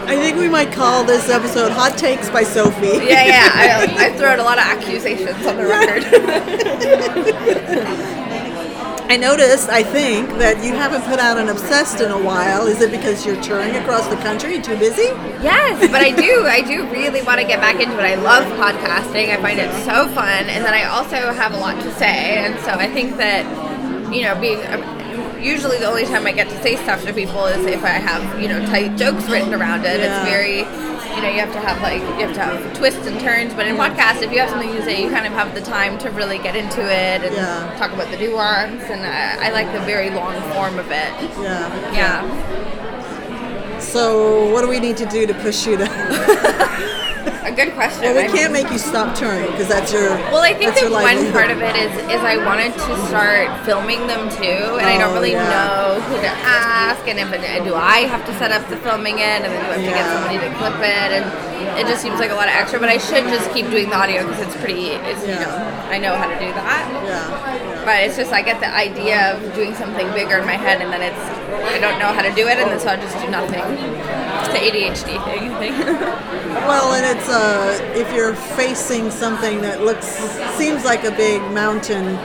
I 0.07 0.15
think 0.15 0.39
we 0.39 0.49
might 0.49 0.71
call 0.73 1.03
this 1.03 1.29
episode 1.29 1.73
"Hot 1.73 1.99
Takes" 1.99 2.31
by 2.31 2.45
Sophie. 2.45 2.87
Yeah, 2.87 3.27
yeah. 3.27 3.51
I, 3.53 4.07
I 4.07 4.17
throw 4.17 4.29
out 4.29 4.39
a 4.39 4.45
lot 4.45 4.59
of 4.59 4.65
accusations 4.65 5.45
on 5.45 5.57
the 5.57 5.67
record. 5.67 6.05
I 9.09 9.17
noticed, 9.17 9.69
I 9.69 9.83
think, 9.83 10.29
that 10.39 10.65
you 10.65 10.73
haven't 10.75 11.03
put 11.03 11.19
out 11.21 11.39
an 11.39 11.49
obsessed 11.49 12.01
in 12.01 12.11
a 12.11 12.19
while. 12.19 12.67
Is 12.67 12.81
it 12.81 12.91
because 12.91 13.25
you're 13.25 13.41
touring 13.43 13.75
across 13.77 14.07
the 14.09 14.17
country? 14.17 14.61
Too 14.61 14.77
busy? 14.77 15.11
Yes, 15.43 15.79
but 15.91 16.03
I 16.03 16.11
do. 16.11 16.45
I 16.47 16.61
do 16.61 16.85
really 16.91 17.23
want 17.23 17.41
to 17.41 17.47
get 17.47 17.61
back 17.61 17.81
into 17.81 17.97
it. 17.99 18.03
I 18.03 18.17
love 18.17 18.45
podcasting. 18.59 19.31
I 19.31 19.41
find 19.41 19.59
it 19.59 19.71
so 19.85 20.09
fun, 20.09 20.47
and 20.51 20.65
then 20.65 20.75
I 20.75 20.85
also 20.85 21.17
have 21.17 21.55
a 21.55 21.59
lot 21.59 21.81
to 21.83 21.95
say, 21.95 22.39
and 22.39 22.59
so 22.61 22.73
I 22.73 22.89
think 22.93 23.17
that 23.19 23.45
you 24.13 24.23
know, 24.23 24.39
being 24.41 24.65
um, 24.67 24.83
usually 25.41 25.79
the 25.79 25.87
only 25.87 26.05
time 26.05 26.27
I 26.27 26.33
get 26.33 26.49
to 26.49 26.63
say 26.63 26.77
stuff 26.77 27.05
to 27.05 27.13
people 27.13 27.45
is 27.47 27.67
if 27.67 27.85
I 27.85 27.99
have 27.99 28.41
you 28.41 28.49
know 28.49 28.65
tight 28.67 28.97
jokes 28.97 29.29
written 29.29 29.55
around 29.55 29.85
it. 29.85 30.01
Yeah. 30.01 30.23
It's 30.23 30.31
very 30.31 30.63
you 31.17 31.23
know 31.23 31.29
you 31.31 31.41
have 31.41 31.53
to 31.53 31.61
have 31.61 31.81
like 31.83 32.01
you 32.21 32.27
have 32.27 32.35
to 32.35 32.41
have 32.43 32.75
twists 32.77 33.07
and 33.07 33.19
turns. 33.21 33.55
But 33.55 33.67
in 33.67 33.77
podcast, 33.77 34.23
if 34.23 34.31
you 34.33 34.39
have 34.41 34.51
something 34.51 34.71
to 34.73 34.83
say, 34.85 35.03
you 35.03 35.11
kind 35.11 35.27
of 35.27 35.33
have 35.33 35.55
the 35.55 35.61
time 35.63 35.99
to 35.99 36.11
really 36.11 36.39
get 36.39 36.55
into 36.55 36.83
it 36.83 37.23
and 37.25 37.35
Yeah. 37.35 37.75
talk 37.79 37.93
about 37.93 38.11
the 38.11 38.19
nuance. 38.19 38.85
And 38.85 39.05
I, 39.07 39.49
I 39.49 39.51
like 39.51 39.73
the 39.73 39.81
very 39.81 40.11
long 40.11 40.35
form 40.53 40.79
of 40.79 40.87
it. 40.91 41.11
Yeah. 41.43 41.93
Yeah. 41.93 43.79
So, 43.81 44.53
what 44.53 44.63
do 44.63 44.69
we 44.69 44.79
need 44.81 44.97
to 44.99 45.07
do 45.07 45.27
to 45.27 45.35
push 45.35 45.67
you 45.67 45.77
to? 45.79 45.87
Good 47.57 47.73
question. 47.73 48.03
Well, 48.13 48.21
we 48.21 48.29
can't 48.29 48.53
make 48.53 48.69
you 48.71 48.77
stop 48.77 49.17
touring 49.17 49.51
because 49.51 49.69
that's 49.69 49.91
your. 49.91 50.11
Well, 50.29 50.45
I 50.45 50.53
think 50.53 50.77
that 50.77 50.93
one 50.93 51.33
part 51.33 51.49
of 51.51 51.65
it 51.65 51.73
is 51.75 51.89
is 52.13 52.21
I 52.21 52.37
wanted 52.45 52.77
to 52.77 52.93
start 53.09 53.49
filming 53.65 54.07
them 54.07 54.29
too, 54.29 54.77
and 54.77 54.85
I 54.85 55.01
don't 55.01 55.11
Oh, 55.11 55.15
really 55.17 55.33
yeah. 55.33 55.49
know 55.49 56.01
who 56.05 56.21
to 56.21 56.29
ask, 56.29 57.01
and 57.09 57.17
if 57.19 57.33
do 57.65 57.73
I 57.75 58.05
have 58.13 58.27
to 58.29 58.33
set 58.37 58.53
up 58.53 58.61
the 58.69 58.77
filming 58.85 59.25
it, 59.25 59.41
and 59.41 59.49
then 59.49 59.57
do 59.65 59.73
I 59.73 59.77
have 59.81 59.89
to 59.89 59.95
get 59.97 60.05
somebody 60.05 60.37
to 60.45 60.51
clip 60.61 60.77
it, 60.85 61.11
and 61.17 61.25
it 61.81 61.89
just 61.89 62.03
seems 62.05 62.21
like 62.21 62.29
a 62.31 62.35
lot 62.37 62.49
of 62.49 62.53
extra. 62.53 62.79
But 62.79 62.91
I 62.91 62.99
should 62.99 63.25
just 63.33 63.49
keep 63.57 63.71
doing 63.73 63.89
the 63.89 63.97
audio 63.97 64.29
because 64.29 64.53
it's 64.53 64.57
pretty. 64.61 64.93
It's, 65.09 65.25
you 65.25 65.41
know, 65.41 65.57
I 65.89 65.97
know 65.97 66.13
how 66.13 66.29
to 66.29 66.37
do 66.37 66.53
that. 66.53 66.85
Yeah. 67.09 67.85
But 67.89 68.05
it's 68.05 68.21
just 68.21 68.33
I 68.37 68.43
get 68.43 68.61
the 68.61 68.69
idea 68.69 69.33
of 69.33 69.41
doing 69.55 69.73
something 69.75 70.05
bigger 70.13 70.37
in 70.37 70.45
my 70.45 70.61
head, 70.61 70.83
and 70.85 70.93
then 70.93 71.01
it's 71.01 71.25
I 71.73 71.81
don't 71.81 71.97
know 71.99 72.13
how 72.13 72.21
to 72.21 72.35
do 72.37 72.45
it, 72.53 72.61
and 72.61 72.69
then 72.69 72.81
so 72.81 72.93
I 72.93 72.97
just 73.01 73.17
do 73.17 73.33
nothing. 73.33 73.65
It's 74.49 75.05
the 75.05 75.11
ADHD 75.11 75.25
thing. 75.25 75.51
I 75.53 75.59
think. 75.59 76.23
Well, 76.67 76.95
and 76.95 77.17
it's 77.17 77.29
uh, 77.29 77.93
if 77.95 78.13
you're 78.13 78.35
facing 78.35 79.11
something 79.11 79.61
that 79.61 79.83
looks 79.83 80.07
seems 80.57 80.85
like 80.85 81.05
a 81.05 81.13
big 81.13 81.41
mountain, 81.53 82.17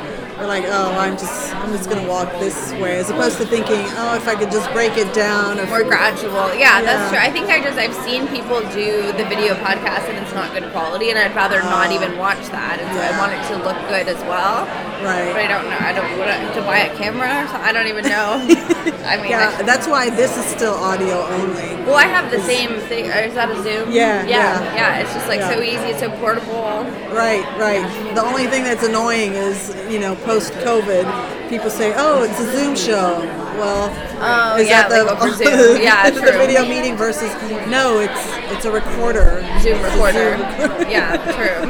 you're 0.42 0.50
like, 0.50 0.66
oh, 0.66 0.98
I'm 0.98 1.14
just 1.14 1.54
I'm 1.54 1.72
just 1.72 1.88
gonna 1.88 2.08
walk 2.10 2.32
this 2.40 2.74
way, 2.74 2.98
as 2.98 3.12
opposed 3.12 3.38
to 3.38 3.46
thinking, 3.46 3.86
oh, 4.02 4.16
if 4.16 4.28
I 4.28 4.34
could 4.34 4.50
just 4.50 4.72
break 4.74 4.98
it 4.98 5.14
down. 5.14 5.60
Or 5.60 5.68
more 5.68 5.84
gradual. 5.84 6.50
Yeah, 6.58 6.82
that's 6.82 7.12
true. 7.12 7.20
I 7.22 7.30
think 7.32 7.48
I 7.50 7.62
just 7.62 7.78
I've 7.78 7.94
seen 8.04 8.28
people 8.28 8.60
do 8.74 9.14
the 9.14 9.26
video 9.30 9.54
podcast 9.62 10.10
and 10.10 10.18
it's 10.18 10.34
not 10.34 10.52
good 10.52 10.66
quality, 10.72 11.12
and 11.12 11.20
I'd 11.20 11.36
rather 11.36 11.62
not 11.62 11.90
ah. 11.90 11.94
even 11.94 12.18
watch 12.18 12.42
that. 12.50 12.80
And 12.82 12.90
so 12.90 13.00
I 13.00 13.14
want 13.22 13.38
it 13.38 13.44
to 13.54 13.56
look 13.62 13.78
good 13.88 14.10
as 14.10 14.18
well. 14.26 14.66
Right. 15.06 15.30
But 15.34 15.46
I 15.46 15.48
don't 15.48 15.66
know. 15.70 15.78
I 15.78 15.94
don't 15.94 16.18
what, 16.18 16.54
to 16.56 16.62
buy 16.62 16.78
a 16.90 16.98
camera. 16.98 17.48
So. 17.50 17.58
I 17.58 17.72
don't 17.72 17.88
even 17.88 18.06
know. 18.06 18.38
I 19.06 19.18
mean, 19.18 19.32
Yeah, 19.32 19.56
I- 19.58 19.64
that's 19.64 19.88
why 19.88 20.10
this 20.10 20.38
is 20.38 20.46
still 20.46 20.74
audio 20.74 21.22
only. 21.26 21.76
well, 21.86 21.96
I 21.96 22.06
have 22.06 22.30
the 22.32 22.42
same 22.42 22.80
thing. 22.82 23.06
Is 23.06 23.34
that 23.34 23.50
a 23.50 23.62
Zoom? 23.64 23.92
Yeah, 23.92 24.26
yeah, 24.26 24.28
yeah. 24.28 24.76
yeah. 24.76 25.00
It's 25.00 25.14
just 25.14 25.28
like 25.28 25.40
Yeah. 25.40 25.54
so 25.54 25.62
easy, 25.62 25.94
It's 25.94 26.00
so 26.00 26.10
portable. 26.18 26.86
Right, 27.12 27.46
right. 27.58 27.84
The 28.16 28.24
only 28.24 28.48
thing 28.48 28.64
that's 28.64 28.84
annoying 28.84 29.34
is, 29.34 29.76
you 29.90 30.00
know, 30.00 30.16
post 30.32 30.54
COVID, 30.64 31.41
people 31.52 31.70
say, 31.70 31.94
"Oh, 31.96 32.24
it's 32.24 32.40
a 32.40 32.48
Zoom 32.52 32.76
show." 32.76 33.20
Well, 33.60 33.92
Oh, 34.24 34.58
is 34.58 34.70
yeah, 34.70 34.88
that 34.90 35.06
the, 35.06 35.14
like 35.14 35.34
Zoom. 35.36 35.82
Yeah, 35.82 36.10
the 36.10 36.22
video 36.22 36.64
meeting 36.66 36.96
versus 36.96 37.30
no, 37.70 38.00
it's 38.00 38.24
it's 38.50 38.66
a 38.66 38.72
recorder. 38.72 39.44
Zoom 39.62 39.82
recorder. 39.84 40.38
Zoom 40.38 40.42
recorder. 40.62 40.90
yeah, 40.90 41.18
true. 41.36 41.62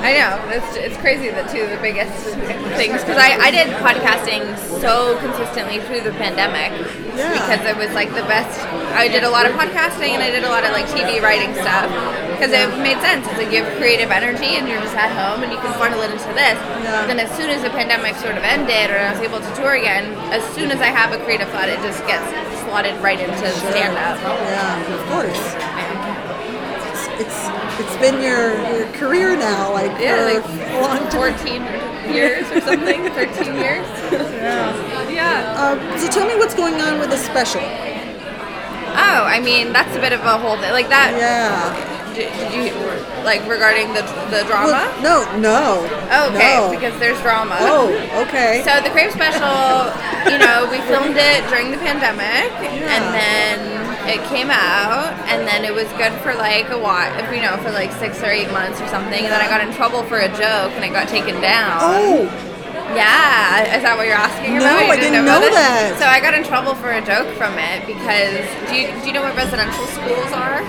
I 0.00 0.16
know. 0.16 0.32
It's, 0.48 0.76
it's 0.76 0.96
crazy 1.04 1.28
that 1.28 1.50
two 1.52 1.60
of 1.60 1.70
the 1.70 1.80
biggest 1.84 2.12
things 2.80 3.00
because 3.04 3.20
I, 3.20 3.36
I 3.36 3.50
did 3.52 3.68
podcasting 3.84 4.56
so 4.80 5.18
consistently 5.20 5.80
through 5.84 6.00
the 6.00 6.16
pandemic 6.16 6.72
Yeah. 7.16 7.36
because 7.36 7.60
it 7.68 7.76
was 7.76 7.92
like 7.92 8.08
the 8.16 8.24
best. 8.24 8.56
I 8.96 9.08
did 9.08 9.24
a 9.24 9.30
lot 9.30 9.44
of 9.44 9.52
podcasting 9.52 10.16
and 10.16 10.22
I 10.24 10.30
did 10.30 10.44
a 10.44 10.48
lot 10.48 10.64
of 10.64 10.72
like 10.72 10.86
TV 10.88 11.20
writing 11.20 11.52
stuff 11.60 11.88
because 12.32 12.52
it 12.52 12.68
made 12.80 12.96
sense. 13.04 13.28
It's 13.28 13.36
like 13.36 13.52
you 13.52 13.60
have 13.64 13.76
creative 13.76 14.08
energy 14.10 14.56
and 14.56 14.64
you're 14.68 14.80
just 14.80 14.96
at 14.96 15.12
home 15.12 15.44
and 15.44 15.52
you 15.52 15.58
can 15.60 15.72
funnel 15.76 16.00
it 16.00 16.10
into 16.12 16.32
this. 16.32 16.56
Yeah. 16.84 17.04
Then 17.06 17.20
as 17.20 17.28
soon 17.36 17.50
as 17.52 17.60
the 17.62 17.70
pandemic 17.70 18.16
sort 18.16 18.36
of 18.36 18.44
ended 18.44 18.59
or 18.68 18.98
I 18.98 19.12
was 19.12 19.20
able 19.20 19.40
to 19.40 19.54
tour 19.56 19.72
again, 19.74 20.12
as 20.32 20.44
soon 20.54 20.70
as 20.70 20.80
I 20.80 20.86
have 20.92 21.12
a 21.12 21.22
creative 21.24 21.48
thought, 21.48 21.68
it 21.68 21.80
just 21.80 22.04
gets 22.06 22.24
slotted 22.64 23.00
right 23.00 23.18
into 23.20 23.48
stand 23.72 23.96
up. 23.96 24.20
Yeah, 24.20 24.94
of 24.94 25.02
course. 25.08 25.40
It's, 26.92 27.08
it's 27.24 27.40
it's 27.80 27.96
been 27.96 28.20
your, 28.20 28.52
your 28.76 28.86
career 28.92 29.36
now, 29.36 29.72
like 29.72 29.90
Yeah, 30.00 30.16
for 30.16 30.40
like 30.40 30.44
a 30.44 30.80
long 30.82 31.08
time. 31.08 31.32
14 31.38 32.14
years 32.14 32.44
or 32.52 32.60
something, 32.60 33.04
13 33.14 33.54
years. 33.56 33.86
yeah. 34.12 35.08
Yeah. 35.08 35.54
Uh, 35.56 35.98
so 35.98 36.08
tell 36.10 36.26
me 36.28 36.36
what's 36.36 36.54
going 36.54 36.74
on 36.82 36.98
with 36.98 37.10
the 37.10 37.16
special. 37.16 37.62
Oh, 37.62 39.22
I 39.24 39.40
mean, 39.40 39.72
that's 39.72 39.96
a 39.96 40.00
bit 40.00 40.12
of 40.12 40.20
a 40.20 40.36
whole 40.38 40.56
thing. 40.58 40.72
Like 40.72 40.88
that. 40.90 41.14
Yeah. 41.16 41.99
Did, 42.20 42.28
did 42.36 42.52
you 42.52 42.76
like 43.24 43.40
regarding 43.48 43.88
the 43.96 44.04
the 44.28 44.44
drama? 44.44 44.68
Well, 44.76 44.92
no, 45.00 45.16
no. 45.40 45.88
Oh, 46.12 46.28
okay, 46.36 46.60
no. 46.60 46.68
because 46.68 46.92
there's 47.00 47.16
drama. 47.24 47.56
Oh, 47.64 47.88
okay. 48.28 48.60
So 48.60 48.76
the 48.84 48.90
Crave 48.92 49.08
special, 49.12 49.88
you 50.28 50.36
know, 50.36 50.68
we 50.68 50.84
filmed 50.84 51.16
it 51.16 51.40
during 51.48 51.72
the 51.72 51.80
pandemic, 51.80 52.52
and 52.60 53.04
then 53.16 53.56
it 54.04 54.20
came 54.28 54.50
out, 54.52 55.16
and 55.32 55.48
then 55.48 55.64
it 55.64 55.72
was 55.72 55.88
good 55.96 56.12
for 56.20 56.34
like 56.36 56.68
a 56.68 56.78
while, 56.78 57.08
you 57.32 57.40
know, 57.40 57.56
for 57.64 57.70
like 57.72 57.92
six 57.96 58.20
or 58.22 58.28
eight 58.28 58.50
months 58.52 58.80
or 58.80 58.88
something, 58.88 59.24
and 59.24 59.32
then 59.32 59.40
I 59.40 59.48
got 59.48 59.64
in 59.64 59.72
trouble 59.72 60.02
for 60.04 60.18
a 60.20 60.28
joke, 60.28 60.76
and 60.76 60.84
it 60.84 60.92
got 60.92 61.08
taken 61.08 61.40
down. 61.40 61.78
oh, 61.80 62.28
Yeah, 62.92 63.76
is 63.76 63.82
that 63.86 63.96
what 63.96 64.04
you're 64.06 64.18
asking 64.18 64.58
No, 64.58 64.66
about? 64.66 64.84
You 64.86 64.92
I 64.92 64.96
didn't 65.00 65.22
about 65.24 65.40
know 65.40 65.46
it? 65.46 65.54
that. 65.54 65.96
So 66.00 66.04
I 66.10 66.18
got 66.20 66.34
in 66.34 66.42
trouble 66.44 66.74
for 66.74 66.90
a 66.90 67.00
joke 67.00 67.28
from 67.38 67.54
it 67.56 67.86
because 67.86 68.44
do 68.68 68.74
you 68.76 68.90
do 69.00 69.06
you 69.08 69.12
know 69.14 69.22
what 69.22 69.36
residential 69.38 69.86
schools 69.94 70.32
are? 70.34 70.60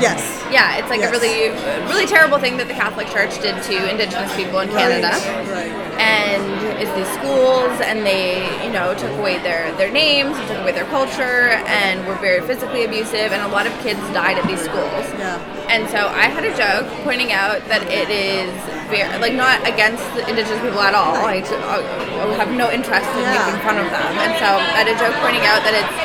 Yes. 0.00 0.20
Yeah, 0.50 0.76
it's 0.76 0.88
like 0.90 1.00
Yes. 1.00 1.10
a 1.10 1.12
really 1.12 1.50
really 1.90 2.06
terrible 2.06 2.38
thing 2.38 2.56
that 2.58 2.68
the 2.68 2.74
Catholic 2.74 3.08
Church 3.08 3.40
did 3.40 3.60
to 3.64 3.90
Indigenous 3.90 4.34
people 4.36 4.60
in 4.60 4.68
Canada. 4.68 5.10
Right. 5.52 5.72
And 5.98 6.42
it's 6.82 6.90
these 6.98 7.08
schools, 7.18 7.70
and 7.80 8.04
they, 8.04 8.42
you 8.64 8.70
know, 8.72 8.94
took 8.94 9.10
away 9.18 9.38
their 9.38 9.72
their 9.76 9.90
names, 9.90 10.36
and 10.36 10.46
took 10.48 10.58
away 10.58 10.72
their 10.72 10.86
culture, 10.90 11.54
and 11.70 12.04
were 12.06 12.16
very 12.16 12.40
physically 12.42 12.84
abusive, 12.84 13.32
and 13.32 13.42
a 13.42 13.48
lot 13.48 13.66
of 13.66 13.72
kids 13.80 14.00
died 14.12 14.36
at 14.38 14.46
these 14.46 14.60
schools. 14.60 15.04
Yeah. 15.18 15.38
And 15.70 15.88
so 15.88 16.08
I 16.08 16.26
had 16.28 16.44
a 16.44 16.54
joke 16.56 16.86
pointing 17.04 17.32
out 17.32 17.62
that 17.68 17.82
it 17.90 18.10
is 18.10 18.50
very, 18.90 19.06
like 19.18 19.34
not 19.34 19.62
against 19.66 20.02
the 20.14 20.26
indigenous 20.28 20.60
people 20.60 20.80
at 20.82 20.94
all. 20.94 21.14
I, 21.24 21.40
I 21.40 22.34
have 22.42 22.50
no 22.52 22.70
interest 22.70 23.08
in 23.14 23.22
Yeah. 23.22 23.46
making 23.46 23.60
fun 23.62 23.78
of 23.78 23.88
them. 23.90 24.10
And 24.18 24.32
so 24.42 24.48
I 24.60 24.82
had 24.84 24.88
a 24.90 24.96
joke 24.98 25.14
pointing 25.24 25.46
out 25.46 25.62
that 25.64 25.74
it's 25.78 25.96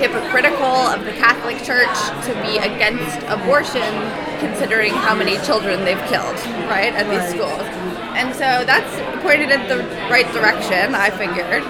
hypocritical 0.00 0.64
of 0.88 1.04
the 1.04 1.12
Catholic 1.12 1.58
Church 1.62 1.92
to 2.26 2.32
be 2.42 2.56
against 2.56 3.20
abortion 3.28 3.84
considering 4.40 4.92
how 4.92 5.14
many 5.14 5.36
children 5.44 5.84
they've 5.84 6.00
killed, 6.08 6.36
right, 6.72 6.92
at 6.96 7.04
these 7.12 7.20
Right. 7.20 7.36
schools. 7.36 7.62
And 8.16 8.32
so 8.34 8.64
that's 8.64 8.90
pointed 9.22 9.50
in 9.52 9.68
the 9.68 9.84
right 10.10 10.26
direction, 10.32 10.94
I 10.94 11.10
figured. 11.10 11.62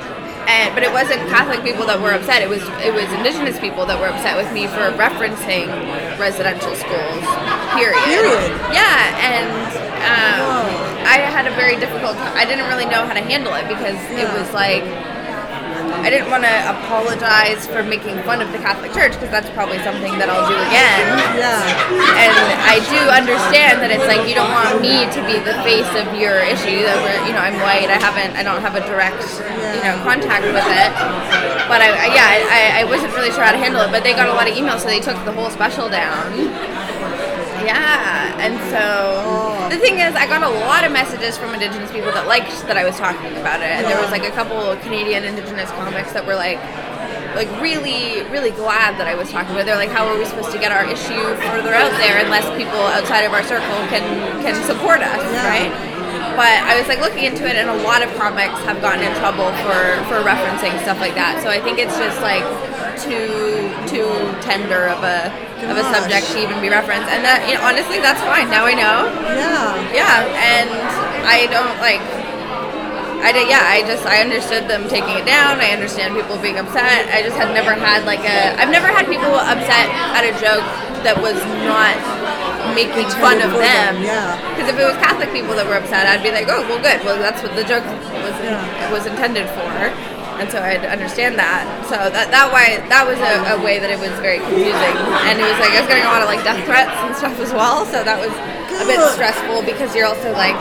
And, 0.46 0.74
but 0.74 0.82
it 0.82 0.90
wasn't 0.92 1.20
Catholic 1.28 1.62
people 1.62 1.86
that 1.86 2.00
were 2.00 2.10
upset. 2.10 2.42
It 2.42 2.48
was 2.48 2.62
it 2.82 2.94
was 2.94 3.06
Indigenous 3.12 3.58
people 3.60 3.86
that 3.86 3.98
were 4.00 4.08
upset 4.08 4.34
with 4.36 4.50
me 4.52 4.66
for 4.66 4.90
referencing 4.98 5.68
residential 6.18 6.74
schools. 6.74 7.22
Period. 7.78 8.02
Period. 8.02 8.50
Yeah, 8.74 8.98
and 9.30 9.46
um, 10.02 10.66
I 11.06 11.22
had 11.22 11.46
a 11.46 11.54
very 11.54 11.76
difficult. 11.76 12.16
I 12.34 12.44
didn't 12.46 12.66
really 12.66 12.86
know 12.86 13.06
how 13.06 13.14
to 13.14 13.20
handle 13.22 13.54
it 13.54 13.68
because 13.68 13.98
it 14.10 14.26
was 14.34 14.50
like 14.54 14.82
I 16.00 16.08
didn't 16.10 16.30
want 16.30 16.44
to 16.44 16.54
apologize 16.68 17.66
for 17.66 17.82
making 17.82 18.20
fun 18.22 18.40
of 18.40 18.52
the 18.52 18.58
Catholic 18.58 18.92
Church 18.92 19.16
because 19.16 19.30
that's 19.32 19.48
probably 19.56 19.78
something 19.80 20.16
that 20.20 20.28
I'll 20.28 20.46
do 20.48 20.56
again. 20.56 21.06
Yeah. 21.36 21.60
And 22.16 22.34
I 22.64 22.80
do 22.88 23.00
understand 23.08 23.80
that 23.80 23.90
it's 23.92 24.04
like 24.04 24.28
you 24.28 24.34
don't 24.34 24.52
want 24.52 24.80
me 24.80 25.08
to 25.08 25.20
be 25.24 25.40
the 25.40 25.56
face 25.64 25.88
of 25.96 26.06
your 26.16 26.40
issue. 26.44 26.84
That 26.84 26.98
we're, 27.00 27.20
you 27.28 27.32
know, 27.32 27.42
I'm 27.42 27.58
white. 27.60 27.88
I 27.88 27.98
haven't, 27.98 28.36
I 28.36 28.42
don't 28.42 28.60
have 28.60 28.76
a 28.76 28.84
direct, 28.84 29.24
you 29.76 29.82
know, 29.84 29.96
contact 30.04 30.46
with 30.48 30.68
it. 30.68 30.90
But 31.68 31.80
I, 31.80 31.90
I 31.94 32.06
yeah, 32.12 32.28
I, 32.48 32.60
I 32.80 32.84
wasn't 32.84 33.12
really 33.16 33.30
sure 33.30 33.44
how 33.44 33.52
to 33.52 33.60
handle 33.60 33.80
it. 33.82 33.90
But 33.90 34.04
they 34.04 34.12
got 34.12 34.28
a 34.28 34.36
lot 34.36 34.48
of 34.48 34.54
emails, 34.54 34.84
so 34.84 34.88
they 34.88 35.00
took 35.00 35.16
the 35.24 35.32
whole 35.32 35.50
special 35.50 35.88
down. 35.88 36.32
Yeah, 37.64 38.36
and 38.40 38.54
so 38.72 39.68
the 39.68 39.78
thing 39.78 39.98
is, 39.98 40.14
I 40.16 40.26
got 40.26 40.42
a 40.42 40.48
lot 40.66 40.84
of 40.84 40.92
messages 40.92 41.36
from 41.36 41.54
Indigenous 41.54 41.90
people 41.92 42.10
that 42.12 42.26
liked 42.26 42.50
that 42.66 42.76
I 42.76 42.84
was 42.84 42.96
talking 42.96 43.36
about 43.36 43.60
it, 43.60 43.70
and 43.70 43.86
there 43.86 44.00
was 44.00 44.10
like 44.10 44.24
a 44.24 44.30
couple 44.32 44.58
Canadian 44.82 45.24
Indigenous 45.24 45.70
comics 45.72 46.12
that 46.12 46.26
were 46.26 46.34
like, 46.34 46.58
like 47.36 47.50
really, 47.62 48.22
really 48.32 48.50
glad 48.50 48.98
that 48.98 49.06
I 49.06 49.14
was 49.14 49.30
talking 49.30 49.52
about. 49.52 49.62
it. 49.62 49.66
They're 49.66 49.76
like, 49.78 49.90
how 49.94 50.06
are 50.08 50.18
we 50.18 50.24
supposed 50.24 50.50
to 50.52 50.58
get 50.58 50.72
our 50.72 50.84
issue 50.84 51.22
further 51.46 51.74
out 51.74 51.92
there 52.02 52.18
unless 52.24 52.42
people 52.58 52.80
outside 52.90 53.22
of 53.22 53.32
our 53.32 53.44
circle 53.44 53.78
can 53.92 54.02
can 54.42 54.56
support 54.66 55.00
us, 55.00 55.22
right? 55.46 55.70
But 56.34 56.62
I 56.64 56.78
was 56.78 56.88
like 56.88 57.00
looking 57.00 57.24
into 57.24 57.46
it, 57.46 57.54
and 57.54 57.68
a 57.70 57.82
lot 57.84 58.02
of 58.02 58.10
comics 58.16 58.58
have 58.66 58.80
gotten 58.80 59.04
in 59.04 59.12
trouble 59.20 59.52
for 59.62 59.80
for 60.10 60.24
referencing 60.26 60.74
stuff 60.82 60.98
like 60.98 61.14
that. 61.14 61.38
So 61.42 61.50
I 61.50 61.60
think 61.60 61.78
it's 61.78 61.94
just 61.98 62.18
like 62.22 62.42
too 62.98 63.70
too 63.86 64.08
tender 64.42 64.88
of 64.88 65.04
a 65.04 65.30
of 65.68 65.76
a 65.76 65.84
subject 65.92 66.32
to 66.32 66.36
even 66.40 66.60
be 66.64 66.68
referenced. 66.72 67.08
And 67.12 67.20
that 67.24 67.44
you 67.48 67.54
know, 67.58 67.64
honestly, 67.66 68.00
that's 68.00 68.20
fine. 68.24 68.48
Now 68.48 68.64
I 68.64 68.74
know. 68.74 69.08
Yeah. 69.36 69.76
Yeah, 69.92 70.24
and 70.40 70.70
I 71.26 71.46
don't 71.52 71.76
like. 71.82 72.00
I 73.20 73.32
did, 73.36 73.52
yeah, 73.52 73.60
I 73.60 73.84
just 73.84 74.06
I 74.08 74.24
understood 74.24 74.64
them 74.64 74.88
taking 74.88 75.12
it 75.20 75.28
down. 75.28 75.60
I 75.60 75.76
understand 75.76 76.16
people 76.16 76.40
being 76.40 76.56
upset. 76.56 77.04
I 77.12 77.20
just 77.20 77.36
had 77.36 77.52
never 77.52 77.76
had 77.76 78.08
like 78.08 78.24
a 78.24 78.56
I've 78.56 78.72
never 78.72 78.88
had 78.88 79.04
people 79.12 79.28
upset 79.36 79.92
at 80.16 80.24
a 80.24 80.32
joke 80.40 80.64
that 81.04 81.20
was 81.20 81.36
not 81.68 81.96
making 82.72 83.08
fun 83.20 83.40
of 83.44 83.52
them, 83.56 84.00
them. 84.00 84.04
yeah. 84.04 84.36
Because 84.56 84.72
if 84.72 84.76
it 84.80 84.84
was 84.88 84.96
Catholic 85.04 85.32
people 85.36 85.52
that 85.56 85.68
were 85.68 85.76
upset, 85.76 86.08
I'd 86.08 86.24
be 86.24 86.32
like, 86.32 86.48
oh 86.48 86.64
well, 86.64 86.80
good. 86.80 87.04
Well, 87.04 87.20
that's 87.20 87.44
what 87.44 87.52
the 87.56 87.64
joke 87.64 87.84
was 87.84 88.36
Yeah. 88.40 88.88
was 88.88 89.04
intended 89.04 89.44
for. 89.52 89.68
And 90.40 90.48
so 90.48 90.56
I'd 90.56 90.88
understand 90.88 91.36
that. 91.36 91.68
So 91.84 92.08
that 92.08 92.32
that 92.32 92.48
way 92.48 92.80
that 92.88 93.04
was 93.04 93.20
a, 93.20 93.32
a 93.52 93.58
way 93.60 93.76
that 93.76 93.92
it 93.92 94.00
was 94.00 94.08
very 94.24 94.40
confusing. 94.40 94.96
And 95.28 95.36
it 95.36 95.44
was 95.44 95.60
like 95.60 95.76
I 95.76 95.84
was 95.84 95.88
getting 95.92 96.08
a 96.08 96.12
lot 96.12 96.24
of 96.24 96.32
like 96.32 96.40
death 96.40 96.64
threats 96.64 96.96
and 97.04 97.12
stuff 97.12 97.36
as 97.44 97.52
well. 97.52 97.84
So 97.84 98.00
that 98.00 98.16
was 98.16 98.32
a 98.80 98.86
bit 98.88 98.96
stressful 99.12 99.60
because 99.68 99.92
you're 99.92 100.08
also 100.08 100.32
like, 100.32 100.56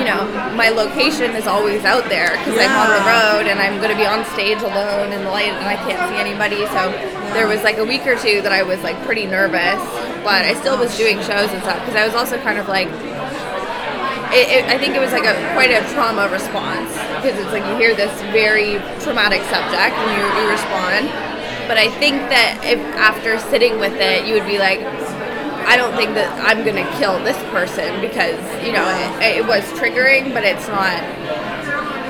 you 0.00 0.08
know, 0.08 0.24
my 0.56 0.72
location 0.72 1.36
is 1.36 1.44
always 1.44 1.84
out 1.84 2.08
there 2.08 2.32
because 2.40 2.56
I'm 2.56 2.72
on 2.72 2.88
the 2.88 3.04
road 3.04 3.44
and 3.52 3.60
I'm 3.60 3.76
going 3.76 3.92
to 3.92 4.00
be 4.00 4.08
on 4.08 4.24
stage 4.32 4.64
alone 4.64 5.12
in 5.12 5.20
the 5.20 5.30
light 5.30 5.52
and 5.52 5.68
I 5.68 5.76
can't 5.76 6.00
see 6.08 6.16
anybody. 6.16 6.64
So 6.72 6.88
there 7.36 7.44
was 7.44 7.60
like 7.60 7.76
a 7.76 7.84
week 7.84 8.08
or 8.08 8.16
two 8.16 8.40
that 8.40 8.52
I 8.56 8.64
was 8.64 8.80
like 8.80 8.96
pretty 9.04 9.28
nervous, 9.28 9.84
but 10.24 10.48
I 10.48 10.56
still 10.56 10.80
was 10.80 10.96
doing 10.96 11.20
shows 11.20 11.52
and 11.52 11.60
stuff 11.60 11.84
because 11.84 12.00
I 12.00 12.08
was 12.08 12.16
also 12.16 12.40
kind 12.40 12.56
of 12.56 12.68
like. 12.68 12.88
It, 14.32 14.48
it, 14.48 14.64
I 14.64 14.78
think 14.78 14.96
it 14.96 15.00
was 15.00 15.12
like 15.12 15.28
a 15.28 15.36
quite 15.52 15.68
a 15.68 15.84
trauma 15.92 16.24
response 16.32 16.88
because 17.20 17.36
it's 17.36 17.52
like 17.52 17.64
you 17.68 17.76
hear 17.76 17.94
this 17.94 18.12
very 18.32 18.80
traumatic 19.04 19.44
subject 19.52 19.92
and 19.92 20.08
you, 20.16 20.24
you 20.40 20.44
respond. 20.48 21.12
But 21.68 21.76
I 21.76 21.92
think 22.00 22.16
that 22.32 22.64
if 22.64 22.80
after 22.96 23.38
sitting 23.52 23.78
with 23.78 23.92
it, 24.00 24.24
you 24.26 24.32
would 24.32 24.48
be 24.48 24.56
like, 24.56 24.80
I 25.68 25.76
don't 25.76 25.94
think 25.94 26.16
that 26.16 26.32
I'm 26.40 26.64
gonna 26.64 26.88
kill 26.96 27.20
this 27.22 27.36
person 27.52 28.00
because 28.00 28.40
you 28.64 28.72
know 28.72 28.88
it, 29.20 29.36
it 29.36 29.44
was 29.46 29.62
triggering, 29.76 30.32
but 30.32 30.44
it's 30.44 30.66
not. 30.68 31.00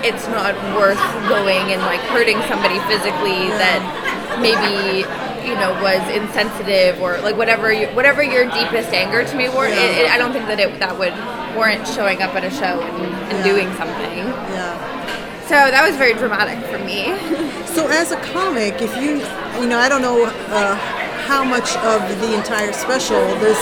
It's 0.03 0.27
not 0.35 0.59
worth 0.75 0.99
going 1.31 1.71
and 1.71 1.79
like 1.83 2.03
hurting 2.11 2.43
somebody 2.51 2.75
physically 2.91 3.47
that 3.55 3.79
maybe 4.43 5.07
you 5.45 5.55
know 5.55 5.73
was 5.83 6.01
insensitive 6.15 7.01
or 7.01 7.19
like 7.21 7.37
whatever 7.37 7.73
you, 7.73 7.87
whatever 7.89 8.23
your 8.23 8.45
deepest 8.47 8.93
anger 8.93 9.25
to 9.25 9.37
me 9.37 9.49
were. 9.49 9.67
It, 9.67 9.77
it, 10.07 10.11
I 10.11 10.19
don't 10.19 10.33
think 10.33 10.47
that 10.47 10.61
it 10.61 10.79
that 10.79 10.99
would 10.99 11.15
warrant 11.57 11.87
showing 11.87 12.23
up 12.23 12.35
at 12.35 12.45
a 12.45 12.51
show 12.51 12.81
and, 12.81 13.05
and 13.31 13.33
Yeah. 13.39 13.45
doing 13.45 13.69
something. 13.75 14.19
Yeah. 14.57 14.91
So 15.43 15.55
that 15.71 15.85
was 15.87 15.97
very 15.97 16.15
dramatic 16.15 16.65
for 16.71 16.79
me. 16.79 17.13
So 17.67 17.89
as 17.89 18.11
a 18.13 18.17
comic, 18.33 18.81
if 18.81 18.95
you, 18.97 19.21
you 19.61 19.69
know, 19.69 19.79
I 19.79 19.89
don't 19.89 20.01
know 20.03 20.25
uh, 20.27 20.77
how 21.27 21.45
much 21.45 21.77
of 21.79 22.01
the 22.21 22.35
entire 22.35 22.73
special 22.73 23.21
this 23.41 23.59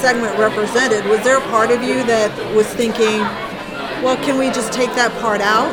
segment 0.00 0.36
represented. 0.38 1.04
Was 1.06 1.22
there 1.22 1.36
a 1.38 1.46
part 1.48 1.70
of 1.70 1.82
you 1.82 2.02
that 2.04 2.30
was 2.54 2.66
thinking, 2.66 3.20
well, 4.02 4.16
can 4.24 4.38
we 4.38 4.46
just 4.50 4.72
take 4.72 4.90
that 4.94 5.12
part 5.20 5.40
out? 5.40 5.70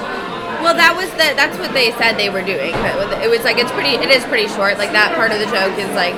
Well, 0.62 0.76
that 0.76 0.96
was 0.96 1.10
the 1.12 1.34
that's 1.38 1.58
what 1.58 1.74
they 1.74 1.92
said 1.96 2.18
they 2.18 2.30
were 2.30 2.44
doing. 2.44 2.74
But 2.74 3.22
it 3.24 3.30
was 3.30 3.44
like 3.44 3.58
it's 3.58 3.72
pretty 3.72 3.96
it 3.96 4.10
is 4.10 4.24
pretty 4.26 4.48
short. 4.48 4.78
Like 4.78 4.92
that 4.92 5.16
part 5.16 5.32
of 5.32 5.40
the 5.40 5.50
joke 5.50 5.78
is 5.78 5.90
like 5.94 6.16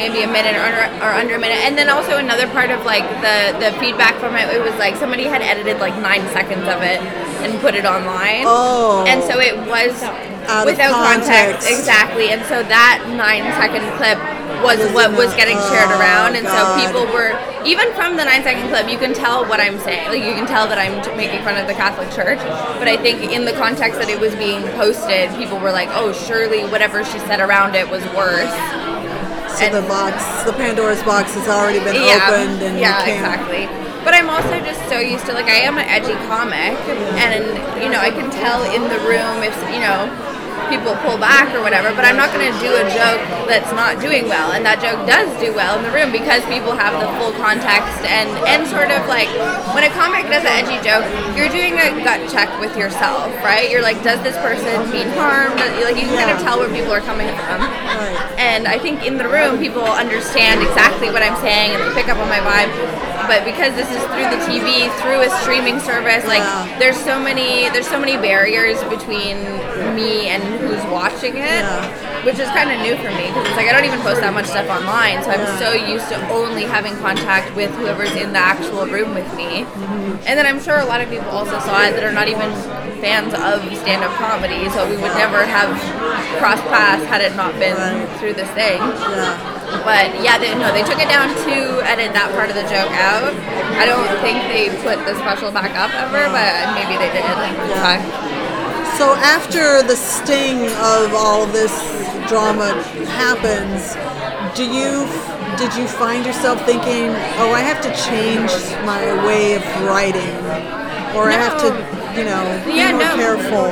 maybe 0.00 0.24
a 0.24 0.30
minute 0.32 0.56
or, 0.56 0.72
or 1.04 1.12
under 1.12 1.36
a 1.36 1.38
minute. 1.38 1.60
And 1.68 1.76
then 1.76 1.90
also 1.92 2.16
another 2.16 2.48
part 2.56 2.70
of 2.72 2.84
like 2.88 3.04
the 3.20 3.52
the 3.60 3.70
feedback 3.78 4.16
from 4.16 4.32
it, 4.34 4.48
it 4.48 4.62
was 4.64 4.72
like 4.80 4.96
somebody 4.96 5.24
had 5.24 5.42
edited 5.44 5.76
like 5.78 5.92
nine 6.00 6.24
seconds 6.32 6.64
of 6.64 6.80
it 6.80 7.00
and 7.44 7.60
put 7.60 7.74
it 7.76 7.84
online. 7.84 8.44
Oh. 8.48 9.04
And 9.06 9.20
so 9.22 9.36
it 9.38 9.56
was 9.68 9.92
Out 10.48 10.64
without 10.64 10.96
context. 10.96 11.68
exactly. 11.68 12.30
And 12.32 12.40
so 12.48 12.62
that 12.64 13.04
nine 13.12 13.44
second 13.60 13.84
clip 14.00 14.16
was 14.64 14.78
Was 14.80 14.92
what 14.92 15.10
was 15.16 15.30
the- 15.32 15.36
getting 15.40 15.56
shared 15.72 15.88
oh, 15.88 16.00
around, 16.00 16.36
and 16.36 16.44
so 16.44 16.60
people 16.84 17.04
were 17.16 17.32
even 17.64 17.88
from 17.94 18.16
the 18.16 18.24
nine 18.24 18.42
second 18.42 18.68
clip. 18.68 18.90
You 18.92 18.98
can 18.98 19.14
tell 19.14 19.44
what 19.48 19.60
I'm 19.60 19.78
saying. 19.80 20.08
Like 20.08 20.20
you 20.24 20.34
can 20.36 20.46
tell 20.46 20.66
that 20.68 20.76
I'm 20.76 20.96
making 21.16 21.40
fun 21.44 21.56
of 21.56 21.66
the 21.66 21.72
Catholic 21.72 22.10
Church. 22.12 22.40
But 22.80 22.88
I 22.88 22.96
think 22.96 23.32
in 23.32 23.44
the 23.44 23.52
context 23.56 23.98
that 24.00 24.08
it 24.10 24.20
was 24.20 24.34
being 24.36 24.60
posted, 24.76 25.30
people 25.40 25.58
were 25.60 25.72
like, 25.72 25.88
"Oh, 25.92 26.12
surely 26.12 26.64
whatever 26.68 27.04
she 27.04 27.18
said 27.20 27.40
around 27.40 27.74
it 27.74 27.88
was 27.88 28.04
worse." 28.12 28.52
So 29.56 29.66
And- 29.66 29.74
the 29.74 29.82
box, 29.82 30.14
the 30.44 30.52
Pandora's 30.52 31.02
box 31.02 31.34
has 31.34 31.48
already 31.48 31.80
been 31.80 31.94
yeah, 31.96 32.28
opened, 32.30 32.62
and 32.62 32.78
yeah, 32.78 32.98
you 32.98 33.04
can't. 33.04 33.20
exactly. 33.20 33.68
But 34.04 34.14
I'm 34.14 34.30
also 34.30 34.58
just 34.60 34.80
so 34.88 34.98
used 34.98 35.26
to 35.26 35.32
like 35.34 35.46
I 35.46 35.60
am 35.68 35.76
an 35.76 35.84
edgy 35.86 36.14
comic, 36.26 36.72
and 37.20 37.44
you 37.82 37.90
know 37.90 38.00
I 38.00 38.10
can 38.10 38.30
tell 38.30 38.62
in 38.72 38.82
the 38.88 38.98
room 39.04 39.42
if 39.44 39.52
you 39.74 39.80
know 39.80 40.08
people 40.70 40.94
pull 41.02 41.18
back 41.18 41.50
or 41.52 41.60
whatever. 41.60 41.90
But 41.90 42.06
I'm 42.06 42.16
not 42.16 42.32
going 42.32 42.46
to 42.46 42.56
do 42.62 42.70
a 42.70 42.86
joke 42.94 43.20
that's 43.50 43.74
not 43.74 43.98
doing 43.98 44.30
well, 44.30 44.54
and 44.54 44.64
that 44.64 44.78
joke 44.78 45.02
does 45.04 45.26
do 45.42 45.50
well 45.52 45.76
in 45.76 45.82
the 45.82 45.90
room 45.90 46.14
because 46.14 46.46
people 46.46 46.72
have 46.72 46.94
the 46.96 47.10
full 47.18 47.34
context 47.42 47.98
and 48.06 48.30
and 48.46 48.62
sort 48.70 48.94
of 48.94 49.02
like 49.10 49.28
when 49.74 49.82
a 49.82 49.92
comic 49.98 50.30
does 50.30 50.46
an 50.46 50.54
edgy 50.62 50.78
joke, 50.80 51.02
you're 51.34 51.50
doing 51.50 51.74
a 51.76 51.90
gut 52.06 52.22
check 52.30 52.48
with 52.62 52.78
yourself, 52.78 53.34
right? 53.42 53.68
You're 53.68 53.82
like, 53.82 54.00
does 54.06 54.22
this 54.22 54.38
person 54.38 54.70
mean 54.94 55.10
harm? 55.18 55.52
Like 55.58 55.98
you 55.98 56.06
can 56.06 56.14
kind 56.14 56.30
of 56.30 56.38
tell 56.40 56.62
where 56.62 56.70
people 56.70 56.94
are 56.94 57.02
coming 57.02 57.28
from. 57.34 57.66
Right. 57.66 58.14
And 58.38 58.70
I 58.70 58.78
think 58.78 59.04
in 59.04 59.18
the 59.18 59.26
room, 59.26 59.58
people 59.58 59.84
understand 59.84 60.62
exactly 60.62 61.10
what 61.10 61.22
I'm 61.22 61.36
saying 61.42 61.74
and 61.74 61.82
they 61.82 61.92
pick 61.94 62.08
up 62.08 62.18
on 62.18 62.28
my 62.30 62.38
vibe. 62.38 62.70
But 63.26 63.44
because 63.44 63.74
this 63.74 63.90
is 63.90 64.02
through 64.10 64.26
the 64.26 64.40
TV, 64.48 64.90
through 65.02 65.22
a 65.22 65.30
streaming 65.42 65.78
service, 65.78 66.24
like 66.26 66.42
there's 66.78 66.98
so 66.98 67.20
many 67.20 67.68
there's 67.70 67.86
so 67.86 68.00
many 68.00 68.16
barriers 68.16 68.82
between 68.84 69.38
me 69.94 70.28
and 70.28 70.42
who's 70.60 70.84
watching 70.90 71.36
it, 71.36 71.64
Yeah. 71.64 72.24
which 72.24 72.38
is 72.38 72.48
kind 72.50 72.70
of 72.70 72.80
new 72.80 72.96
for 72.96 73.10
me 73.16 73.28
because 73.28 73.46
it's 73.48 73.56
like 73.56 73.68
I 73.68 73.72
don't 73.72 73.84
even 73.84 74.00
post 74.00 74.20
that 74.20 74.34
much 74.34 74.46
stuff 74.46 74.68
online, 74.68 75.22
so 75.24 75.30
I'm 75.30 75.40
Yeah. 75.40 75.58
so 75.58 75.72
used 75.72 76.08
to 76.10 76.16
only 76.30 76.64
having 76.64 76.96
contact 76.98 77.54
with 77.56 77.70
whoever's 77.76 78.12
in 78.12 78.32
the 78.32 78.38
actual 78.38 78.86
room 78.86 79.14
with 79.14 79.28
me. 79.34 79.64
Mm-hmm. 79.64 80.26
And 80.26 80.38
then 80.38 80.46
I'm 80.46 80.60
sure 80.62 80.78
a 80.78 80.84
lot 80.84 81.00
of 81.00 81.08
people 81.08 81.28
also 81.30 81.58
saw 81.60 81.82
it 81.84 81.94
that 81.96 82.04
are 82.04 82.12
not 82.12 82.28
even 82.28 82.50
fans 83.00 83.32
of 83.32 83.64
stand-up 83.80 84.12
comedy, 84.20 84.68
so 84.70 84.84
we 84.88 84.96
would 85.00 85.14
never 85.16 85.44
have 85.44 85.72
crossed 86.38 86.64
paths 86.68 87.04
had 87.06 87.20
it 87.22 87.34
not 87.34 87.58
been 87.58 87.76
Right. 87.76 88.04
through 88.20 88.34
this 88.34 88.48
thing. 88.50 88.76
Yeah. 88.78 89.32
But 89.84 90.20
yeah, 90.20 90.36
they, 90.36 90.52
no, 90.58 90.72
they 90.72 90.82
took 90.82 90.98
it 91.00 91.08
down 91.08 91.30
to 91.30 91.56
edit 91.88 92.12
that 92.12 92.28
part 92.34 92.50
of 92.50 92.56
the 92.58 92.66
joke 92.68 92.90
out. 93.00 93.32
I 93.80 93.86
don't 93.86 94.04
think 94.20 94.36
they 94.52 94.68
put 94.84 94.98
the 95.06 95.14
special 95.22 95.50
back 95.50 95.72
up 95.78 95.88
ever, 95.94 96.26
but 96.28 96.52
maybe 96.76 96.98
they 97.00 97.08
did. 97.14 97.24
Okay. 97.24 97.96
So 99.00 99.14
after 99.14 99.82
the 99.82 99.96
sting 99.96 100.66
of 100.76 101.14
all 101.14 101.46
this 101.46 101.72
drama 102.28 102.74
happens, 103.08 103.96
do 104.54 104.62
you 104.62 105.08
did 105.56 105.74
you 105.74 105.88
find 105.88 106.26
yourself 106.26 106.60
thinking, 106.66 107.08
"Oh, 107.40 107.50
I 107.50 107.60
have 107.60 107.80
to 107.80 107.88
change 107.96 108.52
my 108.84 109.00
way 109.24 109.54
of 109.54 109.64
writing," 109.88 110.36
or 111.16 111.30
I 111.30 111.38
have 111.40 111.56
to, 111.64 111.68
you 112.12 112.26
know, 112.26 112.44
be 112.66 112.74
Yeah, 112.74 112.92
more 112.92 113.00
no. 113.00 113.16
careful? 113.16 113.70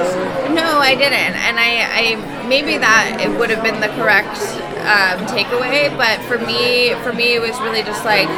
No, 0.55 0.79
I 0.81 0.95
didn't, 0.95 1.37
and 1.45 1.61
I, 1.61 1.85
I 1.93 2.47
maybe 2.49 2.79
that 2.79 3.21
it 3.21 3.29
would 3.39 3.51
have 3.51 3.63
been 3.63 3.81
the 3.81 3.93
correct 4.01 4.41
um, 4.89 5.29
takeaway, 5.29 5.95
but 5.95 6.25
for 6.25 6.39
me, 6.39 6.95
for 7.05 7.13
me, 7.13 7.35
it 7.35 7.43
was 7.43 7.61
really 7.61 7.83
just 7.83 8.03
like 8.07 8.31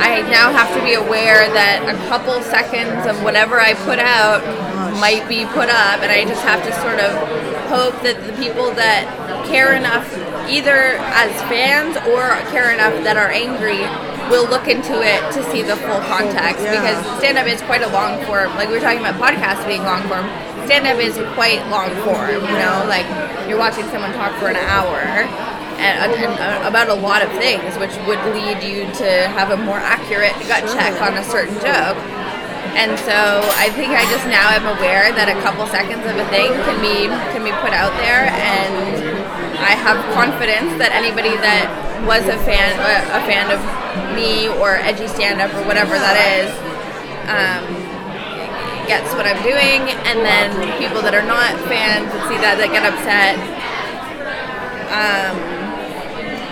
I 0.00 0.22
now 0.30 0.50
have 0.50 0.72
to 0.78 0.82
be 0.82 0.94
aware 0.94 1.46
that 1.52 1.84
a 1.84 2.08
couple 2.08 2.40
seconds 2.40 3.04
of 3.04 3.22
whatever 3.22 3.60
I 3.60 3.74
put 3.74 3.98
out 3.98 4.40
might 4.98 5.28
be 5.28 5.44
put 5.46 5.68
up, 5.68 6.00
and 6.02 6.10
I 6.10 6.24
just 6.24 6.42
have 6.42 6.62
to 6.64 6.72
sort 6.80 7.00
of 7.00 7.12
hope 7.68 8.00
that 8.02 8.16
the 8.26 8.32
people 8.40 8.70
that 8.74 9.04
care 9.46 9.74
enough, 9.74 10.06
either 10.48 10.96
as 11.14 11.30
fans 11.50 11.96
or 12.08 12.30
care 12.50 12.72
enough 12.72 12.94
that 13.04 13.16
are 13.16 13.30
angry, 13.30 13.82
will 14.30 14.48
look 14.50 14.66
into 14.66 14.94
it 15.02 15.22
to 15.32 15.42
see 15.54 15.62
the 15.62 15.76
full 15.76 16.00
context 16.10 16.62
Yeah. 16.64 16.74
because 16.82 16.98
stand 17.22 17.38
up 17.38 17.46
is 17.46 17.62
quite 17.62 17.82
a 17.82 17.88
long 17.90 18.18
form. 18.26 18.50
Like 18.56 18.68
we 18.68 18.74
were 18.74 18.80
talking 18.82 18.98
about 19.00 19.14
podcasts 19.22 19.62
being 19.66 19.82
long 19.84 20.02
form. 20.10 20.26
Stand 20.66 20.86
up 20.86 20.98
is 20.98 21.14
quite 21.38 21.62
long 21.70 21.90
form, 22.02 22.42
you 22.42 22.58
know, 22.58 22.82
like 22.90 23.06
you're 23.48 23.58
watching 23.58 23.86
someone 23.94 24.12
talk 24.14 24.34
for 24.42 24.48
an 24.48 24.56
hour 24.56 24.98
and, 25.78 26.10
and, 26.10 26.32
uh, 26.40 26.66
about 26.68 26.88
a 26.88 26.94
lot 26.94 27.22
of 27.22 27.30
things, 27.38 27.76
which 27.78 27.94
would 28.08 28.18
lead 28.34 28.58
you 28.66 28.82
to 28.98 29.28
have 29.38 29.50
a 29.52 29.56
more 29.56 29.78
accurate 29.78 30.34
gut 30.48 30.64
check 30.74 31.00
on 31.02 31.14
a 31.14 31.22
certain 31.22 31.54
joke. 31.62 31.94
And 32.76 32.92
so 33.08 33.40
I 33.56 33.72
think 33.72 33.96
I 33.96 34.04
just 34.12 34.28
now 34.28 34.52
am 34.52 34.68
aware 34.68 35.08
that 35.16 35.32
a 35.32 35.38
couple 35.40 35.64
seconds 35.72 36.04
of 36.04 36.12
a 36.12 36.28
thing 36.28 36.52
can 36.68 36.76
be 36.84 37.08
can 37.32 37.40
be 37.40 37.56
put 37.64 37.72
out 37.72 37.88
there, 38.04 38.28
and 38.28 39.00
I 39.56 39.72
have 39.72 39.96
confidence 40.12 40.76
that 40.76 40.92
anybody 40.92 41.32
that 41.40 41.72
was 42.04 42.28
a 42.28 42.36
fan 42.44 42.76
a 43.16 43.24
fan 43.24 43.48
of 43.48 43.58
me 44.12 44.52
or 44.60 44.76
edgy 44.84 45.08
stand 45.08 45.40
up 45.40 45.48
or 45.56 45.64
whatever 45.64 45.96
that 45.96 46.20
is 46.20 46.52
um, 47.32 47.64
gets 48.84 49.08
what 49.16 49.24
I'm 49.24 49.40
doing, 49.40 49.88
and 50.04 50.20
then 50.20 50.52
people 50.76 51.00
that 51.00 51.16
are 51.16 51.24
not 51.24 51.56
fans 51.72 52.12
that 52.12 52.22
see 52.28 52.36
that 52.44 52.60
that 52.60 52.68
get 52.76 52.84
upset. 52.84 53.40
Um, 54.92 55.55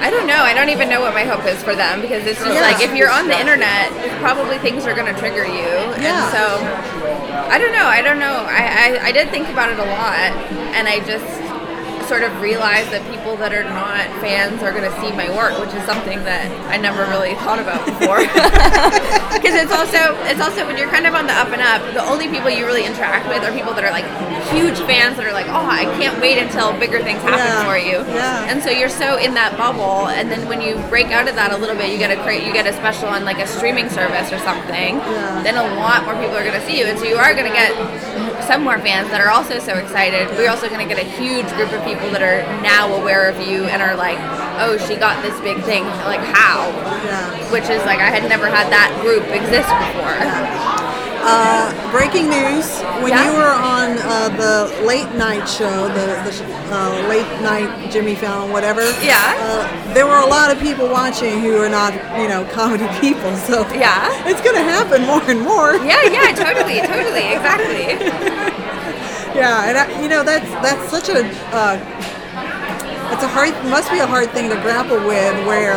I 0.00 0.10
don't 0.10 0.26
know. 0.26 0.36
I 0.42 0.52
don't 0.54 0.68
even 0.70 0.88
know 0.88 1.00
what 1.00 1.14
my 1.14 1.24
hope 1.24 1.44
is 1.46 1.62
for 1.62 1.74
them 1.74 2.00
because 2.00 2.26
it's 2.26 2.40
just 2.40 2.52
Yeah. 2.54 2.60
like 2.60 2.82
if 2.82 2.94
you're 2.94 3.10
on 3.10 3.28
the 3.28 3.38
internet, 3.38 3.90
probably 4.20 4.58
things 4.58 4.86
are 4.86 4.94
going 4.94 5.12
to 5.12 5.18
trigger 5.18 5.46
you, 5.46 5.70
Yeah. 6.02 6.18
and 6.18 6.32
so 6.34 6.44
I 7.50 7.58
don't 7.58 7.72
know. 7.72 7.86
I 7.86 8.02
don't 8.02 8.18
know. 8.18 8.44
I, 8.48 8.98
I 9.00 9.06
I 9.08 9.12
did 9.12 9.30
think 9.30 9.48
about 9.48 9.70
it 9.70 9.78
a 9.78 9.84
lot, 9.84 10.18
and 10.76 10.88
I 10.88 11.00
just 11.00 11.24
sort 12.06 12.22
of 12.22 12.30
realize 12.40 12.88
that 12.90 13.02
people 13.10 13.36
that 13.38 13.52
are 13.52 13.64
not 13.64 14.06
fans 14.20 14.62
are 14.62 14.72
going 14.72 14.84
to 14.88 14.94
see 15.00 15.10
my 15.12 15.28
work, 15.36 15.58
which 15.58 15.74
is 15.74 15.82
something 15.84 16.18
that 16.24 16.46
I 16.70 16.76
never 16.76 17.04
really 17.10 17.34
thought 17.42 17.58
about 17.58 17.84
before. 17.86 18.22
Because 19.34 19.60
it's 19.60 19.74
also 19.74 20.14
it's 20.24 20.40
also 20.40 20.64
when 20.64 20.78
you're 20.78 20.88
kind 20.88 21.06
of 21.06 21.12
on 21.12 21.26
the 21.26 21.34
up 21.34 21.48
and 21.52 21.60
up, 21.60 21.82
the 21.92 22.00
only 22.06 22.28
people 22.28 22.48
you 22.48 22.64
really 22.64 22.86
interact 22.86 23.28
with 23.28 23.42
are 23.44 23.52
people 23.52 23.74
that 23.74 23.84
are 23.84 23.90
like 23.92 24.06
huge 24.54 24.78
fans 24.88 25.18
that 25.18 25.26
are 25.26 25.32
like, 25.36 25.44
oh, 25.52 25.66
I 25.68 25.84
can't 26.00 26.16
wait 26.22 26.38
until 26.38 26.72
bigger 26.78 27.02
things 27.02 27.20
happen 27.20 27.42
Yeah. 27.44 27.66
for 27.68 27.76
you. 27.76 27.98
Yeah. 28.14 28.48
And 28.48 28.62
so 28.62 28.70
you're 28.70 28.88
so 28.88 29.18
in 29.18 29.34
that 29.34 29.58
bubble, 29.58 30.08
and 30.08 30.30
then 30.30 30.48
when 30.48 30.62
you 30.62 30.76
break 30.88 31.08
out 31.12 31.28
of 31.28 31.34
that 31.34 31.52
a 31.52 31.58
little 31.58 31.76
bit, 31.76 31.90
you 31.92 31.98
get 31.98 32.08
a 32.16 32.22
create, 32.22 32.46
you 32.46 32.52
get 32.54 32.66
a 32.66 32.72
special 32.72 33.08
on 33.10 33.24
like 33.26 33.38
a 33.38 33.46
streaming 33.46 33.90
service 33.90 34.32
or 34.32 34.38
something. 34.40 34.96
Yeah. 35.02 35.42
Then 35.42 35.56
a 35.60 35.66
lot 35.76 36.04
more 36.08 36.14
people 36.16 36.38
are 36.38 36.46
going 36.46 36.56
to 36.58 36.64
see 36.64 36.78
you, 36.78 36.86
and 36.86 36.96
so 36.96 37.04
you 37.04 37.16
are 37.16 37.34
going 37.34 37.50
to 37.50 37.52
get 37.52 37.74
some 38.42 38.62
more 38.62 38.78
fans 38.78 39.08
that 39.10 39.20
are 39.20 39.30
also 39.30 39.58
so 39.58 39.74
excited. 39.74 40.28
We're 40.36 40.50
also 40.50 40.68
going 40.68 40.86
to 40.86 40.92
get 40.92 41.02
a 41.02 41.08
huge 41.08 41.48
group 41.54 41.72
of 41.72 41.84
people 41.84 42.10
that 42.10 42.22
are 42.22 42.42
now 42.62 42.94
aware 42.94 43.28
of 43.28 43.40
you 43.46 43.64
and 43.64 43.80
are 43.80 43.94
like, 43.96 44.18
oh, 44.60 44.76
she 44.86 44.96
got 44.96 45.22
this 45.22 45.38
big 45.40 45.62
thing. 45.64 45.84
Like 46.04 46.20
how? 46.20 46.68
Yeah. 47.04 47.52
Which 47.52 47.70
is 47.70 47.84
like 47.84 48.00
I 48.00 48.10
had 48.10 48.28
never 48.28 48.46
had 48.46 48.70
that 48.70 48.92
group 49.02 49.24
exist 49.30 49.68
before. 49.70 50.83
Uh, 51.26 51.90
breaking 51.90 52.28
news: 52.28 52.68
When 53.02 53.08
Yeah? 53.12 53.24
you 53.24 53.32
were 53.36 53.52
on 53.52 53.96
uh, 53.98 54.28
the 54.36 54.84
late 54.84 55.10
night 55.14 55.46
show, 55.48 55.88
the, 55.88 56.06
the 56.20 56.32
uh, 56.70 57.08
late 57.08 57.26
night 57.40 57.90
Jimmy 57.90 58.14
Fallon, 58.14 58.52
whatever. 58.52 58.82
Yeah. 59.00 59.34
Uh, 59.40 59.94
there 59.94 60.06
were 60.06 60.18
a 60.20 60.26
lot 60.26 60.50
of 60.54 60.60
people 60.60 60.86
watching 60.88 61.40
who 61.40 61.56
are 61.56 61.68
not, 61.68 61.94
you 62.20 62.28
know, 62.28 62.44
comedy 62.52 62.86
people. 63.00 63.34
So 63.36 63.66
Yeah. 63.72 64.12
it's 64.28 64.42
going 64.42 64.56
to 64.56 64.62
happen 64.62 65.06
more 65.06 65.22
and 65.30 65.40
more. 65.40 65.76
Yeah, 65.76 66.02
yeah, 66.04 66.32
totally, 66.44 66.80
totally, 66.80 67.32
exactly. 67.32 67.94
Yeah, 69.34 69.64
and 69.68 69.78
I, 69.78 70.02
you 70.02 70.08
know 70.08 70.22
that's 70.22 70.48
that's 70.62 70.90
such 70.90 71.08
a 71.08 71.24
uh, 71.56 71.80
it's 73.12 73.22
a 73.24 73.28
hard 73.28 73.50
must 73.68 73.90
be 73.90 73.98
a 73.98 74.06
hard 74.06 74.30
thing 74.30 74.48
to 74.50 74.56
grapple 74.62 74.98
with 74.98 75.34
where 75.46 75.74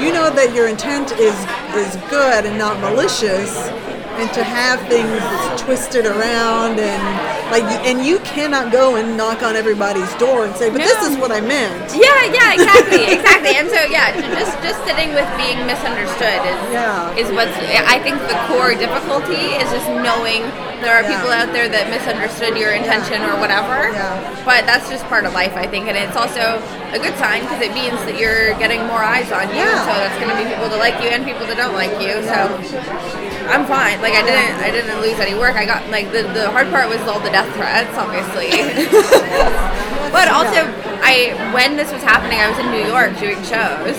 you 0.00 0.10
know 0.12 0.30
that 0.30 0.54
your 0.54 0.68
intent 0.68 1.12
is 1.12 1.34
is 1.76 1.96
good 2.08 2.46
and 2.46 2.56
not 2.56 2.80
malicious 2.80 3.52
and 4.20 4.32
to 4.32 4.42
have 4.44 4.80
things 4.88 5.20
twisted 5.60 6.06
around 6.06 6.78
and 6.78 7.02
like 7.50 7.64
and 7.84 8.04
you 8.04 8.18
cannot 8.20 8.70
go 8.72 8.96
and 8.96 9.16
knock 9.16 9.42
on 9.42 9.56
everybody's 9.56 10.12
door 10.14 10.44
and 10.46 10.54
say 10.56 10.70
but 10.70 10.78
this 10.78 11.02
is 11.08 11.16
what 11.18 11.30
I 11.32 11.40
meant. 11.40 11.92
Yeah, 11.94 12.24
yeah, 12.30 12.54
exactly, 12.54 13.04
exactly. 13.16 13.54
And 13.56 13.68
so, 13.68 13.80
yeah, 13.90 14.14
just 14.38 14.54
just 14.62 14.78
sitting 14.86 15.12
with 15.14 15.26
being 15.36 15.58
misunderstood 15.66 16.40
is 16.46 16.58
Yeah. 16.72 17.14
is 17.20 17.28
what's 17.32 17.54
I 17.86 17.98
think 18.00 18.18
the 18.30 18.38
core 18.48 18.74
difficulty 18.74 19.58
is 19.60 19.68
just 19.70 19.88
knowing 20.02 20.42
there 20.82 20.94
are 20.94 21.02
Yeah. 21.02 21.16
people 21.16 21.30
out 21.32 21.52
there 21.52 21.68
that 21.68 21.88
misunderstood 21.90 22.56
your 22.58 22.72
intention 22.72 23.22
or 23.22 23.38
whatever. 23.40 23.90
Yeah. 23.92 24.42
But 24.44 24.66
that's 24.66 24.88
just 24.90 25.04
part 25.06 25.24
of 25.24 25.32
life, 25.32 25.56
I 25.56 25.66
think, 25.66 25.88
and 25.88 25.96
it's 25.96 26.16
also 26.16 26.60
a 26.92 26.98
good 26.98 27.16
sign 27.16 27.42
because 27.42 27.62
it 27.62 27.72
means 27.72 27.96
that 28.04 28.18
you're 28.20 28.52
getting 28.60 28.84
more 28.86 29.02
eyes 29.02 29.30
on 29.32 29.48
you. 29.50 29.64
Yeah. 29.64 29.80
So 29.88 29.92
that's 29.96 30.18
going 30.20 30.30
to 30.30 30.36
be 30.36 30.44
people 30.48 30.68
that 30.68 30.78
like 30.78 31.00
you 31.02 31.08
and 31.08 31.24
people 31.24 31.46
that 31.46 31.56
don't 31.56 31.72
like 31.74 31.92
you. 32.02 32.20
So 32.28 32.38
I'm 33.48 33.66
fine. 33.66 34.00
Like 34.00 34.14
I 34.14 34.22
didn't 34.22 34.56
I 34.60 34.70
didn't 34.70 35.00
lose 35.00 35.20
any 35.20 35.36
work. 35.36 35.56
I 35.56 35.66
got 35.66 35.88
like 35.90 36.12
the, 36.12 36.22
the 36.32 36.50
hard 36.50 36.70
part 36.70 36.88
was 36.88 37.00
all 37.08 37.20
the 37.20 37.30
death 37.30 37.48
threats, 37.54 37.92
obviously. 37.96 38.50
but 40.12 40.28
also 40.32 40.64
I 41.04 41.36
when 41.52 41.76
this 41.76 41.92
was 41.92 42.02
happening, 42.02 42.40
I 42.40 42.48
was 42.48 42.58
in 42.58 42.72
New 42.72 42.86
York 42.88 43.18
doing 43.20 43.40
shows. 43.44 43.96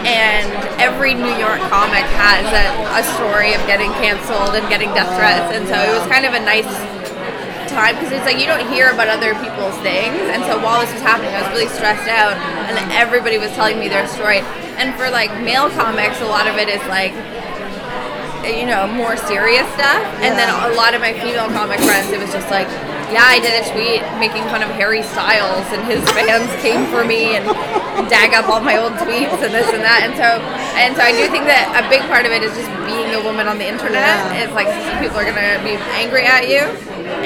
And 0.00 0.48
every 0.80 1.12
New 1.12 1.36
York 1.36 1.60
comic 1.68 2.08
has 2.16 2.48
a, 2.56 2.72
a 2.96 3.04
story 3.20 3.52
of 3.52 3.60
getting 3.68 3.92
canceled 4.00 4.56
and 4.56 4.64
getting 4.72 4.88
death 4.96 5.12
threats, 5.12 5.52
and 5.52 5.68
so 5.68 5.76
it 5.76 5.92
was 5.92 6.08
kind 6.08 6.24
of 6.24 6.32
a 6.32 6.40
nice 6.40 6.64
time 7.68 7.94
because 7.94 8.10
it's 8.10 8.24
like 8.24 8.40
you 8.40 8.48
don't 8.48 8.64
hear 8.72 8.90
about 8.90 9.08
other 9.08 9.36
people's 9.44 9.76
things. 9.84 10.18
And 10.32 10.42
so 10.48 10.56
while 10.58 10.80
this 10.80 10.88
was 10.92 11.04
happening, 11.04 11.30
I 11.36 11.44
was 11.44 11.52
really 11.52 11.68
stressed 11.68 12.08
out, 12.08 12.32
and 12.72 12.80
everybody 12.92 13.36
was 13.36 13.52
telling 13.52 13.78
me 13.78 13.88
their 13.88 14.08
story. 14.08 14.40
And 14.80 14.96
for 14.96 15.10
like 15.10 15.28
male 15.44 15.68
comics, 15.76 16.20
a 16.20 16.26
lot 16.26 16.48
of 16.48 16.56
it 16.56 16.72
is 16.72 16.82
like 16.88 17.12
you 18.44 18.66
know, 18.66 18.86
more 18.86 19.16
serious 19.16 19.66
stuff. 19.74 20.02
And 20.24 20.36
then 20.38 20.48
a 20.48 20.74
lot 20.74 20.94
of 20.94 21.00
my 21.00 21.12
female 21.12 21.48
comic 21.48 21.80
friends, 21.80 22.10
it 22.12 22.20
was 22.20 22.32
just 22.32 22.50
like, 22.50 22.68
yeah, 23.10 23.26
I 23.26 23.42
did 23.42 23.58
a 23.58 23.66
tweet 23.74 24.06
making 24.22 24.46
fun 24.54 24.62
of 24.62 24.70
Harry 24.78 25.02
Styles, 25.02 25.66
and 25.74 25.82
his 25.82 25.98
fans 26.14 26.46
came 26.62 26.86
for 26.94 27.02
me 27.02 27.34
and 27.34 27.44
dag 28.06 28.34
up 28.38 28.46
all 28.46 28.62
my 28.62 28.78
old 28.78 28.94
tweets 29.02 29.42
and 29.42 29.50
this 29.50 29.66
and 29.74 29.82
that. 29.82 30.06
And 30.06 30.14
so, 30.14 30.38
and 30.78 30.94
so 30.94 31.02
I 31.02 31.10
do 31.10 31.26
think 31.26 31.50
that 31.50 31.74
a 31.74 31.82
big 31.90 32.06
part 32.06 32.22
of 32.22 32.30
it 32.30 32.46
is 32.46 32.54
just 32.54 32.70
being 32.86 33.10
a 33.18 33.22
woman 33.26 33.50
on 33.50 33.58
the 33.58 33.66
internet. 33.66 34.30
Yeah. 34.30 34.46
It's 34.46 34.54
like 34.54 34.70
people 35.02 35.18
are 35.18 35.26
gonna 35.26 35.58
be 35.66 35.74
angry 35.98 36.22
at 36.22 36.46
you. 36.46 36.62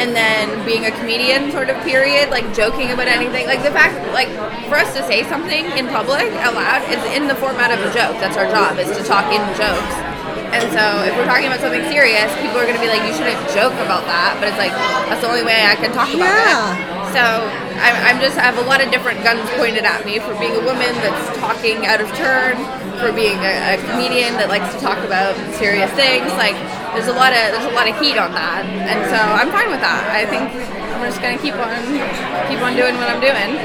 And 0.01 0.17
then 0.17 0.49
being 0.65 0.89
a 0.89 0.93
comedian, 0.97 1.53
sort 1.53 1.69
of 1.69 1.77
period, 1.85 2.33
like 2.33 2.49
joking 2.57 2.89
about 2.91 3.07
anything, 3.07 3.45
like 3.45 3.61
the 3.61 3.71
fact, 3.71 4.01
like 4.17 4.33
for 4.73 4.81
us 4.81 4.97
to 4.97 5.05
say 5.05 5.23
something 5.29 5.69
in 5.77 5.87
public 5.93 6.33
out 6.41 6.57
loud, 6.57 6.81
it's 6.89 7.05
in 7.13 7.29
the 7.29 7.37
format 7.37 7.69
of 7.69 7.85
a 7.85 7.93
joke. 7.93 8.17
That's 8.25 8.41
our 8.41 8.49
job, 8.49 8.81
is 8.81 8.89
to 8.97 9.05
talk 9.05 9.29
in 9.29 9.45
jokes. 9.53 10.14
And 10.55 10.71
so 10.71 10.85
if 11.03 11.13
we're 11.19 11.27
talking 11.27 11.51
about 11.51 11.59
something 11.59 11.83
serious, 11.91 12.31
people 12.39 12.57
are 12.63 12.67
going 12.69 12.79
to 12.79 12.85
be 12.85 12.87
like, 12.91 13.03
you 13.03 13.13
shouldn't 13.15 13.43
joke 13.51 13.75
about 13.83 14.07
that. 14.07 14.39
But 14.39 14.55
it's 14.55 14.61
like, 14.61 14.71
that's 15.11 15.21
the 15.21 15.29
only 15.31 15.43
way 15.43 15.67
I 15.67 15.75
can 15.75 15.91
talk 15.91 16.09
about 16.15 16.31
Yeah. 16.31 16.79
it. 16.79 16.95
So 17.15 17.23
I'm, 17.79 17.97
I'm 18.07 18.19
just, 18.23 18.39
I 18.39 18.47
have 18.47 18.59
a 18.59 18.67
lot 18.67 18.79
of 18.83 18.91
different 18.95 19.23
guns 19.27 19.43
pointed 19.59 19.83
at 19.83 20.07
me 20.07 20.19
for 20.23 20.35
being 20.39 20.55
a 20.55 20.63
woman 20.63 20.95
that's 21.03 21.27
talking 21.43 21.87
out 21.87 21.99
of 22.03 22.07
turn, 22.15 22.55
for 23.03 23.11
being 23.11 23.39
a, 23.43 23.75
a 23.75 23.83
comedian 23.91 24.35
that 24.39 24.47
likes 24.51 24.71
to 24.75 24.79
talk 24.79 24.99
about 25.03 25.35
serious 25.59 25.91
things. 25.99 26.27
Like 26.39 26.55
there's 26.95 27.11
a 27.11 27.15
lot 27.19 27.35
of, 27.35 27.43
there's 27.55 27.67
a 27.67 27.75
lot 27.75 27.91
of 27.91 27.95
heat 27.99 28.15
on 28.19 28.31
that. 28.35 28.63
And 28.67 28.99
so 29.11 29.19
I'm 29.19 29.51
fine 29.51 29.71
with 29.71 29.83
that. 29.83 30.07
I 30.11 30.23
think 30.27 30.47
I'm 30.95 31.03
just 31.07 31.19
going 31.23 31.35
to 31.35 31.43
keep 31.43 31.55
on, 31.59 31.75
keep 32.47 32.63
on 32.63 32.75
doing 32.79 32.95
what 32.99 33.11
I'm 33.11 33.19
doing. 33.23 33.59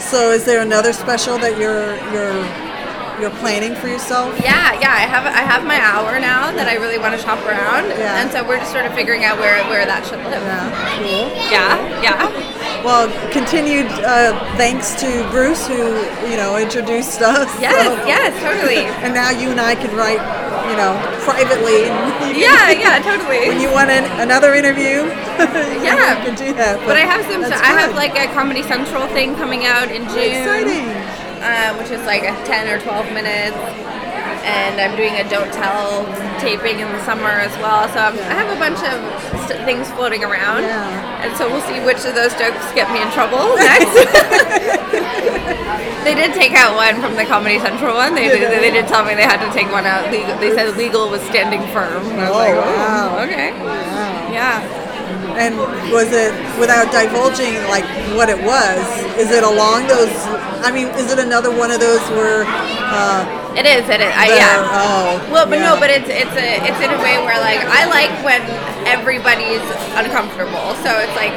So 0.00 0.30
is 0.32 0.44
there 0.44 0.60
another 0.60 0.92
special 0.92 1.36
that 1.38 1.56
you're 1.56 1.96
you're 2.12 2.40
you're 3.20 3.34
planning 3.42 3.74
for 3.74 3.88
yourself? 3.88 4.34
Yeah, 4.40 4.72
yeah. 4.80 4.92
I 4.92 5.04
have 5.06 5.26
I 5.26 5.42
have 5.42 5.64
my 5.64 5.78
hour 5.80 6.18
now 6.20 6.50
that 6.52 6.66
I 6.68 6.76
really 6.76 6.98
want 6.98 7.14
to 7.14 7.20
shop 7.20 7.38
around, 7.44 7.88
Yeah. 7.90 8.20
and 8.20 8.30
so 8.30 8.46
we're 8.46 8.58
just 8.58 8.72
sort 8.72 8.86
of 8.86 8.94
figuring 8.94 9.24
out 9.24 9.38
where 9.38 9.62
where 9.68 9.84
that 9.86 10.06
should 10.06 10.18
live. 10.24 10.42
Yeah, 10.42 10.98
cool. 10.98 11.26
Yeah, 11.50 12.02
yeah. 12.02 12.82
Well, 12.84 13.06
continued 13.30 13.86
uh, 14.02 14.32
thanks 14.56 14.94
to 15.02 15.08
Bruce, 15.30 15.66
who 15.68 15.78
you 16.30 16.36
know 16.36 16.56
introduced 16.56 17.20
us. 17.22 17.48
Yes, 17.60 17.74
So- 17.76 18.06
yes, 18.06 18.32
totally. 18.42 18.86
And 19.04 19.14
now 19.14 19.30
you 19.30 19.50
and 19.50 19.60
I 19.60 19.74
can 19.74 19.90
write, 19.96 20.22
you 20.70 20.76
know, 20.78 20.94
privately. 21.26 21.90
You 22.34 22.46
Yeah, 22.46 22.98
totally. 23.02 23.48
When 23.50 23.60
you 23.60 23.70
want 23.70 23.90
an, 23.90 24.04
another 24.20 24.54
interview, 24.54 25.06
Yeah. 25.82 26.18
you 26.18 26.24
can 26.26 26.34
do 26.38 26.52
that. 26.54 26.78
But 26.86 26.96
I 26.96 27.04
have 27.06 27.22
some. 27.30 27.42
I 27.44 27.72
have 27.78 27.94
like 27.94 28.14
a 28.18 28.26
Comedy 28.34 28.62
Central 28.62 29.06
thing 29.08 29.34
coming 29.36 29.64
out 29.66 29.90
in 29.90 30.02
June, 30.14 30.42
exciting. 30.42 30.86
Um, 31.42 31.78
which 31.78 31.90
is 31.90 32.04
like 32.06 32.22
a 32.22 32.34
ten 32.46 32.68
or 32.68 32.80
twelve 32.82 33.06
minutes. 33.12 33.56
And 34.42 34.80
I'm 34.82 34.96
doing 34.98 35.14
a 35.14 35.22
Don't 35.30 35.52
Tell 35.54 36.02
taping 36.42 36.80
in 36.82 36.90
the 36.90 36.98
summer 37.06 37.30
as 37.30 37.54
well. 37.62 37.86
So 37.94 38.02
I'm, 38.02 38.18
I 38.26 38.34
have 38.34 38.50
a 38.50 38.58
bunch 38.58 38.82
of 38.82 38.98
st- 39.46 39.62
things 39.62 39.86
floating 39.94 40.24
around. 40.26 40.66
Yeah. 40.66 41.22
And 41.22 41.30
so 41.38 41.46
we'll 41.46 41.62
see 41.62 41.78
which 41.86 42.02
of 42.02 42.18
those 42.18 42.34
jokes 42.34 42.58
get 42.74 42.90
me 42.90 42.98
in 42.98 43.06
trouble 43.14 43.38
next. 43.54 43.86
they 46.02 46.18
did 46.18 46.34
take 46.34 46.58
out 46.58 46.74
one 46.74 46.98
from 47.00 47.14
the 47.14 47.22
Comedy 47.24 47.60
Central 47.62 47.94
one. 47.94 48.16
They 48.16 48.26
did, 48.34 48.50
they 48.50 48.72
did 48.74 48.88
tell 48.88 49.04
me 49.06 49.14
they 49.14 49.22
had 49.30 49.38
to 49.46 49.50
take 49.54 49.70
one 49.70 49.86
out. 49.86 50.10
Legal, 50.10 50.34
they 50.42 50.50
said 50.50 50.74
legal 50.76 51.08
was 51.08 51.22
standing 51.30 51.62
firm. 51.70 52.02
And 52.10 52.18
I 52.20 52.26
was 52.26 52.34
Oh, 52.34 52.42
like, 52.42 52.56
wow. 52.58 53.14
oh, 53.18 53.22
okay. 53.30 53.52
Wow. 53.62 54.32
Yeah. 54.34 54.58
And 55.36 55.56
was 55.92 56.12
it 56.12 56.32
without 56.58 56.92
divulging 56.92 57.54
like 57.68 57.84
what 58.16 58.28
it 58.28 58.38
was? 58.38 58.80
Is 59.18 59.30
it 59.30 59.42
along 59.42 59.88
those? 59.88 60.12
I 60.64 60.70
mean, 60.70 60.88
is 60.98 61.10
it 61.10 61.18
another 61.18 61.50
one 61.50 61.70
of 61.70 61.80
those 61.80 62.00
where? 62.10 62.44
Uh, 62.46 63.41
It 63.52 63.66
is. 63.68 63.84
It 63.88 64.00
is. 64.00 64.12
I, 64.16 64.26
the- 64.32 64.36
yeah. 64.40 64.64
Oh. 64.72 65.20
Well, 65.30 65.46
but 65.46 65.58
no, 65.60 65.76
but 65.78 65.90
it's 65.92 66.08
it's 66.08 66.32
a 66.36 66.48
it's 66.64 66.80
in 66.80 66.88
a 66.90 67.00
way 67.04 67.20
where 67.20 67.36
like 67.40 67.60
I 67.60 67.84
like 67.86 68.10
when 68.24 68.40
everybody's 68.88 69.62
uncomfortable. 69.94 70.72
So 70.80 70.90
it's 71.04 71.14
like 71.14 71.32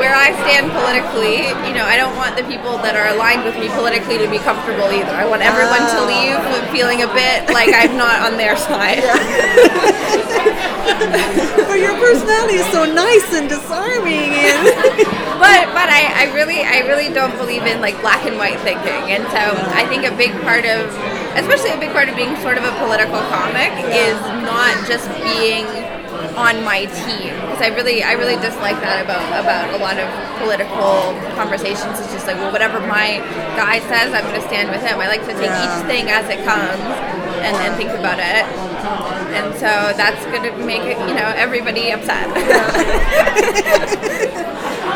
where 0.00 0.14
I 0.16 0.32
stand 0.46 0.72
politically. 0.72 1.44
You 1.68 1.74
know, 1.76 1.84
I 1.84 1.96
don't 2.00 2.16
want 2.16 2.36
the 2.40 2.44
people 2.48 2.78
that 2.80 2.96
are 2.96 3.12
aligned 3.12 3.44
with 3.44 3.58
me 3.60 3.68
politically 3.76 4.16
to 4.18 4.28
be 4.30 4.38
comfortable 4.40 4.88
either. 4.88 5.12
I 5.12 5.26
want 5.28 5.42
everyone 5.44 5.84
to 5.92 5.98
Ah. 6.00 6.08
leave 6.08 6.40
with 6.52 6.64
feeling 6.72 7.02
a 7.04 7.10
bit 7.12 7.52
like 7.52 7.68
I'm 7.76 7.96
not 8.00 8.24
on 8.24 8.38
their 8.40 8.56
side. 8.56 9.04
But 11.68 11.80
your 11.80 11.94
personality 12.00 12.54
is 12.56 12.66
so 12.72 12.84
nice 12.84 13.28
and 13.34 13.48
disarming, 13.48 14.32
and 14.32 14.64
but 15.42 15.68
but 15.76 15.88
I, 15.92 16.24
I 16.26 16.32
really 16.34 16.62
I 16.64 16.80
really 16.88 17.12
don't 17.12 17.36
believe 17.36 17.62
in 17.66 17.80
like 17.80 18.00
black 18.00 18.24
and 18.26 18.38
white 18.38 18.58
thinking, 18.60 19.12
and 19.12 19.22
so 19.28 19.42
I 19.76 19.84
think 19.86 20.04
a 20.08 20.14
big 20.16 20.32
part 20.42 20.64
of, 20.64 20.88
especially 21.38 21.70
a 21.70 21.78
big 21.78 21.90
part 21.92 22.08
of 22.08 22.16
being 22.16 22.34
sort 22.42 22.58
of 22.58 22.64
a 22.64 22.72
political 22.82 23.20
comic, 23.32 23.70
is 23.90 24.18
not 24.44 24.74
just 24.86 25.08
being 25.22 25.66
on 26.36 26.62
my 26.62 26.84
team 27.06 27.34
because 27.46 27.60
I 27.62 27.68
really 27.74 28.02
I 28.02 28.12
really 28.14 28.36
dislike 28.42 28.78
that 28.82 29.02
about 29.04 29.22
about 29.42 29.74
a 29.74 29.78
lot 29.82 29.98
of 29.98 30.08
political 30.38 31.14
conversations. 31.34 31.98
It's 31.98 32.12
just 32.12 32.26
like 32.26 32.36
well 32.38 32.52
whatever 32.52 32.78
my 32.80 33.18
guy 33.58 33.80
says 33.90 34.12
I'm 34.14 34.22
going 34.26 34.40
to 34.40 34.46
stand 34.46 34.70
with 34.70 34.82
him. 34.82 34.98
I 35.00 35.08
like 35.08 35.22
to 35.26 35.32
take 35.34 35.50
Yeah. 35.50 35.64
each 35.66 35.86
thing 35.90 36.08
as 36.10 36.28
it 36.30 36.44
comes 36.46 36.80
and 37.42 37.54
then 37.58 37.74
think 37.78 37.90
about 37.90 38.18
it. 38.18 38.44
And 39.34 39.52
so 39.54 39.66
that's 39.98 40.24
gonna 40.26 40.52
make 40.64 40.82
it, 40.82 40.98
you 41.08 41.14
know, 41.14 41.32
everybody 41.36 41.90
upset. 41.90 42.28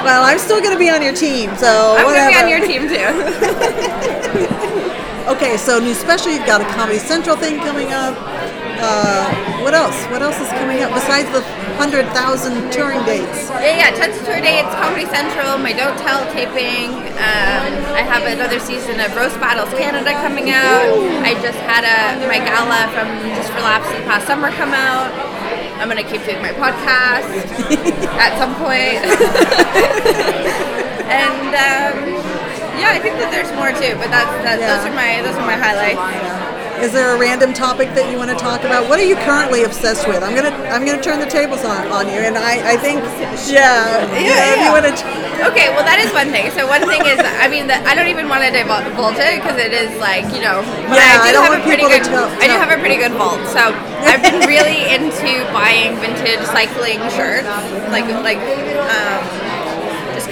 Well, 0.03 0.25
I'm 0.25 0.39
still 0.41 0.59
going 0.61 0.73
to 0.73 0.79
be 0.81 0.91
on 0.91 1.01
your 1.01 1.15
team, 1.15 1.55
so 1.57 1.95
I'm 1.97 2.07
whatever. 2.07 2.33
gonna 2.33 2.47
be 2.49 2.53
on 2.55 2.59
your 2.59 2.67
team 2.67 2.89
too. 2.89 3.07
Okay, 5.23 5.57
so 5.57 5.79
new 5.79 5.95
special. 5.95 6.33
You've 6.33 6.47
got 6.47 6.61
a 6.61 6.65
Comedy 6.75 6.99
Central 6.99 7.37
thing 7.37 7.61
coming 7.61 7.93
up. 7.93 8.19
Uh, 8.83 9.63
what 9.63 9.73
else? 9.73 9.95
What 10.11 10.21
else 10.21 10.35
is 10.41 10.49
coming 10.59 10.83
up 10.83 10.93
besides 10.93 11.31
the 11.31 11.43
hundred 11.79 12.07
thousand 12.11 12.73
touring 12.73 12.99
dates? 13.07 13.47
Yeah, 13.63 13.87
yeah, 13.87 13.91
tons 13.95 14.19
of 14.19 14.27
tour 14.27 14.41
dates, 14.43 14.75
Comedy 14.83 15.07
Central, 15.07 15.59
my 15.63 15.73
Don't 15.73 15.95
Tell 16.03 16.27
taping. 16.35 16.91
Um, 17.23 17.71
I 17.95 18.03
have 18.03 18.27
another 18.27 18.59
season 18.59 18.99
of 18.99 19.15
Roast 19.15 19.39
Battles 19.39 19.71
Canada 19.79 20.11
coming 20.27 20.51
out. 20.51 20.91
I 21.23 21.39
just 21.39 21.59
had 21.71 21.87
a 21.87 22.19
my 22.27 22.43
gala 22.43 22.91
from 22.91 23.07
Just 23.39 23.55
for 23.55 23.63
Laughs 23.63 23.87
this 23.95 24.03
past 24.03 24.27
summer 24.27 24.51
come 24.59 24.75
out. 24.75 25.07
I'm 25.79 25.87
gonna 25.87 26.03
keep 26.03 26.27
doing 26.27 26.43
my 26.43 26.51
podcast 26.59 27.31
at 28.19 28.35
some 28.43 28.59
point. 28.59 29.07
and 31.07 32.27
um, 32.27 32.32
yeah, 32.79 32.91
I 32.95 32.99
think 32.99 33.17
that 33.21 33.31
there's 33.31 33.51
more 33.59 33.71
too, 33.73 33.95
but 34.01 34.09
that's 34.11 34.31
that, 34.45 34.59
Yeah. 34.61 34.77
those 34.77 34.87
are 34.89 34.95
my 34.95 35.21
those 35.23 35.37
are 35.37 35.47
my 35.47 35.57
highlights. 35.59 36.01
Is 36.83 36.91
there 36.91 37.15
a 37.15 37.19
random 37.19 37.55
topic 37.55 37.95
that 37.95 38.11
you 38.11 38.19
want 38.19 38.31
to 38.35 38.39
talk 38.39 38.65
about? 38.67 38.89
What 38.91 38.99
are 38.99 39.07
you 39.07 39.15
currently 39.23 39.63
obsessed 39.63 40.09
with? 40.11 40.19
I'm 40.19 40.35
gonna 40.35 40.51
I'm 40.67 40.83
gonna 40.85 41.01
turn 41.01 41.21
the 41.23 41.31
tables 41.31 41.63
on, 41.63 41.87
on 41.95 42.11
you, 42.11 42.19
and 42.27 42.35
I, 42.35 42.75
I 42.75 42.77
think 42.77 42.99
yeah 43.47 44.03
know, 44.03 44.19
if 44.19 44.59
you 44.59 44.67
yeah. 44.67 44.75
want 44.75 44.91
to 44.91 45.23
Okay, 45.47 45.71
well 45.75 45.83
that 45.87 45.99
is 46.03 46.11
one 46.15 46.31
thing. 46.35 46.51
So 46.55 46.67
one 46.71 46.83
thing 46.87 47.03
is, 47.07 47.19
I 47.19 47.47
mean, 47.51 47.67
that 47.67 47.83
I 47.87 47.95
don't 47.99 48.07
even 48.11 48.27
want 48.31 48.47
to 48.47 48.51
divulge 48.55 49.19
it 49.19 49.43
because 49.43 49.59
it 49.59 49.75
is 49.75 49.91
like 50.03 50.27
you 50.35 50.43
know. 50.43 50.63
Yeah, 50.91 51.19
I 51.19 51.23
I 51.23 51.31
do 51.31 51.39
don't 51.39 51.47
have 51.47 51.55
want 51.55 51.63
a 51.63 51.71
pretty 51.71 51.87
good. 51.87 52.03
tell- 52.07 52.31
I 52.43 52.47
do 52.51 52.55
have 52.59 52.71
a 52.75 52.79
pretty 52.83 52.99
good 52.99 53.15
vault. 53.19 53.43
So 53.51 53.75
I've 54.07 54.23
been 54.23 54.43
really 54.47 54.87
into 54.91 55.43
buying 55.55 55.99
vintage 56.03 56.43
cycling 56.51 56.99
shirts, 57.15 57.47
like 57.95 58.07
like 58.27 58.39
um, 58.87 59.23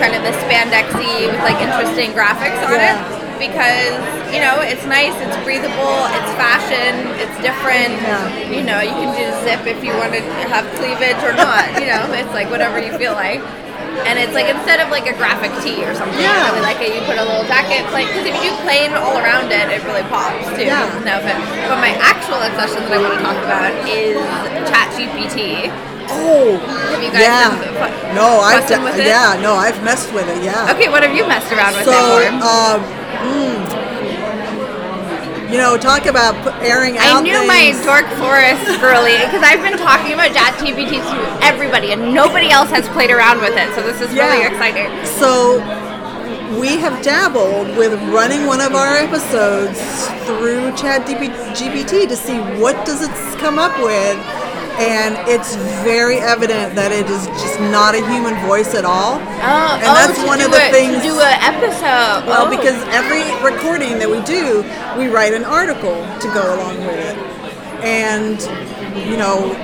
kind 0.01 0.17
of 0.17 0.25
the 0.25 0.33
spandexy 0.49 1.29
with 1.29 1.41
like 1.45 1.61
interesting 1.61 2.11
graphics 2.17 2.57
on 2.65 2.73
Yeah. 2.81 2.97
it. 2.97 3.21
Because 3.41 3.97
you 4.33 4.41
know 4.41 4.61
it's 4.61 4.85
nice, 4.85 5.17
it's 5.25 5.37
breathable, 5.45 5.97
it's 6.13 6.33
fashion, 6.37 7.09
it's 7.21 7.33
different. 7.41 7.97
Yeah. 8.05 8.53
You 8.53 8.61
know 8.65 8.81
you 8.81 8.93
can 8.97 9.13
do 9.17 9.25
zip 9.45 9.65
if 9.69 9.81
you 9.85 9.93
want 9.97 10.13
to 10.17 10.21
have 10.53 10.65
cleavage 10.77 11.21
or 11.25 11.33
not. 11.37 11.73
You 11.81 11.89
know 11.89 12.05
it's 12.21 12.33
like 12.37 12.49
whatever 12.51 12.81
you 12.81 12.93
feel 12.97 13.13
like. 13.13 13.41
And 14.07 14.17
it's 14.21 14.33
like 14.33 14.47
instead 14.49 14.79
of 14.81 14.89
like 14.89 15.05
a 15.09 15.17
graphic 15.17 15.51
tee 15.65 15.81
or 15.85 15.93
something, 15.97 16.21
Yeah. 16.21 16.33
I 16.33 16.53
really 16.53 16.65
like 16.65 16.81
it. 16.85 16.95
You 16.97 17.01
put 17.09 17.17
a 17.21 17.25
little 17.25 17.45
jacket, 17.49 17.85
like 17.97 18.09
because 18.13 18.29
if 18.29 18.37
you 18.41 18.49
do 18.49 18.53
plain 18.65 18.93
all 18.97 19.17
around 19.21 19.49
it, 19.53 19.67
it 19.73 19.81
really 19.89 20.05
pops 20.13 20.45
too. 20.57 20.65
Yeah. 20.69 20.85
an 21.01 21.09
outfit. 21.09 21.37
But 21.69 21.81
my 21.81 21.93
actual 22.01 22.41
obsession 22.45 22.81
that 22.89 22.93
I 22.93 23.01
want 23.01 23.17
to 23.17 23.23
talk 23.25 23.37
about 23.41 23.73
is 23.89 24.17
ChatGPT. 25.07 25.71
oh 26.13 26.57
Have 26.59 27.03
you 27.03 27.11
guys 27.11 27.21
yeah 27.21 27.59
been 27.59 28.15
no 28.15 28.41
I've 28.41 28.67
de- 28.69 28.81
with 28.83 28.99
it? 28.99 29.07
yeah 29.07 29.39
no 29.41 29.55
I've 29.55 29.83
messed 29.85 30.13
with 30.13 30.29
it 30.29 30.43
yeah 30.43 30.73
Okay, 30.75 30.89
what 30.89 31.03
have 31.03 31.15
you 31.15 31.27
messed 31.27 31.53
around 31.53 31.75
with 31.75 31.85
so 31.85 32.19
it 32.19 32.33
um, 32.43 32.83
mm, 33.25 33.61
you 35.51 35.59
know 35.59 35.77
talk 35.79 36.07
about 36.07 36.35
airing 36.63 36.97
I 36.99 37.21
knew 37.23 37.35
things. 37.35 37.49
my 37.49 37.73
Dork 37.85 38.07
Forest 38.19 38.81
girly 38.81 39.19
because 39.25 39.43
I've 39.43 39.63
been 39.63 39.79
talking 39.79 40.13
about 40.15 40.31
ChatGPT 40.33 41.01
to 41.01 41.45
everybody, 41.45 41.93
and 41.93 42.13
nobody 42.15 42.51
else 42.51 42.71
has 42.71 42.89
played 42.91 43.11
around 43.11 43.41
with 43.41 43.55
it. 43.57 43.75
So 43.75 43.83
this 43.83 44.01
is 44.01 44.11
really 44.15 44.47
exciting. 44.47 44.87
So 45.19 45.59
we 46.59 46.79
have 46.79 47.03
dabbled 47.03 47.77
with 47.77 47.95
running 48.15 48.47
one 48.47 48.61
of 48.61 48.75
our 48.75 48.97
episodes 48.97 49.79
through 50.27 50.71
Chat 50.77 51.07
GPT 51.07 52.07
to 52.09 52.17
see 52.17 52.39
what 52.61 52.85
does 52.87 53.03
it 53.03 53.11
come 53.39 53.59
up 53.59 53.75
with, 53.83 54.19
and 54.79 55.17
it's 55.29 55.57
very 55.83 56.19
evident 56.19 56.75
that 56.75 56.93
it 56.93 57.09
is 57.11 57.27
just 57.41 57.59
not 57.73 57.95
a 57.95 58.03
human 58.07 58.35
voice 58.47 58.75
at 58.75 58.85
all. 58.85 59.17
Oh, 59.17 59.81
and 59.81 59.89
oh, 59.89 59.95
that's 59.95 60.19
to 60.21 60.27
one 60.27 60.41
of 60.41 60.51
the 60.51 60.61
a, 60.61 60.71
things. 60.71 60.97
to 60.97 61.03
do 61.03 61.21
an 61.21 61.39
episode. 61.43 62.29
well, 62.29 62.47
oh. 62.47 62.51
because 62.51 62.79
every 62.95 63.27
recording 63.43 63.99
that 63.99 64.09
we 64.09 64.21
do, 64.23 64.63
we 64.99 65.09
write 65.09 65.35
an 65.35 65.45
article 65.45 65.97
to 66.21 66.27
go 66.33 66.55
along 66.55 66.79
with 66.87 66.99
it, 66.99 67.17
and 67.83 68.41
you 69.09 69.17
know. 69.17 69.57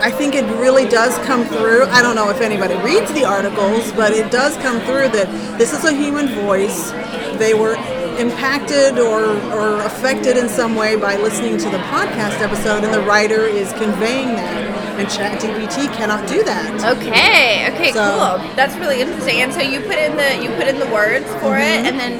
I 0.00 0.12
think 0.12 0.36
it 0.36 0.44
really 0.60 0.88
does 0.88 1.18
come 1.26 1.44
through. 1.44 1.82
I 1.86 2.02
don't 2.02 2.14
know 2.14 2.30
if 2.30 2.40
anybody 2.40 2.76
reads 2.76 3.12
the 3.14 3.24
articles, 3.24 3.90
but 3.90 4.12
it 4.12 4.30
does 4.30 4.56
come 4.58 4.78
through 4.82 5.08
that 5.08 5.58
this 5.58 5.72
is 5.72 5.84
a 5.84 5.92
human 5.92 6.28
voice. 6.28 6.92
They 7.36 7.52
were 7.52 7.74
impacted 8.18 8.98
or, 8.98 9.36
or 9.52 9.80
affected 9.82 10.36
in 10.36 10.48
some 10.48 10.74
way 10.74 10.96
by 10.96 11.16
listening 11.16 11.56
to 11.58 11.68
the 11.70 11.78
podcast 11.88 12.40
episode, 12.40 12.84
and 12.84 12.92
the 12.92 13.00
writer 13.02 13.44
is 13.46 13.72
conveying 13.74 14.28
that. 14.36 14.64
And 14.98 15.06
ChatGPT 15.06 15.92
cannot 15.94 16.26
do 16.28 16.42
that. 16.42 16.74
Okay. 16.98 17.70
Okay. 17.72 17.92
So- 17.92 18.02
cool. 18.42 18.54
That's 18.56 18.74
really 18.76 19.00
interesting. 19.00 19.42
And 19.42 19.52
so 19.54 19.60
you 19.60 19.80
put 19.80 19.96
in 19.98 20.16
the 20.16 20.42
you 20.42 20.50
put 20.56 20.66
in 20.66 20.78
the 20.78 20.88
words 20.92 21.26
for 21.38 21.54
Mm-hmm. 21.54 21.86
it, 21.86 21.86
and 21.86 21.98
then 22.00 22.12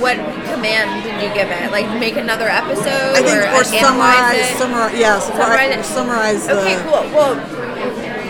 what 0.00 0.16
command 0.52 1.02
did 1.02 1.14
you 1.24 1.32
give 1.34 1.48
it? 1.50 1.70
Like 1.72 1.88
make 1.98 2.16
another 2.16 2.46
episode 2.48 3.16
I 3.16 3.22
think, 3.22 3.38
or, 3.48 3.60
or 3.60 3.64
summarize, 3.64 4.36
it? 4.38 4.58
summarize, 4.58 4.94
yes, 4.94 5.24
Summarize 5.26 5.48
right, 5.50 5.78
it. 5.78 5.84
summarize 5.84 6.46
the. 6.46 6.60
Okay, 6.60 6.76
cool. 6.84 7.02
Well, 7.16 7.34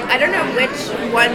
I 0.09 0.17
don't 0.17 0.31
know 0.33 0.47
which 0.57 0.79
one, 1.13 1.35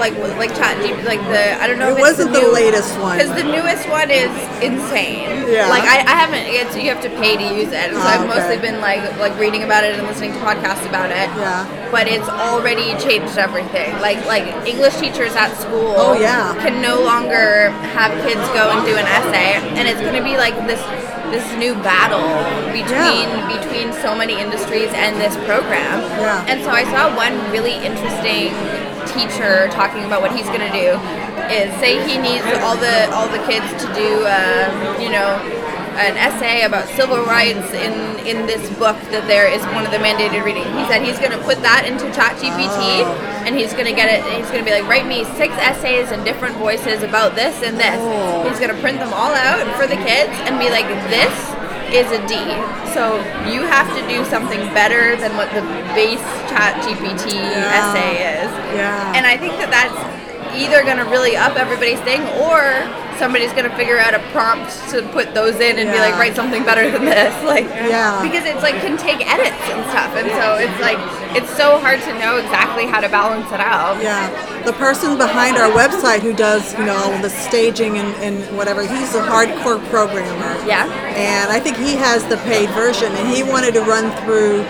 like 0.00 0.16
like 0.40 0.50
chat 0.56 0.74
like 1.04 1.20
the 1.30 1.60
I 1.62 1.66
don't 1.68 1.78
know. 1.78 1.90
It 1.94 2.00
if 2.00 2.08
wasn't 2.08 2.32
the 2.32 2.40
new, 2.40 2.52
latest 2.52 2.98
one. 2.98 3.18
because 3.18 3.30
the 3.36 3.44
newest 3.44 3.86
one 3.88 4.10
is 4.10 4.32
insane. 4.64 5.46
Yeah. 5.46 5.68
Like 5.68 5.84
I, 5.84 6.00
I 6.08 6.14
haven't. 6.16 6.46
It's 6.48 6.74
you 6.76 6.88
have 6.90 7.02
to 7.02 7.10
pay 7.20 7.36
to 7.36 7.46
use 7.54 7.70
it, 7.70 7.92
so 7.92 8.00
Ah, 8.00 8.18
I've 8.18 8.26
mostly 8.26 8.56
been 8.58 8.80
like 8.80 9.02
like 9.18 9.36
reading 9.38 9.62
about 9.62 9.84
it 9.84 9.94
and 9.98 10.06
listening 10.08 10.32
to 10.32 10.38
podcasts 10.40 10.86
about 10.88 11.10
it. 11.10 11.28
Yeah. 11.38 11.68
But 11.92 12.08
it's 12.08 12.28
already 12.28 12.96
changed 12.98 13.36
everything. 13.38 13.92
Like 14.00 14.24
like 14.26 14.44
English 14.66 14.96
teachers 14.96 15.36
at 15.36 15.54
school. 15.60 15.94
Oh, 15.96 16.18
yeah. 16.18 16.54
Can 16.64 16.80
no 16.80 17.02
longer 17.02 17.70
have 17.94 18.10
kids 18.26 18.40
go 18.56 18.70
and 18.72 18.80
do 18.86 18.94
an 18.96 19.06
essay, 19.06 19.60
and 19.78 19.86
it's 19.86 20.00
going 20.00 20.16
to 20.16 20.24
be 20.24 20.36
like 20.36 20.54
this 20.66 20.80
this 21.30 21.46
new 21.62 21.74
battle 21.86 22.26
between 22.74 23.28
Yeah. 23.30 23.54
between 23.54 23.92
so 24.02 24.14
many 24.16 24.34
industries 24.40 24.90
and 24.94 25.20
this 25.20 25.34
program. 25.46 26.00
Yeah. 26.18 26.44
And 26.48 26.62
so 26.64 26.70
I 26.70 26.82
saw 26.90 27.14
one 27.14 27.34
really 27.52 27.74
interesting 27.74 28.50
teacher 29.12 29.68
talking 29.68 30.04
about 30.04 30.20
what 30.20 30.34
he's 30.34 30.46
going 30.46 30.64
to 30.64 30.74
do 30.74 30.94
is 31.50 31.72
say 31.80 31.98
he 32.06 32.18
needs 32.18 32.46
all 32.62 32.76
the 32.76 33.10
all 33.10 33.28
the 33.28 33.42
kids 33.46 33.66
to 33.82 33.86
do 33.94 34.22
um, 34.26 35.00
you 35.00 35.10
know 35.10 35.38
an 36.00 36.16
essay 36.16 36.62
about 36.62 36.88
civil 36.96 37.20
rights 37.24 37.72
in 37.74 37.92
in 38.24 38.46
this 38.46 38.62
book 38.78 38.96
that 39.12 39.26
there 39.26 39.50
is 39.50 39.60
one 39.76 39.84
of 39.84 39.90
the 39.90 39.98
mandated 39.98 40.44
reading. 40.44 40.64
He 40.64 40.84
said 40.88 41.02
he's 41.02 41.18
going 41.18 41.34
to 41.34 41.42
put 41.44 41.60
that 41.60 41.84
into 41.84 42.08
ChatGPT 42.14 43.04
and 43.44 43.52
he's 43.56 43.72
going 43.72 43.84
to 43.84 43.92
get 43.92 44.08
it. 44.08 44.24
He's 44.32 44.48
going 44.48 44.64
to 44.64 44.68
be 44.68 44.72
like, 44.72 44.88
write 44.88 45.04
me 45.04 45.24
six 45.36 45.52
essays 45.60 46.12
in 46.12 46.24
different 46.24 46.56
voices 46.56 47.02
about 47.02 47.34
this 47.34 47.60
and 47.60 47.76
this. 47.76 48.00
He's 48.48 48.60
going 48.60 48.72
to 48.72 48.80
print 48.80 48.96
them 48.96 49.12
all 49.12 49.34
out 49.34 49.60
for 49.76 49.86
the 49.86 49.98
kids 50.00 50.32
and 50.48 50.56
be 50.56 50.70
like, 50.70 50.86
this 51.10 51.34
is 51.92 52.06
a 52.12 52.20
D. 52.26 52.34
So 52.94 53.18
you 53.50 53.62
have 53.62 53.86
to 53.94 54.02
do 54.08 54.24
something 54.26 54.60
better 54.74 55.16
than 55.16 55.36
what 55.36 55.50
the 55.54 55.62
base 55.94 56.22
ChatGPT 56.50 57.34
Yeah. 57.38 57.78
essay 57.78 58.12
is. 58.44 58.50
Yeah. 58.76 59.12
And 59.16 59.26
I 59.26 59.36
think 59.36 59.54
that 59.58 59.70
that's 59.70 59.94
either 60.56 60.82
going 60.82 60.98
to 60.98 61.04
really 61.04 61.36
up 61.36 61.56
everybody's 61.56 62.00
thing 62.00 62.22
or 62.42 62.62
somebody's 63.20 63.52
to 63.70 63.76
figure 63.76 63.98
out 63.98 64.14
a 64.14 64.18
prompt 64.32 64.72
to 64.90 65.02
put 65.12 65.34
those 65.34 65.56
in 65.60 65.78
and 65.78 65.86
be 65.92 65.98
like 66.00 66.14
write 66.16 66.34
something 66.34 66.64
better 66.64 66.90
than 66.90 67.04
this 67.04 67.34
like 67.54 67.64
Yeah. 67.86 68.18
because 68.24 68.44
it's 68.48 68.62
like 68.62 68.74
can 68.80 68.96
take 68.96 69.20
edits 69.28 69.60
and 69.70 69.80
stuff 69.92 70.10
and 70.16 70.26
so 70.40 70.56
it's 70.56 70.80
like 70.80 70.98
it's 71.36 71.52
so 71.56 71.78
hard 71.78 72.00
to 72.08 72.12
know 72.18 72.38
exactly 72.38 72.86
how 72.86 72.98
to 73.00 73.08
balance 73.08 73.46
it 73.52 73.60
out 73.60 74.02
Yeah, 74.02 74.26
the 74.64 74.72
person 74.72 75.16
behind 75.16 75.56
our 75.58 75.70
website 75.70 76.20
who 76.20 76.32
does, 76.34 76.72
you 76.78 76.84
know, 76.84 76.96
all 76.96 77.22
the 77.22 77.30
staging 77.30 77.98
and, 77.98 78.08
and 78.24 78.56
whatever, 78.56 78.82
he's 78.82 79.14
a 79.14 79.22
hardcore 79.22 79.78
programmer. 79.90 80.52
Yeah. 80.66 80.86
And 81.14 81.52
I 81.52 81.60
think 81.60 81.76
he 81.76 81.94
has 81.96 82.24
the 82.26 82.36
paid 82.48 82.68
version, 82.70 83.12
and 83.12 83.28
he 83.28 83.42
wanted 83.44 83.74
to 83.74 83.82
run 83.82 84.10
through 84.24 84.62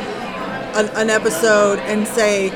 an, 0.78 0.88
an 0.96 1.08
episode 1.10 1.78
and 1.80 2.06
say, 2.06 2.50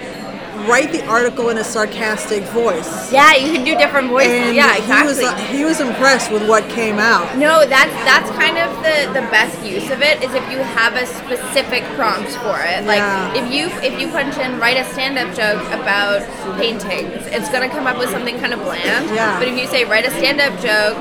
write 0.67 0.93
the 0.93 1.05
article 1.07 1.49
in 1.51 1.59
a 1.59 1.65
sarcastic 1.65 2.43
voice. 2.45 3.13
yeah 3.13 3.35
you 3.35 3.53
can 3.53 3.65
do 3.65 3.75
different 3.77 4.09
voices 4.09 4.33
And 4.33 4.57
yeah 4.57 4.75
He 4.75 5.07
was, 5.07 5.19
uh, 5.21 5.35
he 5.55 5.65
was 5.65 5.81
impressed 5.81 6.31
with 6.31 6.49
what 6.49 6.63
came 6.71 6.99
out. 6.99 7.37
No, 7.37 7.67
that's 7.67 7.93
that's 8.05 8.31
kind 8.43 8.57
of 8.59 8.69
the 8.87 8.97
the 9.19 9.25
best 9.31 9.57
use 9.65 9.91
of 9.91 10.01
it 10.03 10.23
is 10.25 10.33
if 10.35 10.45
you 10.51 10.59
have 10.59 10.95
a 10.95 11.07
specific 11.07 11.83
prompt 11.97 12.31
for 12.45 12.57
it. 12.61 12.85
Like 12.85 12.99
Yeah. 13.05 13.41
if 13.41 13.47
you 13.55 13.65
if 13.89 13.95
you 14.01 14.09
punch 14.09 14.37
in 14.39 14.59
write 14.59 14.77
a 14.77 14.85
stand 14.93 15.19
up 15.19 15.29
joke 15.35 15.63
about 15.81 16.23
paintings, 16.59 17.27
it's 17.37 17.49
gonna 17.51 17.69
come 17.69 17.87
up 17.87 17.99
with 17.99 18.11
something 18.11 18.39
kind 18.41 18.53
of 18.53 18.61
bland. 18.61 19.11
Yeah. 19.15 19.39
But 19.39 19.49
if 19.49 19.59
you 19.59 19.67
say 19.67 19.85
write 19.85 20.07
a 20.07 20.11
stand 20.21 20.41
up 20.41 20.53
joke 20.61 20.97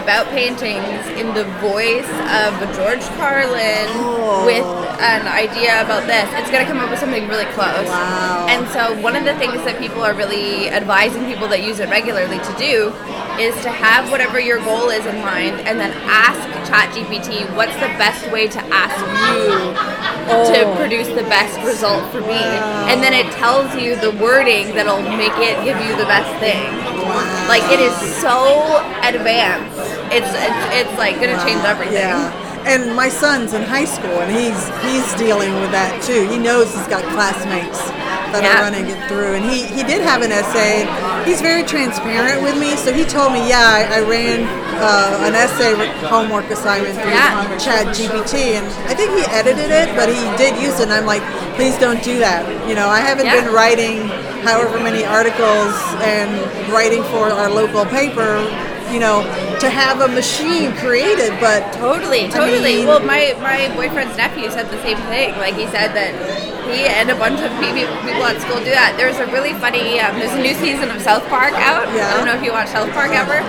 about 0.00 0.26
paintings 0.28 1.06
in 1.20 1.34
the 1.34 1.44
voice 1.60 2.08
of 2.42 2.50
George 2.76 3.04
Carlin 3.20 3.86
Oh. 4.02 4.44
with 4.46 4.66
an 5.00 5.26
idea 5.26 5.82
about 5.82 6.06
this, 6.06 6.28
it's 6.34 6.50
gonna 6.50 6.64
come 6.66 6.78
up 6.78 6.90
with 6.90 6.98
something 6.98 7.26
really 7.28 7.46
close. 7.56 7.86
Wow. 7.88 8.46
And 8.48 8.68
so 8.68 8.94
one 9.00 9.16
of 9.16 9.24
the 9.24 9.34
things 9.36 9.62
that 9.64 9.78
people 9.80 10.02
are 10.02 10.14
really 10.14 10.68
advising 10.70 11.24
people 11.26 11.48
that 11.48 11.62
use 11.62 11.80
it 11.80 11.88
regularly 11.88 12.38
to 12.38 12.52
do 12.58 12.92
is 13.40 13.54
to 13.62 13.70
have 13.70 14.10
whatever 14.10 14.38
your 14.38 14.58
goal 14.64 14.90
is 14.90 15.04
in 15.06 15.16
mind 15.20 15.60
and 15.66 15.78
then 15.80 15.90
ask 16.06 16.38
ChatGPT, 16.70 17.44
what's 17.56 17.74
the 17.74 17.90
best 17.98 18.30
way 18.30 18.46
to 18.48 18.60
ask 18.72 18.96
you 19.30 19.74
Oh. 20.26 20.48
to 20.54 20.76
produce 20.80 21.08
the 21.08 21.24
best 21.28 21.58
result 21.66 22.10
for 22.10 22.20
me? 22.20 22.40
And 22.88 23.02
then 23.02 23.12
it 23.12 23.30
tells 23.32 23.74
you 23.76 23.96
the 23.96 24.12
wording 24.22 24.74
that'll 24.74 25.02
make 25.02 25.36
it 25.36 25.56
give 25.64 25.78
you 25.84 25.92
the 25.96 26.06
best 26.08 26.30
thing. 26.40 26.64
Like 27.48 27.62
it 27.70 27.80
is 27.80 27.92
so 28.22 28.80
advanced. 29.02 29.76
It's 30.12 30.30
it's, 30.32 30.88
it's 30.88 30.98
like 30.98 31.16
gonna 31.20 31.36
change 31.44 31.62
everything. 31.64 31.94
Yeah. 31.94 32.43
And 32.66 32.96
my 32.96 33.08
son's 33.10 33.52
in 33.52 33.62
high 33.62 33.84
school, 33.84 34.18
and 34.24 34.30
he's 34.32 34.56
he's 34.80 35.06
dealing 35.20 35.52
with 35.60 35.70
that 35.72 36.00
too. 36.02 36.26
He 36.28 36.38
knows 36.38 36.72
he's 36.74 36.88
got 36.88 37.04
classmates 37.12 37.78
that 38.32 38.42
Yeah. 38.42 38.56
are 38.58 38.62
running 38.64 38.88
it 38.88 38.98
through, 39.06 39.34
and 39.36 39.44
he, 39.44 39.62
he 39.68 39.84
did 39.84 40.00
have 40.02 40.22
an 40.22 40.32
essay. 40.32 40.88
He's 41.28 41.40
very 41.40 41.62
transparent 41.62 42.42
with 42.42 42.56
me, 42.58 42.74
so 42.76 42.92
he 42.92 43.04
told 43.04 43.32
me, 43.32 43.46
yeah, 43.48 43.62
I, 43.68 43.98
I 43.98 44.00
ran 44.00 44.42
uh, 44.80 45.28
an 45.28 45.34
essay 45.36 45.74
homework 46.08 46.48
assignment 46.50 46.96
through 46.98 47.12
Yeah. 47.12 47.46
Chat 47.58 47.86
GPT, 47.94 48.56
and 48.58 48.66
I 48.90 48.94
think 48.94 49.12
he 49.12 49.22
edited 49.30 49.70
it, 49.70 49.94
but 49.94 50.08
he 50.08 50.18
did 50.40 50.56
use 50.60 50.80
it. 50.80 50.88
And 50.88 50.92
I'm 50.92 51.06
like, 51.06 51.22
please 51.54 51.76
don't 51.78 52.02
do 52.02 52.18
that. 52.18 52.42
You 52.68 52.74
know, 52.74 52.88
I 52.88 52.98
haven't 53.00 53.26
Yeah. 53.26 53.44
been 53.44 53.52
writing 53.54 54.08
however 54.42 54.80
many 54.80 55.04
articles 55.04 55.76
and 56.02 56.28
writing 56.72 57.04
for 57.12 57.28
our 57.30 57.50
local 57.50 57.84
paper. 57.86 58.40
You 58.94 59.00
know, 59.00 59.26
to 59.58 59.68
have 59.68 60.00
a 60.02 60.06
machine 60.06 60.70
created, 60.78 61.34
but 61.42 61.66
Totally, 61.74 62.28
totally. 62.30 62.86
mean- 62.86 62.86
well, 62.86 63.00
my 63.02 63.34
my 63.42 63.66
boyfriend's 63.74 64.16
nephew 64.16 64.46
said 64.54 64.70
the 64.70 64.80
same 64.86 64.98
thing. 65.10 65.34
Like 65.36 65.54
he 65.58 65.66
said 65.66 65.90
that 65.98 66.14
he 66.70 66.86
and 66.86 67.10
a 67.10 67.16
bunch 67.18 67.40
of 67.42 67.50
people, 67.58 67.90
people 68.06 68.22
at 68.22 68.38
school 68.40 68.62
do 68.62 68.70
that. 68.70 68.94
There's 68.96 69.18
a 69.18 69.26
really 69.34 69.52
funny. 69.58 69.98
Um, 69.98 70.14
there's 70.22 70.30
a 70.30 70.38
new 70.38 70.54
season 70.62 70.94
of 70.94 71.02
South 71.02 71.26
Park 71.26 71.52
out. 71.58 71.90
Yeah. 71.90 72.06
I 72.06 72.16
don't 72.16 72.26
know 72.30 72.38
if 72.38 72.44
you 72.46 72.52
watch 72.54 72.68
South 72.70 72.86
Park 72.94 73.10
ever, 73.10 73.42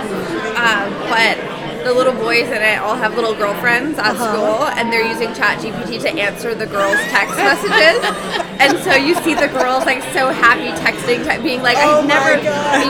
um, 0.58 0.90
but 1.06 1.38
the 1.86 1.94
little 1.94 2.12
boys 2.14 2.48
in 2.48 2.60
it 2.62 2.78
all 2.80 2.96
have 2.96 3.14
little 3.14 3.34
girlfriends 3.34 3.96
at 3.98 4.06
Uh-huh. 4.16 4.26
school, 4.32 4.66
and 4.76 4.92
they're 4.92 5.06
using 5.06 5.28
ChatGPT 5.38 6.00
to 6.02 6.10
answer 6.18 6.54
the 6.54 6.66
girls' 6.66 6.98
text 7.14 7.36
messages. 7.36 8.02
and 8.58 8.76
so 8.82 8.94
you 8.94 9.14
see 9.22 9.34
the 9.34 9.46
girls 9.48 9.86
like 9.86 10.02
so 10.12 10.30
happy 10.30 10.68
texting, 10.82 11.22
te- 11.22 11.40
being 11.42 11.62
like, 11.62 11.76
Oh 11.78 12.00
"I've 12.00 12.06
never. 12.06 12.32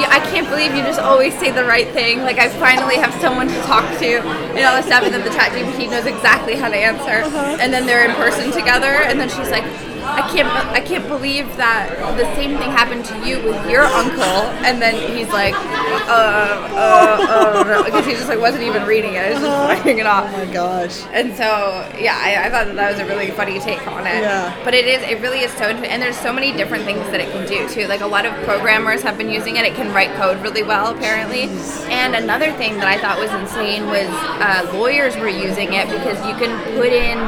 I 0.09 0.21
can't 0.33 0.49
believe 0.49 0.75
you 0.75 0.83
just 0.83 0.99
always 1.01 1.39
say 1.39 1.51
the 1.51 1.65
right 1.65 1.89
thing. 1.93 2.23
Like 2.23 2.39
I 2.39 2.49
finally 2.49 2.97
have 2.97 3.13
someone 3.21 3.49
to 3.49 3.61
talk 3.63 3.85
to, 3.99 4.11
and 4.57 4.59
all 4.65 4.77
this 4.77 4.87
stuff. 4.87 5.05
And 5.05 5.13
then 5.15 5.23
the 5.25 5.31
chat 5.31 5.53
GPT 5.53 5.91
knows 5.91 6.07
exactly 6.07 6.55
how 6.57 6.69
to 6.69 6.77
answer. 6.77 7.23
Uh-huh. 7.29 7.59
And 7.61 7.73
then 7.73 7.85
they're 7.87 8.05
in 8.09 8.15
person 8.17 8.51
together. 8.51 8.93
And 9.09 9.21
then 9.21 9.29
she's 9.29 9.51
like, 9.51 9.65
I 10.07 10.29
can't, 10.33 10.49
I 10.49 10.81
can't 10.81 11.07
believe 11.09 11.47
that 11.57 11.91
the 12.17 12.25
same 12.35 12.57
thing 12.59 12.71
happened 12.71 13.05
to 13.07 13.27
you 13.27 13.43
with 13.43 13.71
your 13.71 13.83
uncle. 13.83 14.47
And 14.65 14.81
then 14.81 14.95
he's 15.17 15.29
like, 15.29 15.55
uh, 15.55 16.69
uh, 16.73 17.27
uh, 17.29 17.65
no, 17.65 17.85
because 17.85 18.07
he 18.07 18.13
just 18.13 18.29
like 18.29 18.41
wasn't 18.41 18.65
even 18.65 18.85
reading 18.85 19.15
it. 19.15 19.33
He's 19.33 19.41
just 19.41 19.69
writing 19.69 19.99
it 19.99 20.07
off. 20.07 20.33
oh 20.33 20.47
my 20.47 20.53
gosh. 20.53 21.05
And 21.13 21.35
so, 21.35 21.45
yeah, 21.99 22.19
I, 22.21 22.47
I 22.47 22.51
thought 22.51 22.67
that 22.67 22.77
that 22.77 22.93
was 22.93 23.01
a 23.01 23.07
really 23.07 23.31
funny 23.31 23.59
take 23.61 23.87
on 23.87 24.07
it. 24.07 24.21
Yeah. 24.23 24.59
But 24.65 24.75
it 24.75 24.87
is, 24.87 25.03
it 25.03 25.21
really 25.21 25.41
is 25.41 25.53
so, 25.53 25.65
and 25.65 26.03
there's 26.03 26.19
so 26.19 26.33
many 26.33 26.53
different 26.53 26.85
things 26.85 27.05
that 27.11 27.21
it 27.21 27.31
can 27.31 27.47
do 27.47 27.69
too. 27.69 27.87
Like 27.87 28.01
a 28.01 28.07
lot 28.07 28.27
of 28.27 28.33
programmers 28.45 29.03
have 29.03 29.19
been 29.19 29.31
using 29.31 29.57
it. 29.57 29.65
It 29.65 29.75
can 29.75 29.93
write 29.93 30.15
code 30.17 30.41
really 30.43 30.63
well, 30.63 30.95
apparently. 30.95 31.43
And 31.91 32.15
another 32.15 32.53
thing 32.53 32.77
that 32.79 32.87
I 32.87 32.99
thought 32.99 33.19
was 33.19 33.31
insane 33.33 33.87
was 33.87 34.09
uh, 34.09 34.71
lawyers 34.75 35.17
were 35.17 35.29
using 35.29 35.73
it 35.73 35.89
because 35.91 36.19
you 36.27 36.35
can 36.37 36.57
put 36.77 36.93
in 36.93 37.19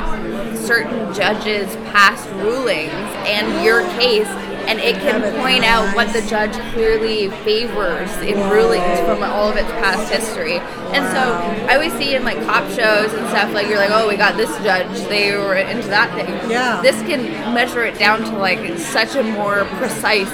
certain 0.69 1.14
judges' 1.14 1.75
past 1.91 2.29
rulings 2.45 2.93
and 3.25 3.64
your 3.64 3.81
case. 3.99 4.29
And 4.69 4.79
it 4.81 4.97
can 4.97 5.23
point 5.41 5.64
out 5.64 5.97
what 5.97 6.12
the 6.12 6.21
judge 6.29 6.53
clearly 6.75 7.31
favors 7.43 8.14
in 8.19 8.37
rulings 8.51 9.01
from 9.01 9.23
all 9.23 9.49
of 9.49 9.57
its 9.57 9.71
past 9.71 10.12
history. 10.12 10.59
And 10.93 11.07
so 11.09 11.66
I 11.66 11.77
always 11.77 11.95
see 11.95 12.14
in 12.14 12.23
like 12.23 12.37
cop 12.45 12.69
shows 12.69 13.14
and 13.14 13.27
stuff, 13.29 13.55
like 13.55 13.66
you're 13.66 13.79
like, 13.79 13.89
oh, 13.91 14.07
we 14.07 14.19
got 14.19 14.37
this 14.37 14.55
judge, 14.59 15.09
they 15.09 15.35
were 15.35 15.55
into 15.55 15.89
that 15.89 16.12
thing. 16.14 16.51
Yeah. 16.51 16.83
This 16.83 17.01
can 17.09 17.55
measure 17.55 17.87
it 17.87 17.99
down 17.99 18.21
to 18.25 18.37
like 18.37 18.79
such 18.79 19.16
a 19.16 19.23
more 19.23 19.64
precise 19.81 20.31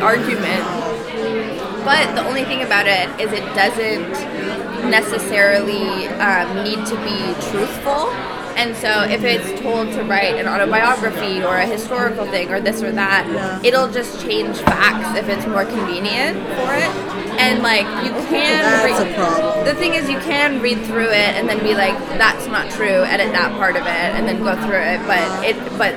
argument. 0.00 0.62
But 1.84 2.14
the 2.14 2.24
only 2.24 2.44
thing 2.44 2.62
about 2.62 2.86
it 2.86 3.08
is 3.20 3.32
it 3.32 3.44
doesn't 3.56 4.12
necessarily 4.88 6.06
um, 6.22 6.62
need 6.62 6.86
to 6.86 6.94
be 7.02 7.18
truthful. 7.50 8.14
And 8.56 8.76
so 8.76 9.02
if 9.02 9.24
it's 9.24 9.60
told 9.60 9.92
to 9.92 10.02
write 10.04 10.36
an 10.36 10.46
autobiography 10.46 11.42
or 11.42 11.56
a 11.58 11.66
historical 11.66 12.26
thing 12.26 12.50
or 12.52 12.60
this 12.60 12.82
or 12.82 12.92
that, 12.92 13.26
Yeah. 13.28 13.60
it'll 13.62 13.88
just 13.90 14.20
change 14.20 14.58
facts 14.58 15.18
if 15.18 15.28
it's 15.28 15.46
more 15.46 15.64
convenient 15.64 16.36
for 16.56 16.74
it. 16.74 16.90
And 17.40 17.62
like 17.62 17.86
you 18.04 18.10
can 18.28 18.62
That's 18.62 19.00
read- 19.00 19.10
a 19.10 19.14
problem. 19.14 19.64
the 19.64 19.74
thing 19.74 19.94
is 19.94 20.08
you 20.08 20.18
can 20.20 20.60
read 20.60 20.84
through 20.84 21.08
it 21.10 21.34
and 21.36 21.48
then 21.48 21.58
be 21.60 21.74
like 21.74 21.96
that's 22.18 22.46
not 22.46 22.70
true 22.70 23.02
edit 23.04 23.32
that 23.32 23.52
part 23.56 23.74
of 23.76 23.82
it 23.82 23.88
and 24.14 24.28
then 24.28 24.42
go 24.44 24.54
through 24.66 24.76
it 24.78 25.00
but 25.06 25.24
it 25.44 25.56
but 25.78 25.94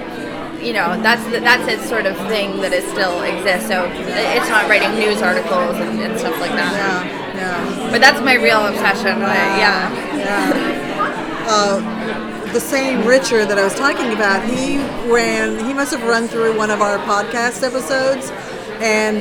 you 0.64 0.72
know 0.74 1.00
that's 1.04 1.24
the, 1.26 1.40
that's 1.42 1.68
its 1.68 1.88
sort 1.88 2.06
of 2.08 2.16
thing 2.32 2.62
that 2.62 2.72
it 2.74 2.84
still 2.90 3.22
exists 3.24 3.68
so 3.68 3.84
it's 3.94 4.50
not 4.50 4.68
writing 4.70 4.90
news 4.98 5.22
articles 5.22 5.76
and, 5.76 6.00
and 6.00 6.18
stuff 6.18 6.40
like 6.40 6.52
that 6.52 6.74
Yeah, 6.74 7.36
yeah. 7.36 7.92
but 7.92 8.00
that's 8.02 8.22
my 8.22 8.36
real 8.36 8.66
obsession 8.66 9.20
with 9.20 9.30
it, 9.30 9.52
yeah 9.60 9.92
Yeah. 10.18 11.46
Uh, 11.48 12.35
the 12.56 12.62
same 12.62 13.06
Richard 13.06 13.50
that 13.50 13.60
I 13.60 13.66
was 13.66 13.76
talking 13.76 14.14
about, 14.14 14.42
he 14.48 14.78
ran, 15.12 15.66
he 15.66 15.74
must 15.74 15.92
have 15.92 16.02
run 16.04 16.30
through 16.30 16.58
one 16.58 16.72
of 16.72 16.80
our 16.80 16.98
podcast 17.00 17.64
episodes 17.64 18.32
and 18.80 19.20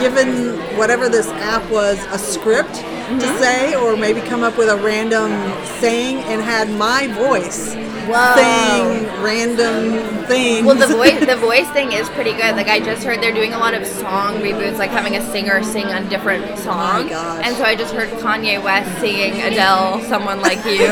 given 0.00 0.56
whatever 0.78 1.10
this 1.10 1.28
app 1.28 1.70
was 1.70 1.98
a 2.06 2.18
script 2.18 2.82
Mm-hmm. 3.10 3.18
to 3.18 3.38
say 3.40 3.74
or 3.74 3.96
maybe 3.96 4.20
come 4.20 4.44
up 4.44 4.56
with 4.56 4.68
a 4.68 4.76
random 4.76 5.32
saying 5.80 6.18
and 6.30 6.40
had 6.40 6.70
my 6.70 7.08
voice 7.08 7.74
Whoa. 7.74 8.34
saying 8.36 9.04
random 9.20 10.24
things. 10.26 10.64
well 10.64 10.76
the 10.76 10.86
voice 10.96 11.18
the 11.26 11.34
voice 11.34 11.68
thing 11.70 11.90
is 11.90 12.08
pretty 12.10 12.30
good 12.30 12.54
like 12.54 12.68
i 12.68 12.78
just 12.78 13.02
heard 13.02 13.20
they're 13.20 13.34
doing 13.34 13.52
a 13.52 13.58
lot 13.58 13.74
of 13.74 13.84
song 13.84 14.34
reboots 14.36 14.78
like 14.78 14.90
having 14.90 15.16
a 15.16 15.22
singer 15.32 15.60
sing 15.64 15.86
a 15.86 16.08
different 16.08 16.56
song 16.56 17.08
gosh. 17.08 17.44
and 17.44 17.56
so 17.56 17.64
i 17.64 17.74
just 17.74 17.92
heard 17.92 18.08
kanye 18.20 18.62
west 18.62 19.00
singing 19.00 19.42
adele 19.42 20.00
someone 20.04 20.40
like 20.40 20.64
you 20.64 20.86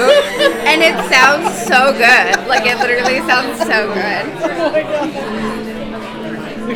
and 0.66 0.82
it 0.82 0.96
sounds 1.08 1.56
so 1.68 1.92
good 1.92 2.48
like 2.48 2.66
it 2.66 2.78
literally 2.78 3.20
sounds 3.28 3.60
so 3.60 3.94
good 3.94 5.64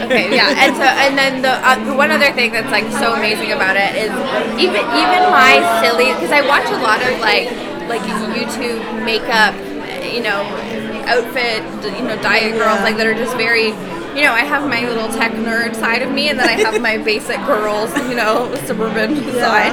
Okay, 0.02 0.34
yeah, 0.34 0.50
and 0.58 0.74
so 0.74 0.82
and 0.82 1.16
then 1.16 1.42
the, 1.42 1.52
uh, 1.62 1.78
the 1.84 1.94
one 1.94 2.10
other 2.10 2.32
thing 2.32 2.52
that's 2.52 2.70
like 2.70 2.90
so 2.98 3.14
amazing 3.14 3.52
about 3.52 3.76
it 3.76 3.94
is 3.94 4.10
even 4.58 4.82
even 4.82 5.20
my 5.30 5.62
silly 5.82 6.10
because 6.14 6.32
I 6.32 6.42
watch 6.42 6.66
a 6.66 6.80
lot 6.82 7.00
of 7.02 7.20
like 7.20 7.46
like 7.86 8.02
YouTube 8.34 8.82
makeup, 9.04 9.54
you 10.12 10.22
know, 10.22 10.42
outfit, 11.06 11.62
you 11.98 12.04
know, 12.04 12.20
diet 12.22 12.54
girls 12.58 12.80
like 12.80 12.96
that 12.96 13.06
are 13.06 13.14
just 13.14 13.36
very. 13.36 13.74
You 14.12 14.24
know, 14.24 14.32
I 14.34 14.40
have 14.44 14.68
my 14.68 14.86
little 14.86 15.08
tech 15.08 15.32
nerd 15.32 15.74
side 15.74 16.02
of 16.02 16.12
me, 16.12 16.28
and 16.28 16.38
then 16.38 16.46
I 16.46 16.60
have 16.60 16.82
my 16.82 16.98
basic 16.98 17.38
girls, 17.46 17.96
you 17.96 18.14
know, 18.14 18.54
suburban 18.66 19.16
side. 19.32 19.72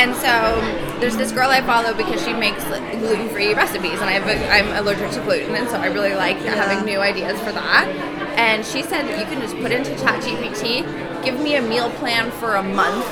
And 0.00 0.14
so 0.16 0.98
there's 1.00 1.18
this 1.18 1.32
girl 1.32 1.50
I 1.50 1.60
follow 1.60 1.92
because 1.92 2.24
she 2.24 2.32
makes 2.32 2.64
like, 2.70 2.98
gluten-free 2.98 3.52
recipes, 3.52 4.00
and 4.00 4.08
I 4.08 4.12
have 4.12 4.26
a, 4.26 4.48
I'm 4.50 4.72
allergic 4.82 5.10
to 5.10 5.20
gluten, 5.20 5.54
and 5.54 5.68
so 5.68 5.76
I 5.76 5.88
really 5.88 6.14
like 6.14 6.38
having 6.38 6.86
new 6.86 7.00
ideas 7.00 7.38
for 7.40 7.52
that. 7.52 8.23
And 8.36 8.64
she 8.64 8.82
said 8.82 9.08
you 9.18 9.26
can 9.26 9.40
just 9.40 9.56
put 9.56 9.70
into 9.72 9.90
ChatGPT, 9.92 11.24
give 11.24 11.38
me 11.40 11.56
a 11.56 11.62
meal 11.62 11.90
plan 11.90 12.30
for 12.32 12.56
a 12.56 12.62
month 12.62 13.10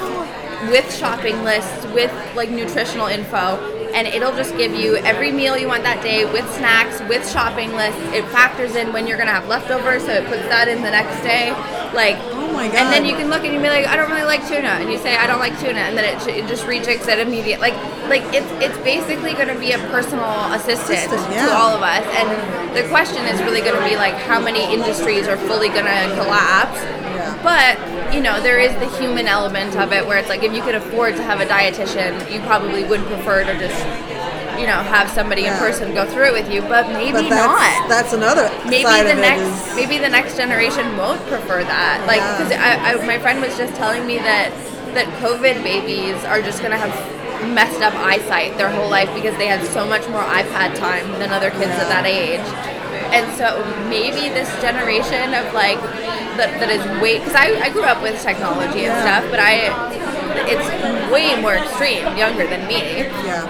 with 0.70 0.95
shopping 0.95 1.43
lists, 1.45 1.87
with 1.87 2.12
like 2.35 2.51
nutritional 2.51 3.07
info, 3.07 3.82
and 3.95 4.07
it'll 4.07 4.34
just 4.34 4.57
give 4.57 4.74
you 4.74 4.97
every 4.97 5.30
meal 5.32 5.57
you 5.57 5.68
want 5.68 5.82
that 5.84 6.03
day 6.03 6.24
with 6.24 6.49
snacks, 6.55 7.01
with 7.09 7.28
shopping 7.30 7.72
lists. 7.74 8.01
It 8.12 8.24
factors 8.28 8.74
in 8.74 8.93
when 8.93 9.07
you're 9.07 9.18
gonna 9.18 9.32
have 9.32 9.49
leftovers, 9.49 10.05
so 10.05 10.12
it 10.12 10.26
puts 10.26 10.43
that 10.49 10.68
in 10.68 10.82
the 10.82 10.90
next 10.90 11.22
day. 11.22 11.51
Like, 11.95 12.16
Oh 12.53 12.53
my 12.53 12.68
god! 12.68 12.76
And 12.76 12.93
then 12.93 13.05
you 13.07 13.16
can 13.16 13.30
look 13.30 13.45
and 13.45 13.55
you 13.55 13.61
be 13.61 13.68
like, 13.68 13.86
I 13.86 13.97
don't 13.97 14.11
really 14.11 14.28
like 14.28 14.47
tuna, 14.47 14.76
and 14.76 14.93
you 14.93 14.99
say 14.99 15.16
I 15.16 15.26
don't 15.26 15.40
like 15.40 15.59
tuna, 15.59 15.80
and 15.88 15.97
then 15.97 16.05
it, 16.05 16.20
it 16.28 16.49
just 16.49 16.66
rejects 16.66 17.09
it 17.09 17.18
immediately. 17.18 17.70
Like, 17.70 17.76
like 18.09 18.22
it's 18.34 18.51
it's 18.61 18.76
basically 18.84 19.32
gonna 19.32 19.59
be 19.59 19.72
a 19.72 19.78
personal 19.88 20.28
assistant, 20.53 20.99
Assistant, 20.99 21.32
yeah. 21.32 21.47
to 21.47 21.53
all 21.53 21.74
of 21.74 21.82
us. 21.82 22.05
And 22.12 22.28
the 22.76 22.86
question 22.88 23.24
is 23.24 23.40
really 23.40 23.62
gonna 23.62 23.88
be 23.88 23.97
like, 23.97 24.14
how 24.14 24.38
many 24.40 24.68
industries 24.72 25.28
are 25.28 25.38
fully 25.49 25.68
gonna 25.68 26.12
collapse? 26.12 26.76
Yeah. 26.76 27.40
But 27.40 27.91
you 28.13 28.21
know, 28.21 28.41
there 28.43 28.59
is 28.61 28.73
the 28.77 28.89
human 28.99 29.27
element 29.27 29.77
of 29.77 29.93
it, 29.93 30.07
where 30.07 30.19
it's 30.19 30.29
like 30.29 30.43
if 30.43 30.53
you 30.53 30.63
could 30.63 30.75
afford 30.75 31.17
to 31.17 31.23
have 31.23 31.41
a 31.41 31.47
dietitian, 31.47 32.31
you 32.33 32.41
probably 32.41 32.85
would 32.85 33.01
prefer 33.07 33.43
to 33.45 33.59
just, 33.59 33.79
you 34.61 34.67
know, 34.67 34.83
have 34.85 35.09
somebody 35.11 35.43
Yeah. 35.43 35.55
in 35.55 35.59
person 35.59 35.95
go 35.95 36.05
through 36.07 36.27
it 36.27 36.33
with 36.33 36.51
you. 36.53 36.61
But 36.63 36.89
maybe 36.91 37.13
but 37.13 37.29
that's, 37.31 37.81
not. 37.81 37.89
that's 37.89 38.13
another 38.13 38.51
maybe 38.69 38.85
the 39.09 39.15
next 39.17 39.43
is- 39.43 39.77
maybe 39.77 39.99
the 39.99 40.09
next 40.11 40.37
generation 40.37 40.97
won't 40.97 41.21
prefer 41.27 41.65
that. 41.65 42.05
Like, 42.07 42.21
Yeah. 42.21 42.37
because 42.37 42.53
I, 42.53 43.01
I, 43.03 43.07
my 43.07 43.19
friend 43.19 43.41
was 43.41 43.57
just 43.57 43.75
telling 43.77 44.07
me 44.07 44.19
that 44.19 44.53
that 44.95 45.07
COVID 45.25 45.63
babies 45.65 46.23
are 46.25 46.43
just 46.43 46.61
gonna 46.61 46.77
have 46.77 46.93
messed 47.49 47.81
up 47.81 47.95
eyesight 47.95 48.57
their 48.59 48.69
whole 48.69 48.91
life 48.91 49.09
because 49.15 49.35
they 49.39 49.47
had 49.47 49.65
so 49.69 49.87
much 49.87 50.07
more 50.11 50.21
iPad 50.23 50.77
time 50.77 51.11
than 51.19 51.31
other 51.31 51.51
kids 51.51 51.73
at 51.81 51.89
that 51.89 52.05
age. 52.05 52.45
And 53.11 53.25
so 53.37 53.65
maybe 53.89 54.29
this 54.29 54.49
generation 54.61 55.33
of 55.35 55.53
like 55.55 55.81
that, 56.37 56.61
that 56.61 56.70
is 56.70 56.83
way 57.01 57.18
because 57.18 57.35
I, 57.35 57.59
I 57.61 57.70
grew 57.70 57.85
up 57.85 58.03
with 58.03 58.20
technology 58.22 58.87
and 58.87 58.95
stuff, 59.03 59.24
but 59.30 59.41
I 59.41 59.70
it's 60.49 60.66
way 61.12 61.41
more 61.41 61.55
extreme 61.55 62.16
younger 62.16 62.47
than 62.47 62.66
me. 62.66 62.80
yeah. 63.24 63.45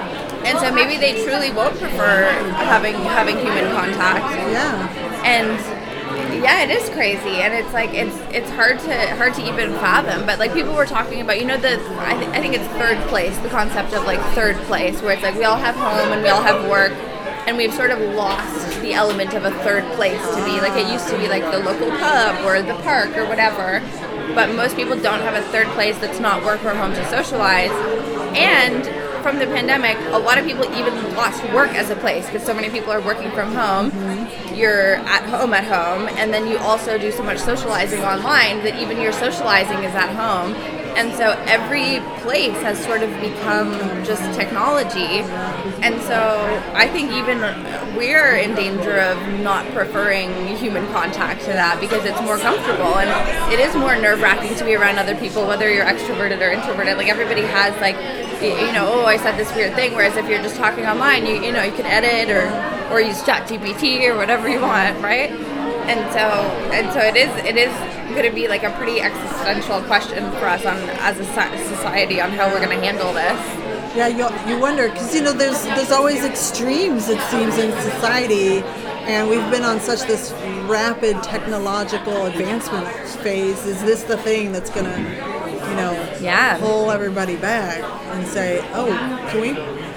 and 0.45 0.59
so 0.59 0.73
maybe 0.73 0.99
they 0.99 1.25
truly 1.25 1.51
won't 1.53 1.79
prefer 1.79 2.31
having 2.67 2.95
having 2.95 3.37
human 3.39 3.71
contact. 3.73 4.25
Yeah. 4.51 5.23
And 5.25 5.83
yeah, 6.43 6.63
it 6.65 6.71
is 6.71 6.89
crazy, 6.91 7.41
and 7.41 7.55
it's 7.55 7.73
like 7.73 7.95
it's 7.95 8.17
it's 8.35 8.51
hard 8.51 8.79
to 8.81 9.17
hard 9.17 9.35
to 9.35 9.43
even 9.47 9.73
fathom. 9.75 10.27
But 10.27 10.39
like 10.39 10.53
people 10.53 10.75
were 10.75 10.87
talking 10.87 11.21
about, 11.21 11.39
you 11.39 11.47
know, 11.47 11.57
the 11.57 11.75
I, 12.01 12.15
th- 12.15 12.31
I 12.31 12.41
think 12.41 12.55
it's 12.55 12.67
third 12.75 12.99
place, 13.09 13.37
the 13.39 13.49
concept 13.49 13.93
of 13.93 14.05
like 14.05 14.21
third 14.35 14.57
place, 14.67 15.01
where 15.03 15.13
it's 15.13 15.23
like 15.23 15.37
we 15.37 15.45
all 15.45 15.57
have 15.57 15.77
home 15.77 16.13
and 16.13 16.23
we 16.23 16.29
all 16.29 16.43
have 16.43 16.69
work, 16.69 16.93
and 17.47 17.57
we've 17.57 17.75
sort 17.75 17.91
of 17.91 18.01
lost 18.15 18.81
the 18.81 18.93
element 18.95 19.35
of 19.35 19.45
a 19.45 19.51
third 19.63 19.85
place 19.95 20.21
to 20.35 20.45
be 20.45 20.61
like 20.61 20.73
it 20.73 20.91
used 20.93 21.09
to 21.09 21.19
be 21.19 21.29
like 21.29 21.43
the 21.51 21.59
local 21.59 21.91
pub 21.91 22.45
or 22.45 22.63
the 22.63 22.75
park 22.83 23.17
or 23.17 23.27
whatever. 23.27 23.81
But 24.35 24.55
most 24.55 24.77
people 24.77 24.97
don't 24.97 25.21
have 25.21 25.35
a 25.35 25.43
third 25.51 25.67
place 25.69 25.99
that's 25.99 26.21
not 26.21 26.45
work 26.45 26.65
or 26.65 26.75
home 26.75 26.93
to 26.95 27.11
socialize, 27.11 27.71
and 28.35 28.87
from 29.23 29.39
the 29.39 29.47
pandemic, 29.47 29.97
a 30.13 30.19
lot 30.19 30.37
of 30.37 30.45
people 30.45 30.65
even 30.75 31.15
lost 31.15 31.43
work 31.53 31.71
as 31.71 31.91
a 31.91 31.97
place 31.97 32.27
because 32.27 32.45
so 32.45 32.53
many 32.53 32.69
people 32.71 32.91
are 32.93 33.01
working 33.01 33.31
from 33.31 33.55
home. 33.55 33.91
Mm-hmm. 33.91 34.55
You're 34.55 34.97
at 34.97 35.23
home 35.25 35.55
at 35.55 35.65
home, 35.65 36.09
and 36.19 36.33
then 36.33 36.49
you 36.49 36.59
also 36.59 36.99
do 36.99 37.13
so 37.13 37.23
much 37.23 37.39
socializing 37.39 38.03
online 38.03 38.65
that 38.65 38.81
even 38.81 39.01
your 39.01 39.13
socializing 39.13 39.85
is 39.85 39.95
at 39.95 40.15
home. 40.15 40.55
And 40.97 41.13
so 41.15 41.31
every 41.47 42.01
place 42.21 42.57
has 42.63 42.83
sort 42.85 43.03
of 43.03 43.11
become 43.21 43.73
just 44.05 44.23
technology. 44.39 45.21
And 45.83 46.01
so 46.03 46.45
I 46.75 46.87
think 46.89 47.11
even 47.13 47.41
we're 47.97 48.37
in 48.37 48.55
danger 48.55 49.01
of 49.01 49.41
not 49.41 49.67
preferring 49.73 50.57
human 50.57 50.87
contact 50.93 51.41
to 51.43 51.53
that 51.53 51.81
because 51.81 52.05
it's 52.05 52.21
more 52.21 52.39
comfortable 52.39 52.99
and 52.99 53.11
it 53.53 53.59
is 53.59 53.75
more 53.75 53.97
nerve 53.97 54.21
wracking 54.21 54.55
to 54.57 54.65
be 54.65 54.75
around 54.75 54.99
other 54.99 55.17
people, 55.17 55.47
whether 55.47 55.73
you're 55.73 55.87
extroverted 55.87 56.41
or 56.41 56.51
introverted. 56.51 56.97
Like 56.97 57.09
everybody 57.09 57.43
has 57.43 57.75
like 57.81 57.97
you 58.43 58.73
know, 58.73 58.91
oh, 58.93 59.07
I 59.07 59.19
said 59.19 59.37
this 59.37 59.55
weird 59.55 59.75
thing. 59.75 59.95
Whereas 59.95 60.17
if 60.17 60.29
you're 60.29 60.43
just 60.43 60.57
talking 60.57 60.85
online, 60.85 61.27
you 61.27 61.35
you 61.43 61.53
know, 61.53 61.63
you 61.63 61.73
can 61.73 61.87
edit 61.87 62.29
or 62.35 62.93
or 62.93 63.01
use 63.01 63.23
ChatGPT 63.23 64.09
or 64.09 64.17
whatever 64.17 64.49
you 64.49 64.61
want, 64.61 65.01
right? 65.03 65.31
And 65.89 66.01
so 66.13 66.25
and 66.73 66.93
so 66.93 67.01
it 67.01 67.17
is 67.17 67.31
it 67.45 67.57
is 67.57 67.73
going 68.15 68.29
to 68.29 68.35
be 68.35 68.47
like 68.47 68.63
a 68.63 68.71
pretty 68.73 69.01
existential 69.01 69.81
question 69.83 70.31
for 70.33 70.47
us 70.47 70.65
on 70.65 70.77
as 71.01 71.19
a 71.19 71.25
society 71.25 72.21
on 72.21 72.31
how 72.31 72.49
we're 72.49 72.65
going 72.65 72.77
to 72.79 72.85
handle 72.85 73.13
this. 73.13 73.41
Yeah, 73.97 74.09
you, 74.09 74.29
you 74.51 74.59
wonder 74.61 74.89
because 74.89 75.15
you 75.15 75.23
know 75.23 75.33
there's 75.33 75.63
there's 75.65 75.91
always 75.91 76.25
extremes 76.25 77.09
it 77.09 77.21
seems 77.31 77.59
in 77.59 77.73
society, 77.83 78.59
and 79.07 79.29
we've 79.29 79.51
been 79.51 79.65
on 79.65 79.81
such 79.81 80.03
this 80.03 80.33
rapid 80.67 81.23
technological 81.23 82.27
advancement 82.27 82.87
phase. 83.23 83.67
Is 83.67 83.83
this 83.83 84.03
the 84.05 84.17
thing 84.19 84.53
that's 84.53 84.71
gonna, 84.71 84.97
you 84.99 85.77
know, 85.77 86.17
Yeah. 86.21 86.57
pull 86.59 86.91
everybody 86.91 87.37
back 87.37 87.83
and 88.15 88.27
say, 88.27 88.61
oh, 88.73 88.87
can 89.31 89.41
we 89.41 89.53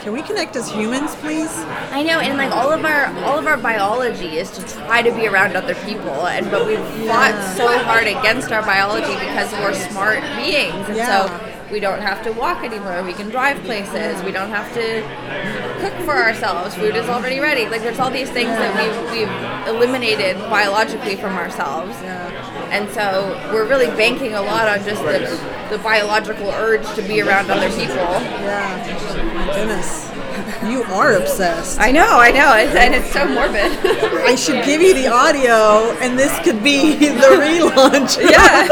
can 0.05 0.13
we 0.13 0.21
connect 0.21 0.55
as 0.55 0.69
humans, 0.69 1.15
please? 1.15 1.49
I 1.89 2.03
know, 2.03 2.19
and 2.19 2.37
like 2.37 2.51
all 2.51 2.71
of 2.71 2.85
our 2.85 3.07
all 3.25 3.39
of 3.39 3.47
our 3.47 3.57
biology 3.57 4.37
is 4.37 4.51
to 4.51 4.61
try 4.61 5.01
to 5.01 5.11
be 5.11 5.25
around 5.25 5.55
other 5.55 5.73
people, 5.73 6.27
and 6.27 6.51
but 6.51 6.67
we've 6.67 6.77
fought 7.07 7.33
so 7.57 7.75
hard 7.79 8.05
against 8.05 8.51
our 8.51 8.61
biology 8.61 9.15
because 9.15 9.51
we're 9.53 9.73
smart 9.73 10.21
beings, 10.37 10.87
and 10.89 10.97
Yeah. 10.97 11.25
so 11.25 11.71
we 11.71 11.79
don't 11.79 12.01
have 12.01 12.21
to 12.21 12.31
walk 12.33 12.63
anymore. 12.63 13.01
We 13.01 13.13
can 13.13 13.29
drive 13.29 13.57
places. 13.63 14.21
We 14.21 14.31
don't 14.31 14.51
have 14.51 14.71
to 14.75 15.01
cook 15.81 15.95
for 16.05 16.15
ourselves. 16.15 16.75
Food 16.75 16.95
is 16.95 17.09
already 17.09 17.39
ready. 17.39 17.65
Like 17.67 17.81
there's 17.81 17.97
all 17.97 18.11
these 18.11 18.29
things 18.29 18.51
that 18.51 18.71
we've 18.77 19.11
we've 19.11 19.73
eliminated 19.75 20.37
biologically 20.51 21.15
from 21.15 21.35
ourselves. 21.35 21.97
And 22.76 22.89
so 22.89 23.39
we're 23.53 23.69
really 23.69 23.88
banking 23.95 24.34
a 24.34 24.41
lot 24.41 24.67
on 24.67 24.84
just 24.84 25.01
the, 25.01 25.39
the 25.69 25.82
biological 25.82 26.49
urge 26.49 26.86
to 26.95 27.01
be 27.03 27.21
around 27.21 27.49
other 27.49 27.69
people. 27.69 27.95
Yeah, 27.95 29.32
my 29.34 29.45
goodness, 29.55 30.11
you 30.69 30.84
are 30.93 31.13
obsessed. 31.15 31.80
I 31.80 31.91
know, 31.91 32.19
I 32.19 32.32
know, 32.32 32.53
it's, 32.57 32.76
and 32.76 32.93
it's 32.93 33.13
so 33.13 33.26
morbid. 33.30 33.71
I 34.26 34.36
should 34.36 34.65
give 34.65 34.82
you 34.82 34.93
the 34.93 35.07
audio, 35.07 35.97
and 36.01 36.19
this 36.19 36.38
could 36.39 36.61
be 36.61 36.95
the 36.97 37.21
relaunch. 37.39 38.19
yeah. 38.30 38.67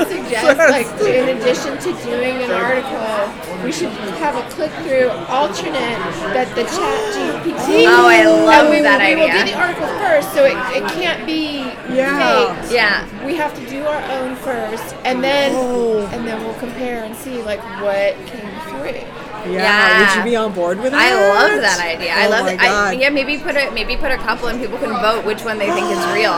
Like, 0.42 0.86
in 1.00 1.36
addition 1.36 1.78
to 1.78 1.92
doing 2.02 2.42
an 2.42 2.50
article, 2.50 3.64
we 3.64 3.70
should 3.72 3.90
have 4.18 4.34
a 4.36 4.48
click-through 4.50 5.08
alternate 5.28 5.98
that 6.34 6.48
the 6.56 6.64
Chat 6.64 6.98
GPT. 7.14 7.86
Oh, 7.86 8.06
I 8.08 8.24
love 8.24 8.64
and 8.66 8.70
we, 8.70 8.80
that 8.82 9.00
we 9.00 9.14
will 9.16 9.28
do 9.30 9.44
the 9.50 9.56
article 9.58 9.86
first, 9.98 10.32
so 10.34 10.44
it, 10.44 10.56
it 10.76 10.84
can't 10.92 11.24
be 11.26 11.58
Yeah. 11.94 12.54
faked. 12.60 12.72
Yeah. 12.72 13.24
We 13.24 13.36
have 13.36 13.54
to 13.54 13.66
do 13.70 13.84
our 13.86 14.02
own 14.12 14.36
first, 14.36 14.94
and 15.04 15.22
then 15.22 15.52
Oh. 15.54 16.06
and 16.12 16.26
then 16.26 16.42
we'll 16.44 16.58
compare 16.58 17.04
and 17.04 17.14
see 17.16 17.42
like 17.42 17.60
what 17.80 18.14
came 18.26 18.50
through. 18.68 19.23
Yeah. 19.46 19.62
Yeah. 19.62 20.00
Would 20.00 20.16
you 20.24 20.30
be 20.30 20.36
on 20.36 20.52
board 20.52 20.80
with 20.80 20.92
that? 20.92 21.00
I 21.00 21.14
love 21.52 21.60
that 21.60 21.80
idea. 21.80 22.12
I 22.14 22.26
Oh 22.26 22.30
love 22.30 22.44
my 22.46 22.52
it. 22.54 22.60
I, 22.60 22.92
yeah, 22.92 23.10
maybe 23.10 23.38
put 23.38 23.56
a 23.56 23.70
maybe 23.72 23.96
put 23.96 24.10
a 24.10 24.16
couple 24.18 24.48
and 24.48 24.60
people 24.60 24.78
can 24.78 24.90
vote 25.00 25.24
which 25.24 25.42
one 25.44 25.58
they 25.58 25.70
think 25.70 25.86
is 25.90 25.98
real. 26.14 26.32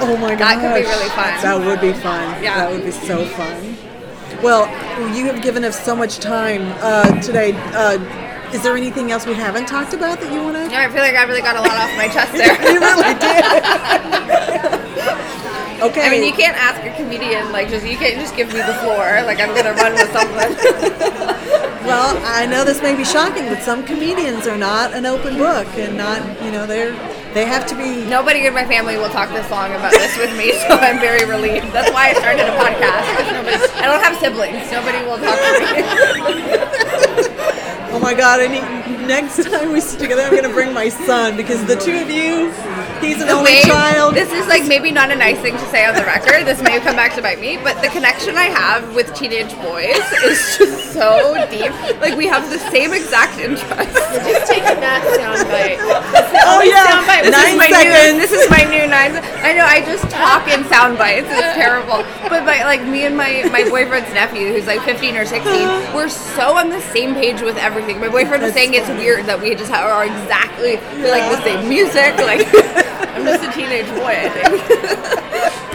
Oh 0.00 0.16
my 0.20 0.30
god. 0.34 0.38
That 0.38 0.60
could 0.60 0.82
be 0.82 0.88
really 0.88 1.08
fun. 1.10 1.42
That 1.42 1.58
would 1.64 1.80
be 1.80 1.92
fun. 2.00 2.42
Yeah. 2.42 2.56
That 2.56 2.70
would 2.72 2.84
be 2.84 2.90
so 2.92 3.24
fun. 3.26 3.76
Well, 4.42 4.66
you 5.16 5.24
have 5.26 5.42
given 5.42 5.64
us 5.64 5.78
so 5.84 5.94
much 5.96 6.18
time 6.18 6.62
uh, 6.82 7.20
today. 7.22 7.52
Uh, 7.72 7.98
is 8.52 8.62
there 8.62 8.76
anything 8.76 9.10
else 9.10 9.26
we 9.26 9.34
haven't 9.34 9.66
talked 9.66 9.94
about 9.94 10.20
that 10.20 10.30
you 10.32 10.40
want 10.42 10.56
to? 10.56 10.68
No, 10.68 10.76
I 10.76 10.88
feel 10.88 11.02
like 11.02 11.14
I 11.14 11.22
really 11.24 11.40
got 11.42 11.56
a 11.56 11.60
lot 11.60 11.76
off 11.76 11.96
my 11.96 12.08
chest 12.08 12.32
there. 12.38 12.54
you 12.72 12.78
really 12.78 13.14
did. 13.18 14.80
okay. 15.90 16.06
I 16.06 16.10
mean, 16.10 16.24
you 16.24 16.32
can't 16.32 16.56
ask 16.56 16.80
a 16.82 16.94
comedian 16.96 17.52
like 17.52 17.68
just 17.68 17.86
you 17.86 17.96
can't 17.96 18.20
just 18.20 18.36
give 18.36 18.48
me 18.48 18.60
the 18.60 18.74
floor. 18.82 19.22
Like 19.24 19.40
I'm 19.40 19.54
gonna 19.54 19.74
run 19.74 19.92
with 19.94 20.12
something. 20.12 21.34
Well, 21.84 22.16
I 22.24 22.46
know 22.46 22.64
this 22.64 22.80
may 22.80 22.96
be 22.96 23.04
shocking, 23.04 23.44
but 23.44 23.62
some 23.62 23.84
comedians 23.84 24.46
are 24.46 24.56
not 24.56 24.94
an 24.94 25.04
open 25.04 25.36
book, 25.36 25.66
and 25.76 25.98
not 25.98 26.22
you 26.42 26.50
know 26.50 26.66
they're 26.66 26.92
they 27.34 27.44
have 27.44 27.66
to 27.66 27.76
be. 27.76 28.06
Nobody 28.06 28.46
in 28.46 28.54
my 28.54 28.64
family 28.64 28.96
will 28.96 29.10
talk 29.10 29.28
this 29.28 29.50
long 29.50 29.70
about 29.70 29.92
this 29.92 30.16
with 30.16 30.34
me, 30.34 30.52
so 30.66 30.78
I'm 30.80 30.98
very 30.98 31.28
relieved. 31.28 31.72
That's 31.74 31.92
why 31.92 32.08
I 32.08 32.14
started 32.14 32.48
a 32.48 32.56
podcast. 32.56 33.32
Nobody, 33.34 33.56
I 33.74 33.86
don't 33.86 34.02
have 34.02 34.16
siblings. 34.16 34.72
Nobody 34.72 35.04
will 35.04 35.18
talk 35.18 35.38
to 35.38 36.34
me. 36.34 37.40
Oh 37.94 38.00
my 38.00 38.12
God! 38.12 38.40
I 38.40 38.48
need 38.48 38.84
next 39.06 39.44
time 39.44 39.72
we 39.72 39.80
sit 39.80 40.00
together, 40.00 40.22
I'm 40.22 40.30
going 40.30 40.42
to 40.42 40.48
bring 40.48 40.72
my 40.72 40.88
son 40.88 41.36
because 41.36 41.64
the 41.66 41.76
two 41.76 41.96
of 41.96 42.10
you, 42.10 42.50
he's 43.04 43.20
an 43.20 43.28
only 43.28 43.60
Wait, 43.60 43.64
child. 43.64 44.14
This 44.14 44.32
is 44.32 44.46
like 44.46 44.66
maybe 44.66 44.90
not 44.90 45.10
a 45.10 45.16
nice 45.16 45.38
thing 45.40 45.54
to 45.54 45.66
say 45.70 45.84
on 45.84 45.94
the 45.94 46.04
record. 46.04 46.46
This 46.46 46.62
may 46.62 46.80
come 46.80 46.96
back 46.96 47.14
to 47.14 47.22
bite 47.22 47.40
me, 47.40 47.56
but 47.58 47.80
the 47.82 47.88
connection 47.88 48.36
I 48.36 48.48
have 48.48 48.94
with 48.94 49.14
teenage 49.14 49.54
boys 49.60 50.00
is 50.24 50.58
just 50.58 50.92
so 50.92 51.34
deep. 51.50 51.72
Like 52.00 52.16
we 52.16 52.26
have 52.26 52.48
the 52.50 52.58
same 52.70 52.92
exact 52.92 53.38
interests. 53.38 53.68
Just 54.24 54.50
taking 54.50 54.80
that 54.80 55.04
soundbite. 55.18 55.78
oh 56.48 56.62
yeah, 56.62 56.88
soundbite. 56.88 57.22
This 57.24 57.36
nine 57.36 57.52
is 57.52 57.58
my 57.58 57.70
seconds. 57.70 58.14
new. 58.14 58.20
This 58.20 58.32
is 58.32 58.50
my 58.50 58.64
new 58.64 58.86
nine. 58.86 59.12
I 59.44 59.52
know. 59.52 59.64
I 59.64 59.80
just 59.84 60.08
talk 60.10 60.48
in 60.48 60.64
sound 60.66 60.98
bites. 60.98 61.28
It's 61.28 61.54
terrible. 61.54 62.04
But 62.28 62.44
my, 62.44 62.64
like 62.64 62.82
me 62.82 63.04
and 63.04 63.16
my 63.16 63.48
my 63.52 63.68
boyfriend's 63.68 64.12
nephew, 64.14 64.52
who's 64.52 64.66
like 64.66 64.80
15 64.82 65.16
or 65.16 65.24
16, 65.24 65.94
we're 65.94 66.08
so 66.08 66.56
on 66.56 66.70
the 66.70 66.80
same 66.80 67.14
page 67.14 67.42
with 67.42 67.56
everything. 67.56 68.00
My 68.00 68.08
boyfriend 68.08 68.42
was 68.42 68.54
That's 68.54 68.70
saying 68.70 68.74
it's 68.74 68.88
weird 68.88 69.26
that 69.26 69.40
we 69.40 69.54
just 69.54 69.70
have, 69.70 69.84
are 69.90 70.04
exactly 70.04 70.76
we 70.96 71.10
like 71.10 71.28
the 71.30 71.42
same 71.42 71.68
music. 71.68 72.16
Like 72.18 72.46
I'm 73.14 73.24
just 73.24 73.44
a 73.44 73.52
teenage 73.52 73.88
boy. 73.88 74.16
I 74.16 74.28
think. 74.28 75.64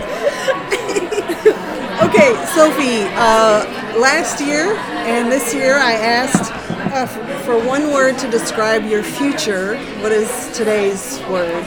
Okay, 2.00 2.34
Sophie, 2.56 3.04
uh, 3.18 3.66
last 4.00 4.40
year 4.42 4.74
and 5.06 5.30
this 5.30 5.54
year 5.54 5.76
I 5.76 5.94
asked 5.94 6.52
uh, 6.94 7.06
for 7.44 7.60
one 7.64 7.92
word 7.92 8.18
to 8.20 8.32
describe 8.32 8.86
your 8.86 9.04
future. 9.04 9.78
What 10.02 10.14
is 10.14 10.30
today's 10.56 11.20
word? 11.30 11.64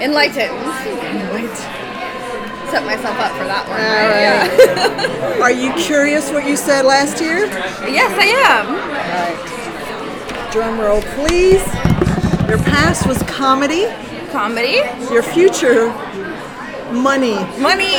Enlightened. 0.00 0.52
Right. 0.52 1.56
Set 2.70 2.84
myself 2.84 3.18
up 3.18 3.32
for 3.32 3.44
that 3.44 3.66
one. 3.66 3.80
All 3.80 3.96
right? 4.10 5.30
right. 5.32 5.40
Are 5.40 5.50
you 5.50 5.72
curious 5.72 6.30
what 6.30 6.46
you 6.46 6.56
said 6.56 6.84
last 6.84 7.20
year? 7.20 7.46
Yes, 7.88 8.12
I 8.16 8.26
am. 8.46 8.66
Right. 8.92 10.52
Drum 10.52 10.78
roll, 10.78 11.00
please. 11.16 11.64
Your 12.48 12.58
past 12.58 13.06
was 13.06 13.22
comedy. 13.24 13.86
Comedy. 14.30 14.80
Your 15.12 15.22
future, 15.22 15.88
money. 16.92 17.34
Money. 17.58 17.94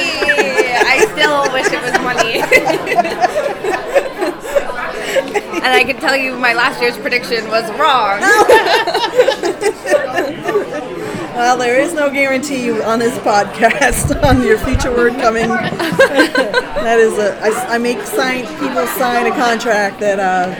I 0.84 1.06
still 1.12 1.52
wish 1.54 1.68
it 1.68 1.82
was 1.82 1.94
money. 2.02 2.42
and 5.62 5.74
I 5.74 5.84
can 5.84 5.98
tell 5.98 6.16
you 6.16 6.38
my 6.38 6.54
last 6.54 6.82
year's 6.82 6.98
prediction 6.98 7.48
was 7.50 7.70
wrong. 7.80 8.22
Well, 11.42 11.58
there 11.58 11.80
is 11.80 11.94
no 11.94 12.10
guarantee 12.12 12.70
on 12.82 13.00
this 13.00 13.18
podcast 13.20 14.22
on 14.30 14.44
your 14.44 14.60
future 14.60 14.92
word 14.92 15.14
coming. 15.14 15.48
that 15.48 17.00
is 17.00 17.18
a 17.18 17.36
I, 17.42 17.76
I 17.76 17.78
make 17.80 18.00
sign 18.02 18.46
people 18.60 18.86
sign 18.86 19.26
a 19.26 19.32
contract 19.32 20.00
that 20.02 20.20
uh, 20.20 20.54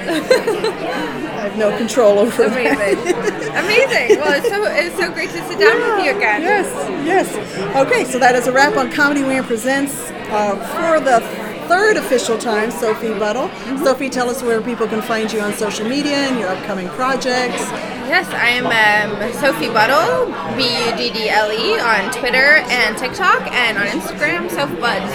I 1.42 1.46
have 1.46 1.58
no 1.58 1.76
control 1.76 2.20
over. 2.20 2.44
Amazing. 2.46 3.00
Amazing. 3.10 4.20
Well, 4.20 4.38
it's 4.38 4.48
so 4.48 4.64
it's 4.64 4.96
so 4.96 5.12
great 5.12 5.32
to 5.32 5.42
sit 5.48 5.58
down 5.60 5.76
with 5.76 6.06
you 6.06 6.16
again. 6.16 6.44
Yes, 6.44 6.68
yes. 7.04 7.76
Okay, 7.76 8.06
so 8.06 8.20
that 8.20 8.36
is 8.36 8.46
a 8.46 8.52
wrap 8.52 8.78
on 8.78 8.92
Comedy 8.92 9.24
Wham 9.24 9.44
Presents 9.44 10.12
uh, 10.30 10.56
for 10.76 11.04
the 11.04 11.20
third 11.68 11.98
official 11.98 12.38
time, 12.38 12.70
Sophie 12.70 13.18
Buddle. 13.18 13.50
Sophie, 13.84 14.08
tell 14.08 14.30
us 14.30 14.44
where 14.44 14.62
people 14.62 14.88
can 14.88 15.02
find 15.02 15.34
you 15.34 15.40
on 15.40 15.54
social 15.54 15.90
media 15.90 16.16
and 16.16 16.40
your 16.40 16.50
upcoming 16.50 16.90
projects. 16.90 17.62
Yes, 18.06 18.28
I 18.30 18.50
am 18.50 18.68
um, 18.70 19.34
Sophie 19.34 19.70
Buddle, 19.70 20.28
B 20.56 20.78
U 20.86 20.96
D 20.96 21.10
D 21.12 21.28
L 21.28 21.52
E, 21.52 21.80
on 21.80 22.12
Twitter 22.12 22.62
and 22.70 22.96
TikTok, 22.96 23.52
and 23.52 23.80
on 23.80 23.88
Instagram, 23.88 24.48
Soph 24.52 24.70
Buds. 24.80 25.12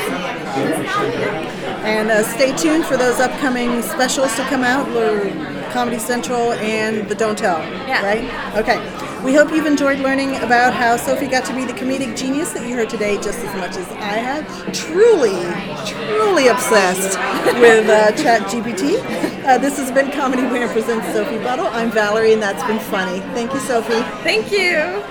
And 1.87 2.11
uh, 2.11 2.25
stay 2.25 2.57
tuned 2.57 2.85
for 2.85 2.97
those 2.97 3.21
upcoming 3.21 3.81
specials 3.83 4.35
to 4.35 4.43
come 4.49 4.65
out. 4.65 4.89
We're 4.89 5.56
Comedy 5.77 5.99
Central 5.99 6.53
and 6.53 7.07
the 7.07 7.15
Don't 7.15 7.37
Tell. 7.37 7.59
Yeah. 7.87 8.03
Right? 8.03 8.57
Okay. 8.57 8.79
We 9.23 9.35
hope 9.35 9.51
you've 9.51 9.67
enjoyed 9.67 9.99
learning 9.99 10.37
about 10.37 10.73
how 10.73 10.97
Sophie 10.97 11.27
got 11.27 11.45
to 11.45 11.55
be 11.55 11.67
the 11.67 11.75
comedic 11.75 12.17
genius 12.17 12.55
that 12.55 12.67
you 12.67 12.75
heard 12.75 12.89
today 12.89 13.17
just 13.17 13.41
as 13.41 13.55
much 13.57 13.77
as 13.77 13.87
I 13.93 14.17
had. 14.17 14.73
Truly, 14.73 15.37
truly 15.85 16.49
obsessed 16.49 17.19
with 17.61 17.91
uh, 17.91 18.11
ChatGPT. 18.13 19.45
Uh, 19.45 19.59
this 19.59 19.77
has 19.77 19.93
been 19.93 20.11
Comedy 20.13 20.45
Wham 20.45 20.67
Presents 20.71 21.13
Sophie 21.13 21.37
Buddle. 21.45 21.67
I'm 21.67 21.91
Valerie, 21.91 22.33
and 22.33 22.43
that's 22.43 22.65
been 22.65 22.81
funny. 22.81 23.21
Thank 23.35 23.53
you, 23.53 23.61
Sophie. 23.61 24.01
Thank 24.23 24.51
you. 24.51 25.05